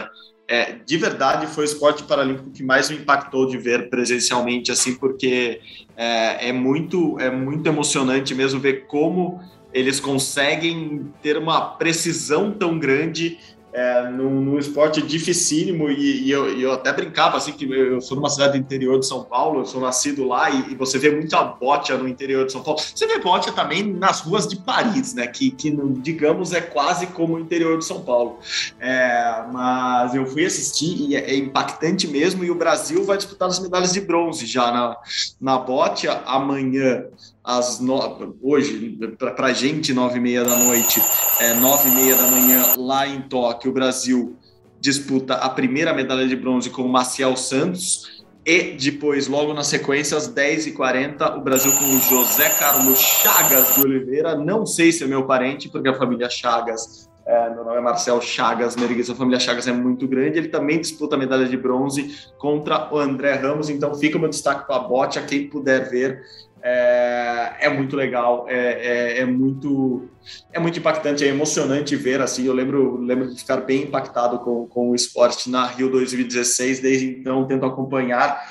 É, 0.48 0.74
de 0.86 0.98
verdade, 0.98 1.48
foi 1.48 1.64
o 1.64 1.66
esporte 1.66 2.04
paralímpico 2.04 2.52
que 2.52 2.62
mais 2.62 2.88
me 2.92 2.98
impactou 2.98 3.48
de 3.48 3.58
ver 3.58 3.90
presencialmente, 3.90 4.72
assim, 4.72 4.94
porque 4.94 5.60
é, 5.98 6.50
é 6.50 6.52
muito, 6.52 7.20
é 7.20 7.32
muito 7.32 7.66
emocionante 7.66 8.36
mesmo 8.36 8.60
ver 8.60 8.86
como 8.86 9.42
eles 9.74 10.00
conseguem 10.00 11.12
ter 11.22 11.38
uma 11.38 11.62
precisão 11.62 12.52
tão 12.52 12.78
grande 12.78 13.38
é, 13.74 14.10
num, 14.10 14.42
num, 14.42 14.60
esporte 14.60 15.02
dificílimo 15.02 15.90
e, 15.90 16.24
e, 16.24 16.32
eu, 16.32 16.58
e, 16.58 16.62
eu, 16.62 16.74
até 16.74 16.92
brincava 16.92 17.38
assim 17.38 17.54
que 17.54 17.72
eu 17.72 18.02
sou 18.02 18.18
numa 18.18 18.30
cidade 18.30 18.54
do 18.54 18.58
interior 18.58 19.00
de 19.00 19.06
São 19.06 19.24
Paulo, 19.24 19.62
eu 19.62 19.66
sou 19.66 19.80
nascido 19.80 20.28
lá 20.28 20.50
e, 20.50 20.74
e 20.74 20.76
você 20.76 21.00
vê 21.00 21.10
muita 21.10 21.42
bote 21.42 21.94
no 21.94 22.08
interior 22.08 22.46
de 22.46 22.52
São 22.52 22.62
Paulo. 22.62 22.80
Você 22.80 23.08
vê 23.08 23.20
bote 23.20 23.52
também 23.54 23.84
nas 23.84 24.22
ruas 24.22 24.46
de 24.46 24.58
Paris, 24.58 25.14
né? 25.14 25.26
Que, 25.28 25.52
que 25.52 25.72
digamos 26.00 26.52
é 26.52 26.60
quase 26.60 27.08
como 27.08 27.36
o 27.36 27.40
interior 27.40 27.78
de 27.78 27.86
São 27.86 28.02
Paulo. 28.02 28.40
É, 28.80 29.46
mas 29.52 30.14
eu 30.16 30.26
fui 30.26 30.46
assistir 30.46 31.10
e 31.10 31.16
é, 31.16 31.32
é, 31.32 31.36
impactante 31.38 32.08
mesmo. 32.08 32.44
E 32.44 32.52
o 32.52 32.56
Brasil 32.56 33.06
vai 33.06 33.16
disputar 33.16 33.48
as 33.48 33.60
medalhas 33.60 33.94
de 33.94 34.02
bronze 34.02 34.46
já 34.46 34.70
na, 34.72 34.98
na 35.40 35.58
bote 35.58 36.08
amanhã 36.26 37.06
às 37.44 37.80
no... 37.80 38.36
hoje, 38.42 38.98
para 39.18 39.48
a 39.48 39.54
gente, 39.54 39.94
nove 39.94 40.18
e 40.18 40.22
meia 40.22 40.44
da 40.44 40.58
noite, 40.58 41.02
é, 41.40 41.54
nove 41.54 41.90
e 41.90 41.92
meia 41.92 42.16
da 42.16 42.28
manhã, 42.28 42.74
lá 42.78 43.08
em 43.08 43.22
Tóquio, 43.22 43.72
o 43.72 43.74
Brasil 43.74 44.36
disputa 44.80 45.36
a 45.36 45.50
primeira 45.50 45.94
medalha 45.94 46.28
de 46.28 46.36
bronze 46.36 46.70
com 46.70 46.82
o 46.84 46.90
Maciel 46.90 47.36
Santos. 47.38 48.22
E 48.44 48.72
depois, 48.72 49.28
logo 49.28 49.54
na 49.54 49.64
sequência, 49.64 50.18
às 50.18 50.28
10h40, 50.28 51.38
o 51.38 51.42
Brasil 51.42 51.72
com 51.74 51.86
o 51.86 52.00
José 52.00 52.50
Carlos 52.50 52.98
Chagas 52.98 53.76
de 53.76 53.82
Oliveira. 53.82 54.36
Não 54.36 54.66
sei 54.66 54.92
se 54.92 55.04
é 55.04 55.08
meu 55.08 55.28
parente, 55.28 55.70
porque 55.70 55.88
a 55.88 55.94
família 55.94 56.28
Chagas 56.28 57.12
é, 57.24 57.50
meu 57.52 57.64
nome 57.64 57.78
é 57.78 57.82
Marcel 57.82 58.20
Chagas 58.20 58.76
Merigues, 58.76 59.10
a 59.10 59.16
família 59.16 59.40
Chagas 59.40 59.68
é 59.68 59.72
muito 59.72 60.08
grande. 60.08 60.40
Ele 60.40 60.48
também 60.48 60.80
disputa 60.80 61.16
a 61.16 61.20
medalha 61.20 61.46
de 61.46 61.56
bronze 61.56 62.28
contra 62.38 62.92
o 62.92 62.98
André 62.98 63.36
Ramos. 63.36 63.70
Então 63.70 63.94
fica 63.96 64.18
o 64.18 64.20
meu 64.20 64.30
destaque 64.30 64.66
para 64.66 64.78
a 64.78 64.80
bote, 64.80 65.20
a 65.20 65.22
quem 65.22 65.48
puder 65.48 65.90
ver 65.90 66.24
é, 66.64 67.56
é 67.62 67.70
muito 67.70 67.96
legal, 67.96 68.46
é, 68.48 68.56
é, 68.56 69.20
é, 69.20 69.26
muito 69.26 70.08
é 70.54 70.60
muito 70.60 70.78
impactante, 70.78 71.24
é 71.24 71.28
emocionante 71.28 71.96
ver 71.96 72.22
assim. 72.22 72.46
Eu 72.46 72.54
lembro, 72.54 72.98
lembro 72.98 73.30
de 73.30 73.40
ficar 73.40 73.58
bem 73.58 73.84
impactado 73.84 74.40
com, 74.40 74.68
com 74.68 74.92
o 74.92 74.96
esporte 74.96 75.50
na 75.50 75.66
Rio 75.66 75.90
2016, 75.90 76.80
desde 76.80 77.08
então 77.08 77.46
tento 77.48 77.66
acompanhar. 77.66 78.48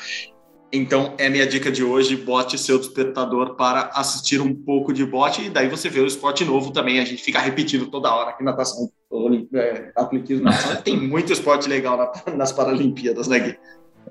Então 0.73 1.15
é 1.19 1.29
minha 1.29 1.47
dica 1.47 1.71
de 1.71 1.83
hoje, 1.83 2.17
bote 2.17 2.57
seu 2.57 2.79
despertador 2.79 3.57
para 3.57 3.91
assistir 3.93 4.41
um 4.41 4.55
pouco 4.55 4.93
de 4.93 5.05
bote 5.05 5.43
e 5.43 5.51
daí 5.51 5.69
você 5.69 5.89
vê 5.89 6.01
o 6.01 6.07
esporte 6.07 6.45
novo 6.45 6.73
também. 6.73 7.01
A 7.01 7.05
gente 7.05 7.23
fica 7.23 7.41
repetindo 7.41 7.89
toda 7.89 8.15
hora 8.15 8.31
aqui 8.31 8.45
natação, 8.45 8.89
é, 9.53 9.91
atletismo, 9.97 10.45
natação. 10.45 10.83
tem 10.83 10.97
muito 10.97 11.33
esporte 11.33 11.69
legal 11.69 11.97
na, 11.97 12.37
nas 12.37 12.53
Paralimpíadas, 12.53 13.27
né, 13.27 13.41
Gui? 13.41 13.59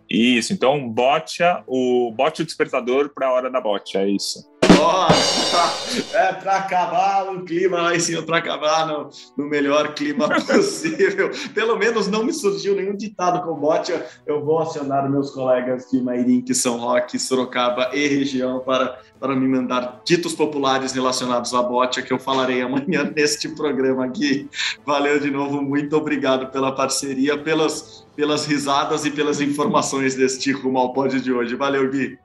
Isso, 0.10 0.54
então 0.54 0.90
bote 0.90 1.44
o 1.68 2.12
bote 2.12 2.42
o 2.42 2.46
despertador 2.46 3.10
para 3.14 3.28
a 3.28 3.32
hora 3.32 3.50
da 3.50 3.62
bote, 3.62 3.96
é 3.98 4.10
isso. 4.10 4.49
É 6.14 6.34
para 6.34 6.58
acabar 6.58 7.26
no 7.26 7.44
clima 7.44 7.82
lá 7.82 7.96
em 7.96 8.00
cima, 8.00 8.22
para 8.22 8.38
acabar 8.38 8.88
no, 8.88 9.10
no, 9.38 9.50
melhor 9.50 9.94
clima 9.94 10.30
possível. 10.46 11.32
Pelo 11.54 11.78
menos 11.78 12.08
não 12.08 12.24
me 12.24 12.32
surgiu 12.32 12.76
nenhum 12.76 12.96
ditado 12.96 13.42
com 13.44 13.56
bote. 13.56 13.94
Eu 14.26 14.44
vou 14.44 14.60
acionar 14.60 15.10
meus 15.10 15.32
colegas 15.32 15.90
de 15.92 16.02
Mairim, 16.02 16.42
que 16.42 16.54
São 16.54 16.78
Roque, 16.78 17.18
Sorocaba 17.18 17.90
e 17.94 18.08
região 18.08 18.60
para, 18.60 19.00
para 19.20 19.36
me 19.36 19.48
mandar 19.48 20.02
ditos 20.06 20.34
populares 20.34 20.94
relacionados 20.94 21.54
à 21.54 21.62
bote, 21.62 22.04
que 22.04 22.14
eu 22.14 22.20
falarei 22.20 22.62
amanhã 22.62 23.12
neste 23.16 23.50
programa 23.50 24.06
aqui. 24.06 24.48
Valeu 24.86 25.20
de 25.20 25.32
novo, 25.32 25.62
muito 25.62 25.96
obrigado 25.98 26.52
pela 26.52 26.74
parceria, 26.74 27.38
pelas, 27.38 28.06
pelas 28.16 28.46
risadas 28.46 29.06
e 29.06 29.12
pelas 29.12 29.42
informações 29.42 30.16
deste 30.16 30.52
rumo 30.52 30.78
ao 30.78 30.94
pódio 30.94 31.20
de 31.20 31.34
hoje. 31.34 31.56
Valeu, 31.56 31.90
Gui. 31.90 32.20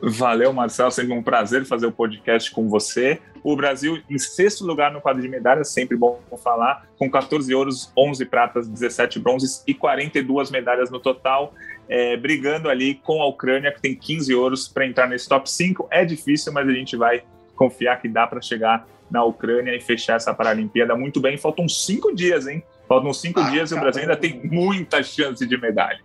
Valeu, 0.00 0.52
Marcelo. 0.52 0.90
Sempre 0.90 1.12
um 1.12 1.22
prazer 1.22 1.64
fazer 1.64 1.86
o 1.86 1.92
podcast 1.92 2.50
com 2.50 2.68
você. 2.68 3.20
O 3.42 3.54
Brasil 3.56 4.02
em 4.08 4.18
sexto 4.18 4.64
lugar 4.64 4.92
no 4.92 5.00
quadro 5.00 5.22
de 5.22 5.28
medalhas, 5.28 5.68
sempre 5.68 5.96
bom 5.96 6.20
falar, 6.42 6.86
com 6.98 7.10
14 7.10 7.54
ouros, 7.54 7.92
11 7.96 8.24
pratas, 8.26 8.68
17 8.68 9.18
bronzes 9.18 9.62
e 9.66 9.74
42 9.74 10.50
medalhas 10.50 10.90
no 10.90 10.98
total, 10.98 11.54
é, 11.88 12.16
brigando 12.16 12.68
ali 12.68 12.94
com 12.94 13.22
a 13.22 13.26
Ucrânia, 13.26 13.72
que 13.72 13.80
tem 13.80 13.94
15 13.94 14.34
ouros 14.34 14.68
para 14.68 14.86
entrar 14.86 15.08
nesse 15.08 15.28
top 15.28 15.50
5. 15.50 15.88
É 15.90 16.04
difícil, 16.04 16.52
mas 16.52 16.68
a 16.68 16.72
gente 16.72 16.96
vai 16.96 17.22
confiar 17.54 18.00
que 18.00 18.08
dá 18.08 18.26
para 18.26 18.40
chegar 18.40 18.86
na 19.10 19.24
Ucrânia 19.24 19.74
e 19.74 19.80
fechar 19.80 20.16
essa 20.16 20.34
Paralimpíada 20.34 20.94
muito 20.94 21.20
bem. 21.20 21.36
Faltam 21.36 21.68
cinco 21.68 22.14
dias, 22.14 22.46
hein? 22.46 22.62
Faltam 22.86 23.12
cinco 23.12 23.40
ah, 23.40 23.50
dias 23.50 23.70
e 23.70 23.74
o 23.74 23.80
Brasil 23.80 24.02
ainda 24.02 24.16
tem 24.16 24.40
muita 24.44 25.02
chance 25.02 25.44
de 25.46 25.56
medalha. 25.58 26.00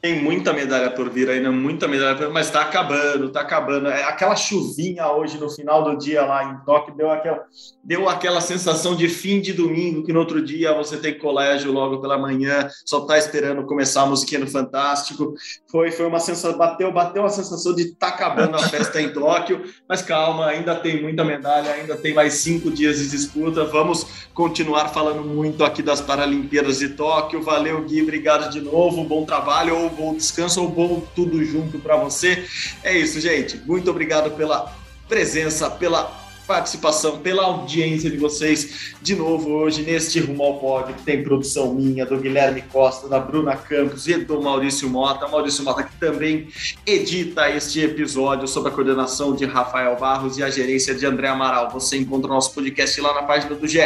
Tem 0.00 0.22
muita 0.22 0.52
medalha 0.52 0.92
por 0.92 1.10
vir 1.10 1.28
ainda, 1.28 1.50
muita 1.50 1.88
medalha 1.88 2.14
por 2.16 2.26
vir, 2.28 2.32
mas 2.32 2.46
está 2.46 2.60
acabando, 2.62 3.26
está 3.26 3.40
acabando. 3.40 3.88
É, 3.88 4.04
aquela 4.04 4.36
chuvinha 4.36 5.10
hoje 5.10 5.38
no 5.38 5.50
final 5.50 5.82
do 5.82 5.98
dia 5.98 6.24
lá 6.24 6.44
em 6.44 6.64
Tóquio 6.64 6.94
deu 6.94 7.10
aquela, 7.10 7.44
deu 7.82 8.08
aquela 8.08 8.40
sensação 8.40 8.94
de 8.94 9.08
fim 9.08 9.40
de 9.40 9.52
domingo, 9.52 10.04
que 10.04 10.12
no 10.12 10.20
outro 10.20 10.40
dia 10.40 10.72
você 10.72 10.98
tem 10.98 11.18
colégio 11.18 11.72
logo 11.72 12.00
pela 12.00 12.16
manhã, 12.16 12.68
só 12.86 13.00
está 13.00 13.18
esperando 13.18 13.66
começar 13.66 14.02
a 14.02 14.06
musiquinha 14.06 14.40
no 14.40 14.46
Fantástico. 14.46 15.34
Foi, 15.68 15.90
foi 15.90 16.06
uma 16.06 16.20
sensação, 16.20 16.56
bateu, 16.56 16.92
bateu 16.92 17.24
a 17.24 17.28
sensação 17.28 17.74
de 17.74 17.92
tá 17.96 18.08
acabando 18.08 18.54
a 18.54 18.60
festa 18.60 19.02
em 19.02 19.12
Tóquio, 19.12 19.64
mas 19.88 20.00
calma, 20.00 20.46
ainda 20.46 20.76
tem 20.76 21.02
muita 21.02 21.24
medalha, 21.24 21.72
ainda 21.72 21.96
tem 21.96 22.14
mais 22.14 22.34
cinco 22.34 22.70
dias 22.70 22.98
de 22.98 23.10
disputa. 23.10 23.64
Vamos 23.64 24.06
continuar 24.32 24.90
falando 24.90 25.24
muito 25.24 25.64
aqui 25.64 25.82
das 25.82 26.00
Paralimpíadas 26.00 26.78
de 26.78 26.90
Tóquio. 26.90 27.42
Valeu, 27.42 27.82
Gui, 27.82 28.00
obrigado 28.00 28.48
de 28.52 28.60
novo, 28.60 29.02
bom 29.02 29.24
trabalho 29.24 29.87
ou 29.88 29.94
bom 29.94 30.14
descanso 30.14 30.62
ou 30.62 30.68
bom 30.68 31.02
tudo 31.14 31.44
junto 31.44 31.78
para 31.78 31.96
você. 31.96 32.44
É 32.82 32.96
isso, 32.96 33.20
gente. 33.20 33.56
Muito 33.66 33.90
obrigado 33.90 34.30
pela 34.32 34.72
presença, 35.08 35.70
pela 35.70 36.28
participação, 36.48 37.18
pela 37.18 37.44
audiência 37.44 38.10
de 38.10 38.16
vocês 38.16 38.94
de 39.02 39.14
novo 39.14 39.50
hoje 39.50 39.82
neste 39.82 40.18
Rumo 40.18 40.42
ao 40.42 40.58
Pódio, 40.58 40.94
que 40.94 41.02
tem 41.02 41.22
produção 41.22 41.74
minha, 41.74 42.06
do 42.06 42.16
Guilherme 42.16 42.62
Costa, 42.62 43.06
da 43.06 43.20
Bruna 43.20 43.54
Campos 43.54 44.08
e 44.08 44.16
do 44.16 44.40
Maurício 44.40 44.88
Mota. 44.88 45.28
Maurício 45.28 45.62
Mota 45.62 45.82
que 45.82 45.94
também 45.96 46.48
edita 46.86 47.50
este 47.50 47.82
episódio 47.82 48.48
sob 48.48 48.66
a 48.70 48.72
coordenação 48.72 49.36
de 49.36 49.44
Rafael 49.44 49.94
Barros 49.96 50.38
e 50.38 50.42
a 50.42 50.48
gerência 50.48 50.94
de 50.94 51.04
André 51.04 51.28
Amaral. 51.28 51.70
Você 51.70 51.98
encontra 51.98 52.30
o 52.30 52.34
nosso 52.34 52.54
podcast 52.54 52.98
lá 52.98 53.12
na 53.12 53.24
página 53.24 53.54
do 53.54 53.68
GE, 53.68 53.80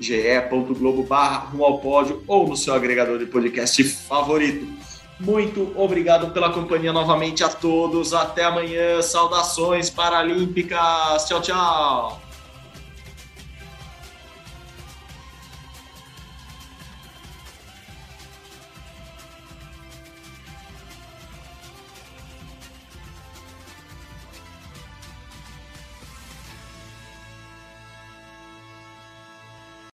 ge.globo 0.00 1.04
barra 1.04 1.38
Rumo 1.50 1.64
ao 1.64 1.78
Pódio 1.78 2.24
ou 2.26 2.48
no 2.48 2.56
seu 2.56 2.74
agregador 2.74 3.18
de 3.18 3.26
podcast 3.26 3.84
favorito. 3.84 4.89
Muito 5.20 5.70
obrigado 5.76 6.32
pela 6.32 6.50
companhia 6.50 6.92
novamente 6.92 7.44
a 7.44 7.48
todos. 7.48 8.14
Até 8.14 8.44
amanhã. 8.44 9.02
Saudações 9.02 9.90
paralímpicas. 9.90 11.26
Tchau, 11.26 11.40
tchau. 11.42 12.29